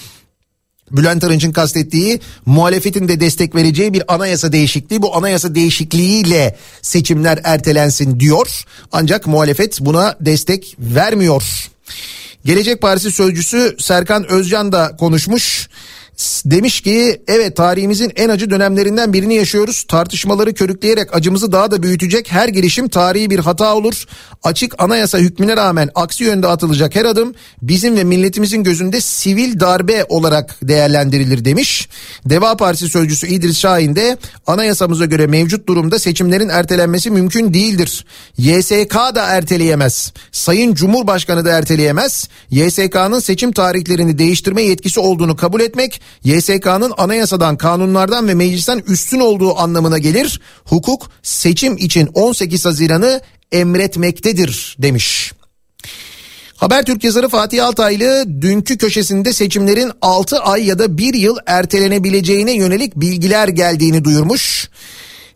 [0.91, 8.19] Bülent Arınç'ın kastettiği muhalefetin de destek vereceği bir anayasa değişikliği bu anayasa değişikliğiyle seçimler ertelensin
[8.19, 8.63] diyor.
[8.91, 11.69] Ancak muhalefet buna destek vermiyor.
[12.45, 15.69] Gelecek Partisi sözcüsü Serkan Özcan da konuşmuş.
[16.45, 19.83] Demiş ki evet tarihimizin en acı dönemlerinden birini yaşıyoruz.
[19.87, 24.05] Tartışmaları körükleyerek acımızı daha da büyütecek her girişim tarihi bir hata olur.
[24.43, 30.05] Açık anayasa hükmüne rağmen aksi yönde atılacak her adım bizim ve milletimizin gözünde sivil darbe
[30.09, 31.89] olarak değerlendirilir demiş.
[32.25, 34.17] Deva Partisi sözcüsü İdris Şahin de
[34.47, 38.05] anayasamıza göre mevcut durumda seçimlerin ertelenmesi mümkün değildir.
[38.37, 40.13] YSK da erteleyemez.
[40.31, 42.29] Sayın Cumhurbaşkanı da erteleyemez.
[42.51, 49.57] YSK'nın seçim tarihlerini değiştirme yetkisi olduğunu kabul etmek YSK'nın anayasadan, kanunlardan ve meclisten üstün olduğu
[49.57, 50.41] anlamına gelir.
[50.65, 53.21] Hukuk seçim için 18 Haziran'ı
[53.51, 55.33] emretmektedir demiş.
[56.55, 62.95] Habertürk yazarı Fatih Altaylı dünkü köşesinde seçimlerin 6 ay ya da 1 yıl ertelenebileceğine yönelik
[62.95, 64.69] bilgiler geldiğini duyurmuş.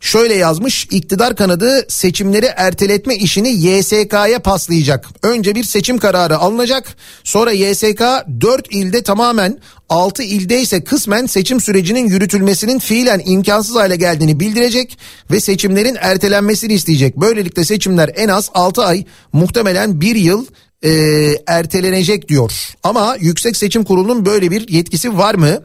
[0.02, 5.08] Şöyle yazmış iktidar kanadı seçimleri erteletme işini YSK'ya paslayacak.
[5.22, 8.00] Önce bir seçim kararı alınacak sonra YSK
[8.40, 9.58] 4 ilde tamamen
[9.88, 14.98] 6 ilde ise kısmen seçim sürecinin yürütülmesinin fiilen imkansız hale geldiğini bildirecek
[15.30, 17.16] ve seçimlerin ertelenmesini isteyecek.
[17.16, 20.46] Böylelikle seçimler en az 6 ay muhtemelen 1 yıl
[20.84, 20.90] e,
[21.46, 22.52] ertelenecek diyor.
[22.82, 25.62] Ama Yüksek Seçim Kurulu'nun böyle bir yetkisi var mı?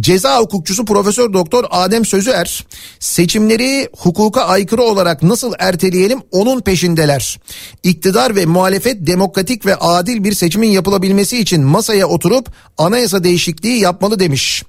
[0.00, 2.66] Ceza hukukçusu Profesör Doktor Adem Sözüer
[3.00, 7.38] seçimleri hukuka aykırı olarak nasıl erteleyelim onun peşindeler.
[7.82, 14.18] İktidar ve muhalefet demokratik ve adil bir seçimin yapılabilmesi için masaya oturup anayasa değişikliği yapmalı
[14.18, 14.62] demiş.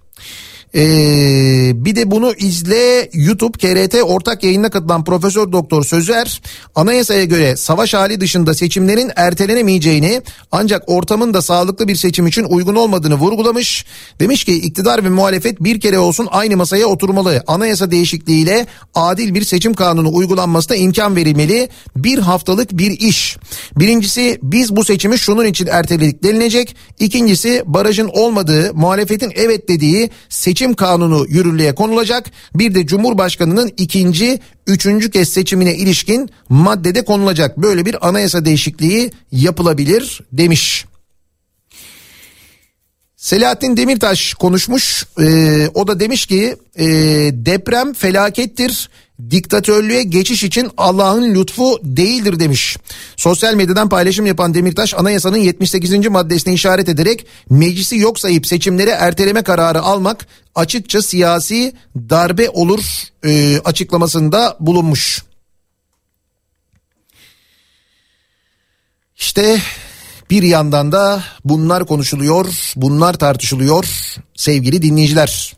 [0.76, 6.42] Ee, bir de bunu izle YouTube KRT ortak yayınına katılan Profesör Doktor Sözer
[6.76, 10.22] anayasaya göre savaş hali dışında seçimlerin ertelenemeyeceğini
[10.52, 13.86] ancak ortamın da sağlıklı bir seçim için uygun olmadığını vurgulamış.
[14.20, 17.44] Demiş ki iktidar ve muhalefet bir kere olsun aynı masaya oturmalı.
[17.48, 18.66] Anayasa değişikliğiyle
[18.96, 21.70] adil bir seçim kanunu uygulanmasına imkan verilmeli.
[21.96, 23.38] Bir haftalık bir iş.
[23.76, 26.76] Birincisi biz bu seçimi şunun için erteledik denilecek.
[27.00, 32.32] İkincisi barajın olmadığı muhalefetin evet dediği seçim kanunu yürürlüğe konulacak.
[32.56, 37.58] Bir de Cumhurbaşkanı'nın ikinci, üçüncü kez seçimine ilişkin maddede konulacak.
[37.58, 40.86] Böyle bir anayasa değişikliği yapılabilir demiş.
[43.18, 45.06] Selahattin Demirtaş konuşmuş.
[45.20, 46.86] Ee, o da demiş ki e,
[47.34, 48.90] deprem felakettir.
[49.30, 52.78] Diktatörlüğe geçiş için Allah'ın lütfu değildir demiş.
[53.16, 56.08] Sosyal medyadan paylaşım yapan Demirtaş anayasanın 78.
[56.08, 60.28] maddesine işaret ederek meclisi yok sayıp seçimleri erteleme kararı almak
[60.58, 62.84] açıkça siyasi darbe olur
[63.26, 65.24] e, açıklamasında bulunmuş.
[69.18, 69.62] İşte
[70.30, 73.86] bir yandan da bunlar konuşuluyor, bunlar tartışılıyor
[74.36, 75.58] sevgili dinleyiciler.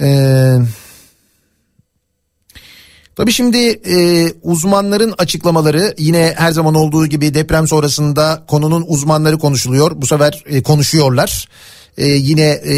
[0.00, 0.56] Ee,
[3.18, 9.92] tabii şimdi e, uzmanların açıklamaları yine her zaman olduğu gibi deprem sonrasında konunun uzmanları konuşuluyor.
[9.96, 11.48] Bu sefer e, konuşuyorlar.
[11.96, 12.74] E, yine e,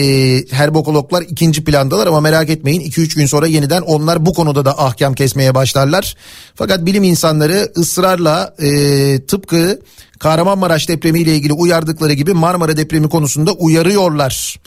[0.50, 5.14] herbokologlar ikinci plandalar ama merak etmeyin 2-3 gün sonra yeniden onlar bu konuda da ahkam
[5.14, 6.16] kesmeye başlarlar.
[6.54, 9.80] Fakat bilim insanları ısrarla e, tıpkı
[10.20, 14.60] Kahramanmaraş depremiyle ilgili uyardıkları gibi Marmara depremi konusunda uyarıyorlar.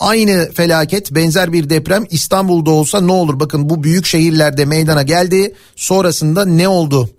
[0.00, 3.40] Aynı felaket benzer bir deprem İstanbul'da olsa ne olur?
[3.40, 5.54] Bakın bu büyük şehirlerde meydana geldi.
[5.76, 7.10] Sonrasında ne oldu?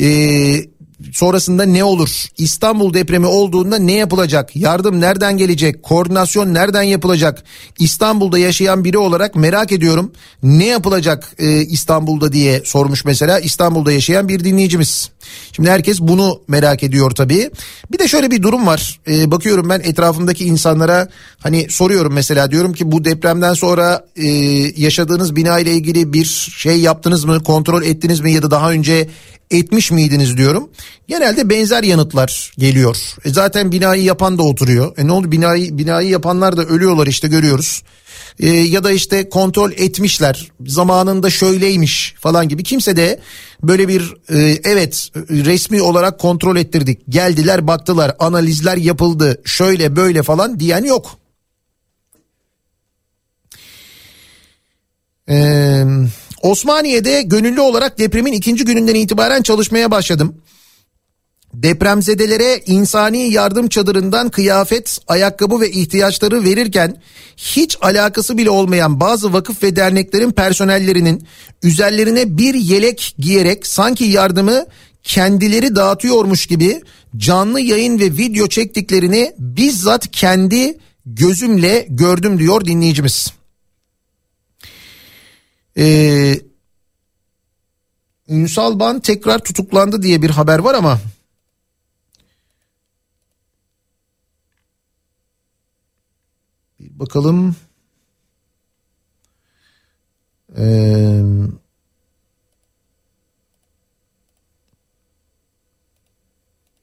[0.00, 0.64] Ee,
[1.12, 2.24] sonrasında ne olur?
[2.38, 4.56] İstanbul depremi olduğunda ne yapılacak?
[4.56, 5.82] Yardım nereden gelecek?
[5.82, 7.44] Koordinasyon nereden yapılacak?
[7.78, 10.12] İstanbul'da yaşayan biri olarak merak ediyorum.
[10.42, 15.10] Ne yapılacak e, İstanbul'da diye sormuş mesela İstanbul'da yaşayan bir dinleyicimiz.
[15.52, 17.50] Şimdi herkes bunu merak ediyor tabii.
[17.92, 19.00] Bir de şöyle bir durum var.
[19.08, 24.26] E, bakıyorum ben etrafımdaki insanlara hani soruyorum mesela diyorum ki bu depremden sonra e,
[24.76, 26.24] yaşadığınız bina ile ilgili bir
[26.56, 27.42] şey yaptınız mı?
[27.42, 29.08] Kontrol ettiniz mi ya da daha önce
[29.50, 30.70] etmiş miydiniz diyorum.
[31.08, 32.96] Genelde benzer yanıtlar geliyor.
[33.24, 34.98] E zaten binayı yapan da oturuyor.
[34.98, 37.82] E ne oldu binayı binayı yapanlar da ölüyorlar işte görüyoruz.
[38.38, 43.20] E, ya da işte kontrol etmişler zamanında şöyleymiş falan gibi kimse de
[43.62, 50.60] böyle bir e, evet resmi olarak kontrol ettirdik geldiler baktılar analizler yapıldı şöyle böyle falan
[50.60, 51.18] diyen yok.
[55.28, 55.86] Eee
[56.42, 60.34] Osmaniye'de gönüllü olarak depremin ikinci gününden itibaren çalışmaya başladım.
[61.54, 67.02] Depremzedelere insani yardım çadırından kıyafet, ayakkabı ve ihtiyaçları verirken
[67.36, 71.26] hiç alakası bile olmayan bazı vakıf ve derneklerin personellerinin
[71.62, 74.66] üzerlerine bir yelek giyerek sanki yardımı
[75.02, 76.82] kendileri dağıtıyormuş gibi
[77.16, 83.32] canlı yayın ve video çektiklerini bizzat kendi gözümle gördüm diyor dinleyicimiz.
[85.78, 86.40] Ee,
[88.28, 91.00] Ünsal Ban tekrar tutuklandı diye bir haber var ama
[96.98, 97.56] bakalım.
[100.58, 101.22] Ee,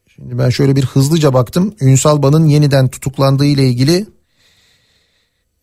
[0.08, 1.74] şimdi ben şöyle bir hızlıca baktım.
[1.80, 4.06] Ünsal Ban'ın yeniden tutuklandığı ile ilgili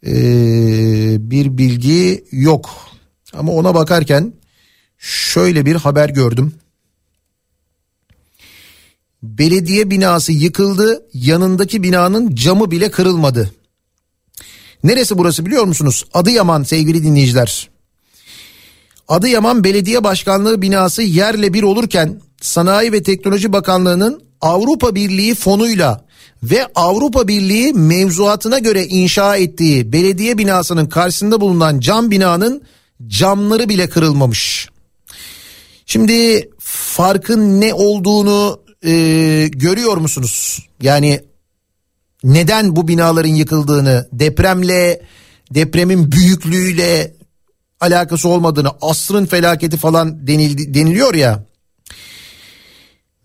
[0.05, 2.69] ee, bir bilgi yok.
[3.33, 4.33] Ama ona bakarken
[4.97, 6.53] şöyle bir haber gördüm.
[9.23, 13.51] Belediye binası yıkıldı, yanındaki binanın camı bile kırılmadı.
[14.83, 16.05] Neresi burası biliyor musunuz?
[16.13, 17.69] Adıyaman sevgili dinleyiciler.
[19.07, 26.05] Adıyaman Belediye Başkanlığı binası yerle bir olurken Sanayi ve Teknoloji Bakanlığı'nın Avrupa Birliği fonuyla
[26.43, 32.61] ve Avrupa Birliği mevzuatına göre inşa ettiği belediye binasının karşısında bulunan cam binanın
[33.07, 34.69] camları bile kırılmamış.
[35.85, 38.91] Şimdi farkın ne olduğunu e,
[39.51, 40.59] görüyor musunuz?
[40.81, 41.19] Yani
[42.23, 45.01] neden bu binaların yıkıldığını depremle
[45.51, 47.13] depremin büyüklüğüyle
[47.79, 51.45] alakası olmadığını asrın felaketi falan denildi, deniliyor ya.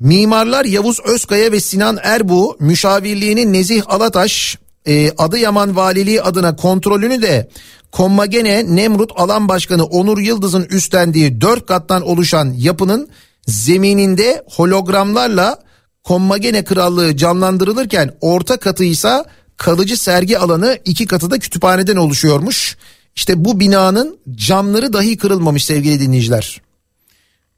[0.00, 7.48] Mimarlar Yavuz Özkaya ve Sinan Erbu müşavirliğini Nezih Alataş e, Adıyaman Valiliği adına kontrolünü de
[7.92, 13.08] Kommagene Nemrut Alan Başkanı Onur Yıldız'ın üstlendiği dört kattan oluşan yapının
[13.46, 15.58] zemininde hologramlarla
[16.04, 19.24] Kommagene Krallığı canlandırılırken orta katıysa
[19.56, 22.76] kalıcı sergi alanı iki katı da kütüphaneden oluşuyormuş.
[23.16, 26.60] İşte bu binanın camları dahi kırılmamış sevgili dinleyiciler.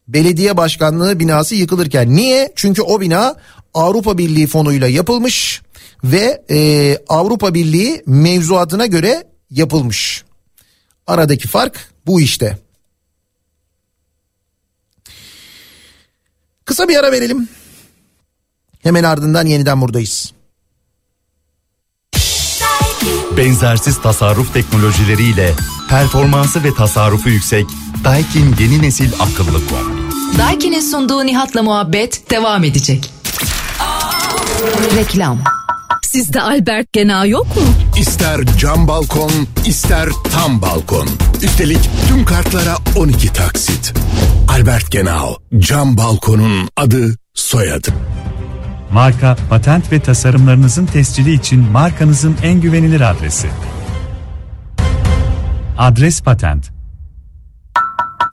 [0.07, 2.53] Belediye başkanlığı binası yıkılırken niye?
[2.55, 3.35] Çünkü o bina
[3.73, 5.61] Avrupa Birliği fonuyla yapılmış
[6.03, 10.23] ve e, Avrupa Birliği mevzuatına göre yapılmış.
[11.07, 12.57] Aradaki fark bu işte.
[16.65, 17.49] Kısa bir ara verelim.
[18.87, 20.33] Hemen ardından yeniden buradayız.
[23.37, 25.53] Benzersiz tasarruf teknolojileriyle
[25.89, 27.65] performansı ve tasarrufu yüksek
[28.03, 30.01] Daikin yeni nesil akıllı kombi.
[30.37, 33.11] Daiki'nin sunduğu Nihat'la muhabbet devam edecek.
[34.95, 35.39] Reklam.
[36.03, 37.63] Sizde Albert Gena yok mu?
[37.97, 39.31] İster cam balkon,
[39.65, 41.09] ister tam balkon.
[41.41, 43.93] Üstelik tüm kartlara 12 taksit.
[44.47, 47.93] Albert Genau, cam balkonun adı, soyadı.
[48.91, 53.49] Marka, patent ve tasarımlarınızın tescili için markanızın en güvenilir adresi.
[55.77, 56.69] Adres Patent.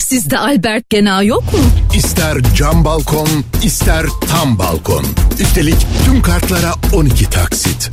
[0.00, 1.58] Sizde Albert Gena yok mu?
[1.94, 3.28] İster cam balkon,
[3.62, 5.06] ister tam balkon.
[5.40, 7.90] Üstelik tüm kartlara 12 taksit.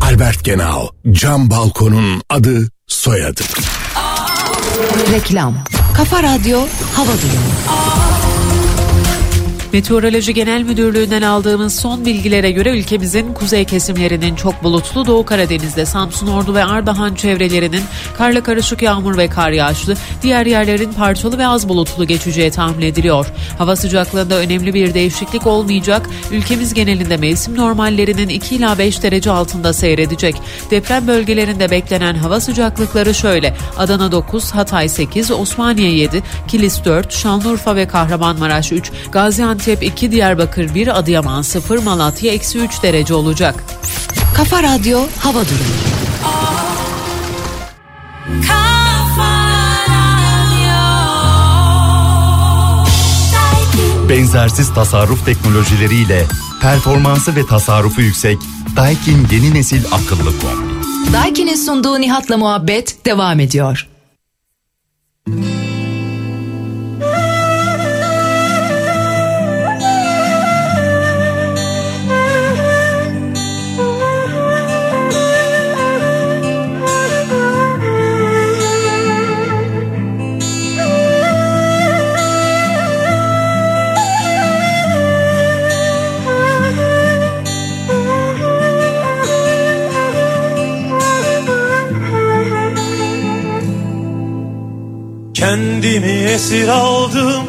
[0.00, 3.42] Albert Genau, cam balkonun adı, soyadı.
[5.12, 5.54] Reklam.
[5.96, 6.58] Kafa Radyo
[6.96, 8.49] Hava Durumu.
[9.72, 16.26] Meteoroloji Genel Müdürlüğü'nden aldığımız son bilgilere göre ülkemizin kuzey kesimlerinin çok bulutlu, Doğu Karadeniz'de Samsun,
[16.26, 17.82] Ordu ve Ardahan çevrelerinin
[18.18, 23.26] karla karışık yağmur ve kar yağışlı, diğer yerlerin parçalı ve az bulutlu geçeceği tahmin ediliyor.
[23.58, 29.72] Hava sıcaklığında önemli bir değişiklik olmayacak, ülkemiz genelinde mevsim normallerinin 2 ila 5 derece altında
[29.72, 30.36] seyredecek.
[30.70, 37.76] Deprem bölgelerinde beklenen hava sıcaklıkları şöyle, Adana 9, Hatay 8, Osmaniye 7, Kilis 4, Şanlıurfa
[37.76, 43.64] ve Kahramanmaraş 3, Gaziantep 2, Diyarbakır 1, Adıyaman 0, Malatya eksi 3 derece olacak.
[44.36, 45.90] Kafa Radyo Hava Durumu.
[54.08, 56.26] Benzersiz tasarruf teknolojileriyle
[56.60, 58.38] performansı ve tasarrufu yüksek
[58.76, 60.70] Daikin yeni nesil akıllı kombi.
[61.12, 63.88] Daiki'nin sunduğu Nihat'la muhabbet devam ediyor.
[95.60, 97.44] Kendimi esir aldım.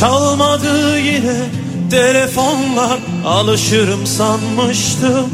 [0.00, 1.36] Çalmadı yine
[1.90, 5.30] telefonlar Alışırım sanmıştım.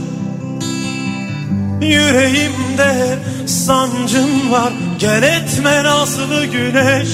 [1.80, 7.08] Yüreğimde sancım var Gel etme nazlı güneş.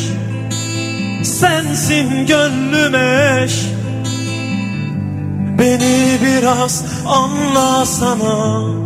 [1.24, 3.54] Sensin gönlüme eş.
[5.58, 8.84] Beni biraz anlasana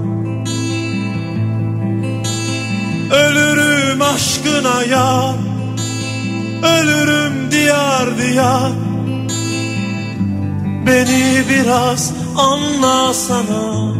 [3.10, 5.34] Ölürüm aşkına ya.
[6.62, 8.72] Ölürüm diyar diyar.
[10.86, 13.92] Beni biraz anlasana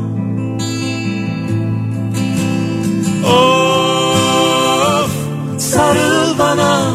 [3.24, 5.10] Of
[5.58, 6.90] sarıl bana.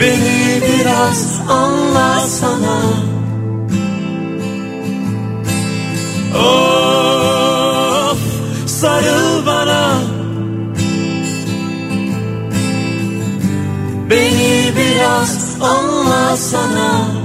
[0.00, 2.80] Beni biraz anlasana
[6.34, 6.95] Of
[8.80, 9.98] sarıl bana.
[14.10, 17.15] Beni biraz anlasana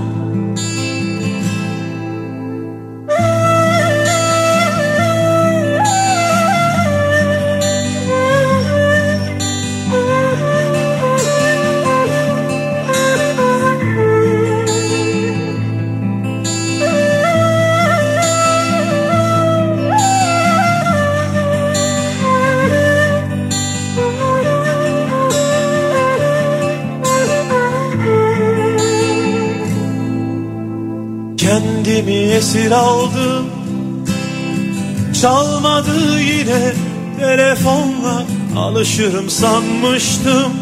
[31.51, 33.45] Kendimi esir aldım.
[35.21, 36.73] Çalmadı yine
[37.19, 38.23] telefonla.
[38.57, 40.53] Alışırım sanmıştım.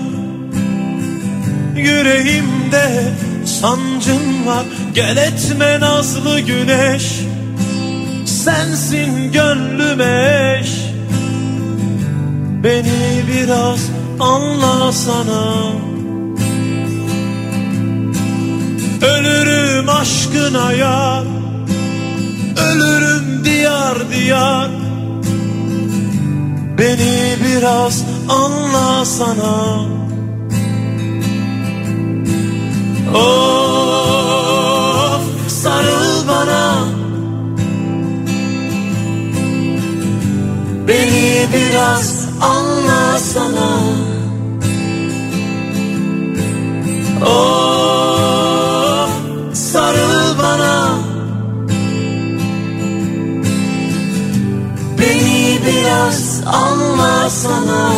[1.75, 3.13] Yüreğimde
[3.45, 4.65] sancın var.
[4.93, 7.19] Gel etme nazlı güneş.
[8.25, 10.71] Sensin gönlüme eş.
[12.63, 13.79] Beni biraz
[14.19, 15.88] anlasana
[19.01, 21.23] Ölürüm aşkına yar.
[22.57, 24.69] Ölürüm diyar diyar.
[26.77, 29.85] Beni biraz anlasana
[33.15, 33.61] Of
[35.47, 36.85] sarıl bana.
[40.87, 43.79] Beni biraz anlasana
[47.25, 47.78] Of
[55.69, 57.91] biraz anlasana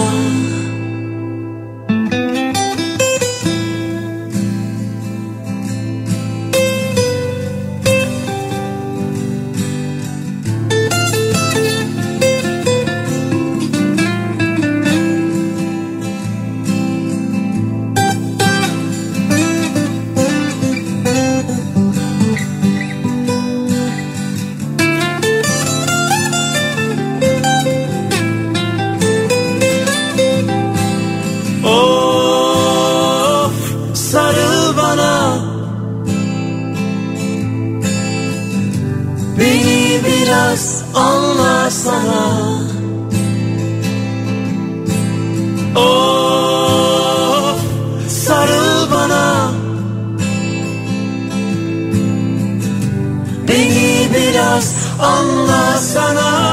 [55.32, 56.51] anlasana Kafa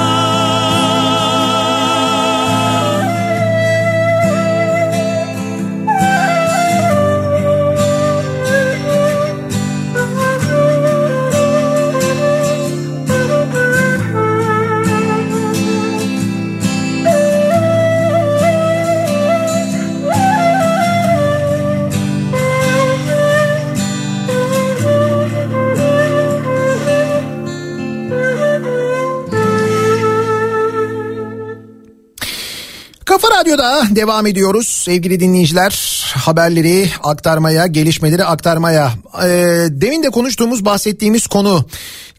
[33.96, 36.04] devam ediyoruz sevgili dinleyiciler.
[36.16, 38.92] Haberleri aktarmaya, gelişmeleri aktarmaya.
[39.24, 39.28] Ee,
[39.70, 41.66] demin de konuştuğumuz, bahsettiğimiz konu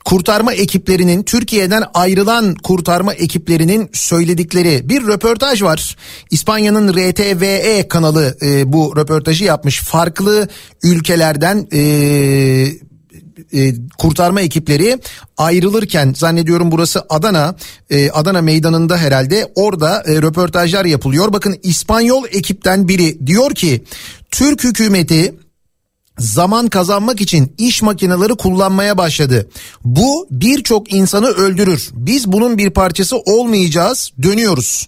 [0.06, 5.96] kurtarma ekiplerinin Türkiye'den ayrılan kurtarma ekiplerinin söyledikleri bir röportaj var.
[6.32, 9.80] İspanya'nın RTVE kanalı e, bu röportajı yapmış.
[9.80, 10.48] Farklı
[10.84, 11.80] ülkelerden e,
[13.54, 15.00] e, kurtarma ekipleri
[15.38, 17.56] ayrılırken zannediyorum burası Adana
[17.90, 21.34] e, Adana meydanında herhalde orada e, röportajlar yapılıyor.
[21.34, 23.84] Bakın İspanyol ekipten biri diyor ki
[24.32, 25.36] Türk hükümeti
[26.20, 29.50] zaman kazanmak için iş makineleri kullanmaya başladı.
[29.86, 31.90] Bu birçok insanı öldürür.
[31.94, 34.12] Biz bunun bir parçası olmayacağız.
[34.24, 34.88] Dönüyoruz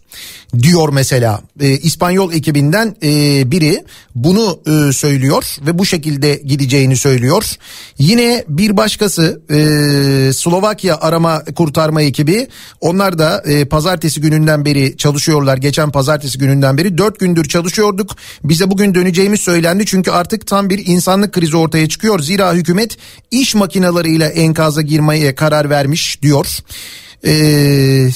[0.59, 1.41] diyor mesela.
[1.59, 3.83] Ee, İspanyol ekibinden e, biri
[4.15, 7.55] bunu e, söylüyor ve bu şekilde gideceğini söylüyor.
[7.97, 12.47] Yine bir başkası e, Slovakya arama kurtarma ekibi
[12.81, 15.57] onlar da e, pazartesi gününden beri çalışıyorlar.
[15.57, 18.15] Geçen pazartesi gününden beri dört gündür çalışıyorduk.
[18.43, 20.85] Bize bugün döneceğimiz söylendi çünkü artık tam bir
[21.21, 22.19] insanlık krizi ortaya çıkıyor.
[22.19, 22.97] Zira hükümet
[23.31, 26.47] iş makinalarıyla enkaza girmeye karar vermiş diyor.
[27.23, 28.11] Eee...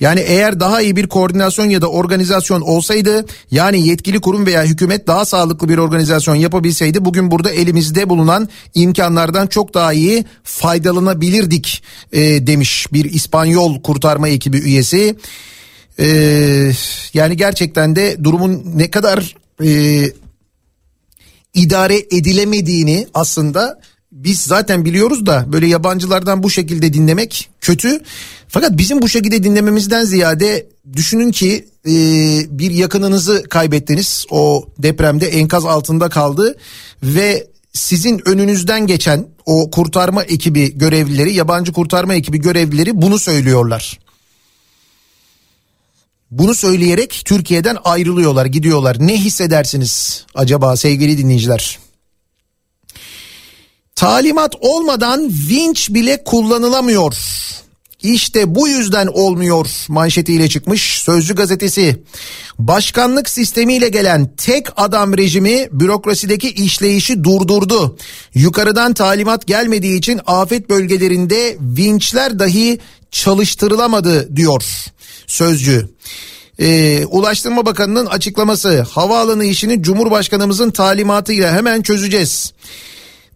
[0.00, 5.06] Yani eğer daha iyi bir koordinasyon ya da organizasyon olsaydı yani yetkili kurum veya hükümet
[5.06, 11.82] daha sağlıklı bir organizasyon yapabilseydi bugün burada elimizde bulunan imkanlardan çok daha iyi faydalanabilirdik
[12.12, 15.16] e, demiş bir İspanyol kurtarma ekibi üyesi.
[15.98, 16.06] E,
[17.14, 19.70] yani gerçekten de durumun ne kadar e,
[21.54, 23.80] idare edilemediğini aslında
[24.12, 28.00] biz zaten biliyoruz da böyle yabancılardan bu şekilde dinlemek kötü.
[28.48, 31.90] Fakat bizim bu şekilde dinlememizden ziyade düşünün ki e,
[32.58, 34.24] bir yakınınızı kaybettiniz.
[34.30, 36.56] O depremde enkaz altında kaldı
[37.02, 43.98] ve sizin önünüzden geçen o kurtarma ekibi görevlileri, yabancı kurtarma ekibi görevlileri bunu söylüyorlar.
[46.32, 48.96] Bunu söyleyerek Türkiye'den ayrılıyorlar, gidiyorlar.
[49.00, 51.78] Ne hissedersiniz acaba sevgili dinleyiciler?
[53.94, 57.16] Talimat olmadan vinç bile kullanılamıyor.
[58.02, 62.02] İşte bu yüzden olmuyor manşetiyle çıkmış Sözcü gazetesi.
[62.58, 67.96] Başkanlık sistemiyle gelen tek adam rejimi bürokrasideki işleyişi durdurdu.
[68.34, 72.78] Yukarıdan talimat gelmediği için afet bölgelerinde vinçler dahi
[73.10, 74.62] çalıştırılamadı diyor
[75.26, 75.88] Sözcü.
[76.58, 82.52] Ee, Ulaştırma Bakanı'nın açıklaması havaalanı işini Cumhurbaşkanımızın talimatıyla hemen çözeceğiz.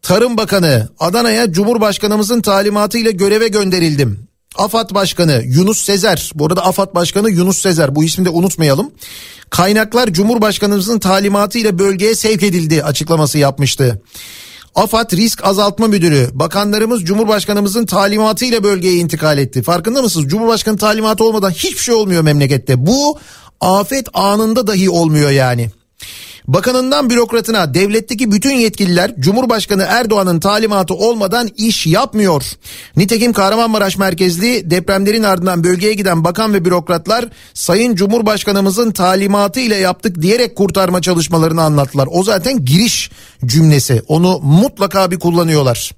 [0.02, 4.28] Tarım Bakanı Adana'ya Cumhurbaşkanımızın talimatıyla göreve gönderildim.
[4.58, 8.90] AFAD Başkanı Yunus Sezer, bu arada AFAD Başkanı Yunus Sezer bu ismi de unutmayalım.
[9.50, 14.02] Kaynaklar Cumhurbaşkanımızın talimatıyla bölgeye sevk edildi açıklaması yapmıştı.
[14.76, 19.62] AFAD Risk Azaltma Müdürü, bakanlarımız Cumhurbaşkanımızın talimatıyla bölgeye intikal etti.
[19.62, 20.28] Farkında mısınız?
[20.28, 22.86] Cumhurbaşkanı talimatı olmadan hiçbir şey olmuyor memlekette.
[22.86, 23.18] Bu
[23.60, 25.70] afet anında dahi olmuyor yani.
[26.48, 32.44] Bakanından bürokratına devletteki bütün yetkililer Cumhurbaşkanı Erdoğan'ın talimatı olmadan iş yapmıyor.
[32.96, 37.24] Nitekim Kahramanmaraş merkezli depremlerin ardından bölgeye giden bakan ve bürokratlar
[37.54, 42.08] Sayın Cumhurbaşkanımızın talimatı ile yaptık diyerek kurtarma çalışmalarını anlattılar.
[42.10, 43.10] O zaten giriş
[43.46, 44.02] cümlesi.
[44.08, 45.92] Onu mutlaka bir kullanıyorlar.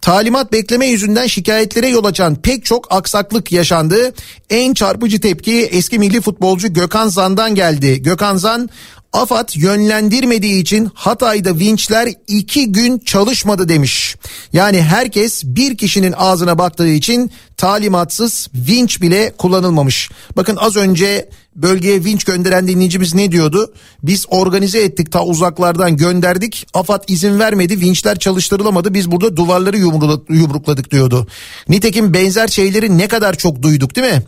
[0.00, 4.14] Talimat bekleme yüzünden şikayetlere yol açan pek çok aksaklık yaşandı.
[4.50, 8.02] En çarpıcı tepki eski milli futbolcu Gökhan Zan'dan geldi.
[8.02, 8.70] Gökhan Zan
[9.12, 14.16] AFAD yönlendirmediği için Hatay'da vinçler iki gün çalışmadı demiş.
[14.52, 20.10] Yani herkes bir kişinin ağzına baktığı için talimatsız vinç bile kullanılmamış.
[20.36, 23.74] Bakın az önce bölgeye vinç gönderen dinleyicimiz ne diyordu?
[24.02, 26.66] Biz organize ettik ta uzaklardan gönderdik.
[26.74, 29.78] AFAD izin vermedi vinçler çalıştırılamadı biz burada duvarları
[30.28, 31.26] yumrukladık diyordu.
[31.68, 34.22] Nitekim benzer şeyleri ne kadar çok duyduk değil mi?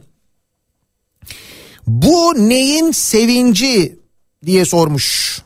[1.86, 3.99] Bu neyin sevinci
[4.47, 5.39] diye sormuş.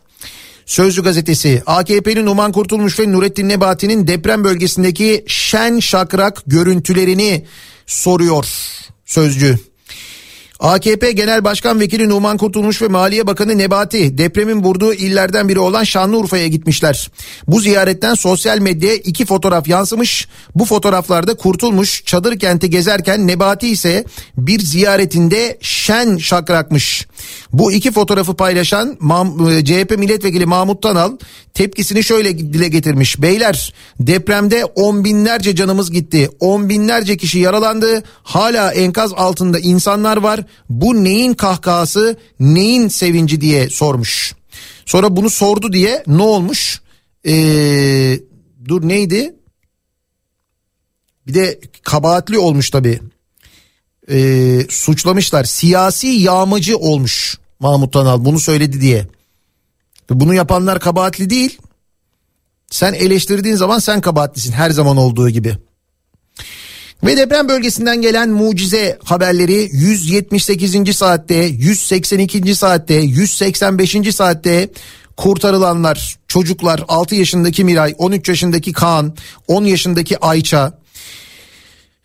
[0.66, 7.46] Sözcü gazetesi AKP'nin Numan Kurtulmuş ve Nurettin Nebati'nin deprem bölgesindeki şen şakrak görüntülerini
[7.86, 8.46] soruyor
[9.04, 9.58] Sözcü.
[10.60, 15.84] AKP Genel Başkan Vekili Numan Kurtulmuş ve Maliye Bakanı Nebati depremin vurduğu illerden biri olan
[15.84, 17.10] Şanlıurfa'ya gitmişler.
[17.48, 20.28] Bu ziyaretten sosyal medyaya iki fotoğraf yansımış.
[20.54, 24.04] Bu fotoğraflarda Kurtulmuş çadır kenti gezerken Nebati ise
[24.36, 27.06] bir ziyaretinde şen şakrakmış.
[27.52, 28.98] Bu iki fotoğrafı paylaşan
[29.50, 31.16] e, CHP milletvekili Mahmut Tanal
[31.54, 33.22] tepkisini şöyle dile getirmiş.
[33.22, 36.30] Beyler depremde on binlerce canımız gitti.
[36.40, 38.02] On binlerce kişi yaralandı.
[38.22, 40.43] Hala enkaz altında insanlar var.
[40.70, 44.34] Bu neyin kahkahası neyin sevinci diye sormuş.
[44.86, 46.82] Sonra bunu sordu diye ne olmuş?
[47.26, 48.20] Ee,
[48.64, 49.34] dur neydi?
[51.26, 53.00] Bir de kabahatli olmuş tabii.
[54.10, 55.44] Ee, suçlamışlar.
[55.44, 59.06] Siyasi yağmacı olmuş Mahmut Tanal bunu söyledi diye.
[60.10, 61.58] Bunu yapanlar kabahatli değil.
[62.70, 65.58] Sen eleştirdiğin zaman sen kabahatlisin her zaman olduğu gibi.
[67.04, 70.96] Ve deprem bölgesinden gelen mucize haberleri 178.
[70.96, 72.54] saatte, 182.
[72.54, 74.14] saatte, 185.
[74.14, 74.68] saatte
[75.16, 79.16] kurtarılanlar, çocuklar 6 yaşındaki Miray, 13 yaşındaki Kaan,
[79.48, 80.78] 10 yaşındaki Ayça.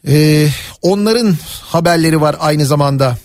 [0.07, 0.47] Ee,
[0.81, 3.17] onların haberleri var aynı zamanda.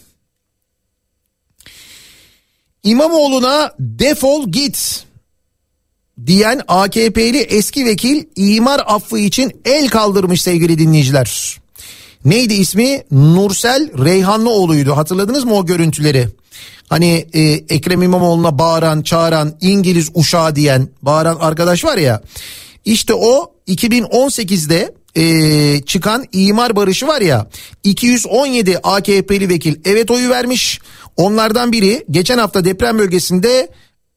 [2.82, 5.04] İmamoğlu'na defol git
[6.26, 11.63] diyen AKP'li eski vekil imar affı için el kaldırmış sevgili dinleyiciler.
[12.24, 13.02] Neydi ismi?
[13.10, 14.96] Nursel Reyhanlıoğlu'ydu.
[14.96, 16.28] Hatırladınız mı o görüntüleri?
[16.88, 22.22] Hani e, Ekrem İmamoğlu'na bağıran, çağıran, İngiliz uşağı diyen bağıran arkadaş var ya.
[22.84, 27.46] İşte o 2018'de e, çıkan imar barışı var ya
[27.84, 30.80] 217 AKP'li vekil evet oyu vermiş.
[31.16, 33.68] Onlardan biri geçen hafta deprem bölgesinde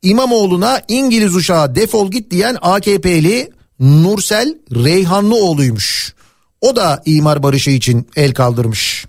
[0.01, 6.16] İmamoğlu'na İngiliz uşağı defol git diyen AKP'li Nursel Reyhanlıoğlu'ymuş.
[6.61, 9.05] O da imar barışı için el kaldırmış.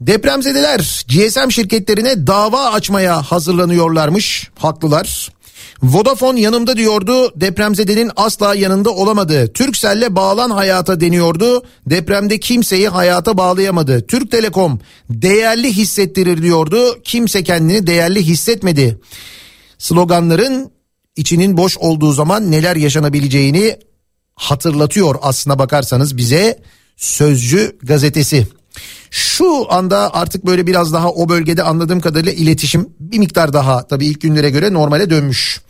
[0.00, 4.50] Depremzedeler GSM şirketlerine dava açmaya hazırlanıyorlarmış.
[4.58, 5.32] Haklılar.
[5.82, 9.52] Vodafone yanımda diyordu depremzedenin asla yanında olamadı.
[9.52, 11.62] Turkcell'le bağlan hayata deniyordu.
[11.86, 14.06] Depremde kimseyi hayata bağlayamadı.
[14.06, 14.80] Türk Telekom
[15.10, 17.02] değerli hissettirir diyordu.
[17.04, 18.98] Kimse kendini değerli hissetmedi.
[19.78, 20.70] Sloganların
[21.16, 23.78] içinin boş olduğu zaman neler yaşanabileceğini
[24.34, 26.58] hatırlatıyor aslına bakarsanız bize
[27.02, 28.46] Sözcü gazetesi.
[29.10, 34.06] Şu anda artık böyle biraz daha o bölgede anladığım kadarıyla iletişim bir miktar daha tabii
[34.06, 35.60] ilk günlere göre normale dönmüş.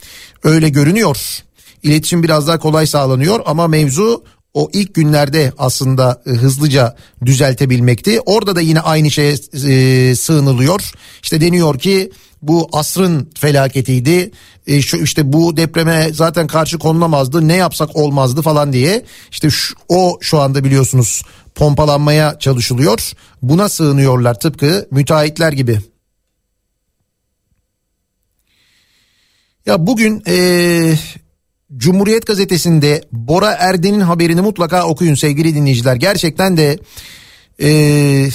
[0.44, 1.43] Öyle görünüyor.
[1.82, 4.24] İletişim biraz daha kolay sağlanıyor ama mevzu
[4.55, 8.20] o ilk günlerde aslında e, hızlıca düzeltebilmekti.
[8.20, 10.93] Orada da yine aynı şeye e, sığınılıyor.
[11.22, 12.10] İşte deniyor ki
[12.43, 14.31] bu asrın felaketiydi.
[14.66, 17.48] E, şu işte bu depreme zaten karşı konulamazdı.
[17.48, 19.05] Ne yapsak olmazdı falan diye.
[19.31, 21.23] İşte şu, o şu anda biliyorsunuz
[21.55, 23.12] pompalanmaya çalışılıyor.
[23.43, 25.78] Buna sığınıyorlar tıpkı müteahhitler gibi.
[29.66, 30.94] Ya bugün ee,
[31.77, 35.97] Cumhuriyet Gazetesi'nde Bora Erden'in haberini mutlaka okuyun sevgili dinleyiciler.
[35.97, 36.78] Gerçekten de
[37.62, 38.28] ee,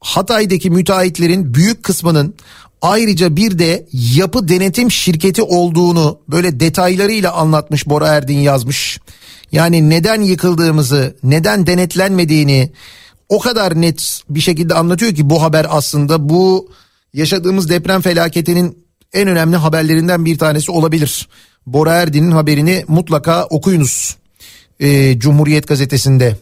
[0.00, 2.34] Hatay'daki müteahhitlerin büyük kısmının
[2.82, 9.00] ayrıca bir de yapı denetim şirketi olduğunu böyle detaylarıyla anlatmış Bora Erdin yazmış.
[9.52, 12.72] Yani neden yıkıldığımızı, neden denetlenmediğini
[13.28, 16.70] o kadar net bir şekilde anlatıyor ki bu haber aslında bu
[17.14, 21.28] yaşadığımız deprem felaketinin en önemli haberlerinden bir tanesi olabilir.
[21.66, 24.16] Bora Erdin'in haberini mutlaka okuyunuz.
[24.80, 26.36] Ee, Cumhuriyet gazetesinde.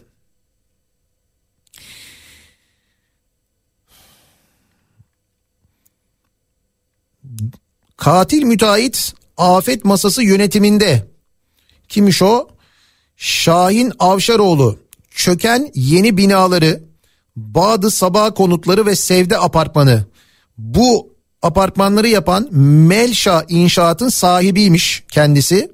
[7.97, 11.07] Katil müteahhit afet masası yönetiminde.
[11.89, 12.47] Kimmiş o?
[13.17, 14.79] Şahin Avşaroğlu.
[15.11, 16.83] Çöken yeni binaları,
[17.35, 20.05] Bağdı Sabah konutları ve Sevde apartmanı.
[20.57, 22.47] Bu apartmanları yapan
[22.87, 25.71] Melşa İnşaat'ın sahibiymiş kendisi.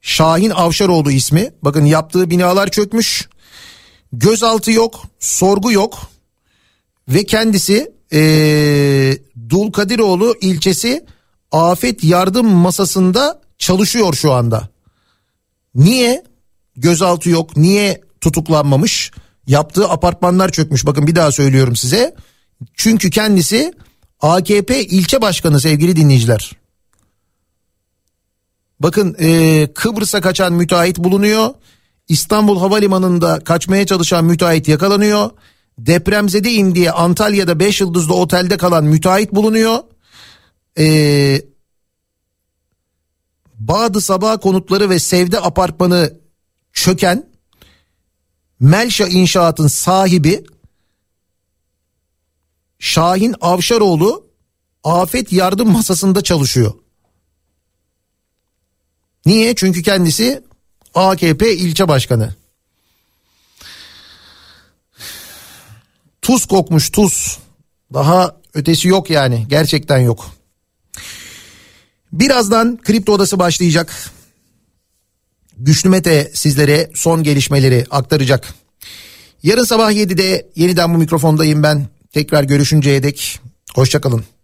[0.00, 1.52] Şahin Avşaroğlu ismi.
[1.62, 3.28] Bakın yaptığı binalar çökmüş.
[4.12, 5.98] Gözaltı yok, sorgu yok.
[7.08, 9.18] Ve kendisi ee,
[9.48, 11.06] Dulkadiroğlu ilçesi
[11.52, 14.68] afet yardım masasında çalışıyor şu anda.
[15.74, 16.24] Niye
[16.76, 17.56] gözaltı yok?
[17.56, 19.10] Niye tutuklanmamış?
[19.46, 20.86] Yaptığı apartmanlar çökmüş.
[20.86, 22.14] Bakın bir daha söylüyorum size.
[22.74, 23.72] Çünkü kendisi
[24.20, 26.52] AKP ilçe başkanı sevgili dinleyiciler.
[28.80, 31.50] Bakın e, Kıbrıs'a kaçan müteahhit bulunuyor.
[32.08, 35.30] İstanbul Havalimanı'nda kaçmaya çalışan müteahhit yakalanıyor.
[35.78, 39.78] Depremzedeyim diye Antalya'da 5 yıldızlı otelde kalan müteahhit bulunuyor.
[40.78, 41.42] Ee,
[43.54, 46.18] Bağdı Sabah konutları ve Sevde apartmanı
[46.72, 47.30] çöken
[48.60, 50.44] Melşa İnşaat'ın sahibi
[52.78, 54.26] Şahin Avşaroğlu
[54.84, 56.74] afet yardım masasında çalışıyor.
[59.26, 59.54] Niye?
[59.54, 60.42] Çünkü kendisi
[60.94, 62.34] AKP ilçe başkanı.
[66.22, 67.38] Tuz kokmuş tuz.
[67.94, 70.41] Daha ötesi yok yani gerçekten yok.
[72.12, 74.10] Birazdan kripto odası başlayacak.
[75.58, 78.54] Güçlü Mete sizlere son gelişmeleri aktaracak.
[79.42, 81.86] Yarın sabah 7'de yeniden bu mikrofondayım ben.
[82.12, 83.40] Tekrar görüşünceye dek
[83.74, 84.24] hoşçakalın.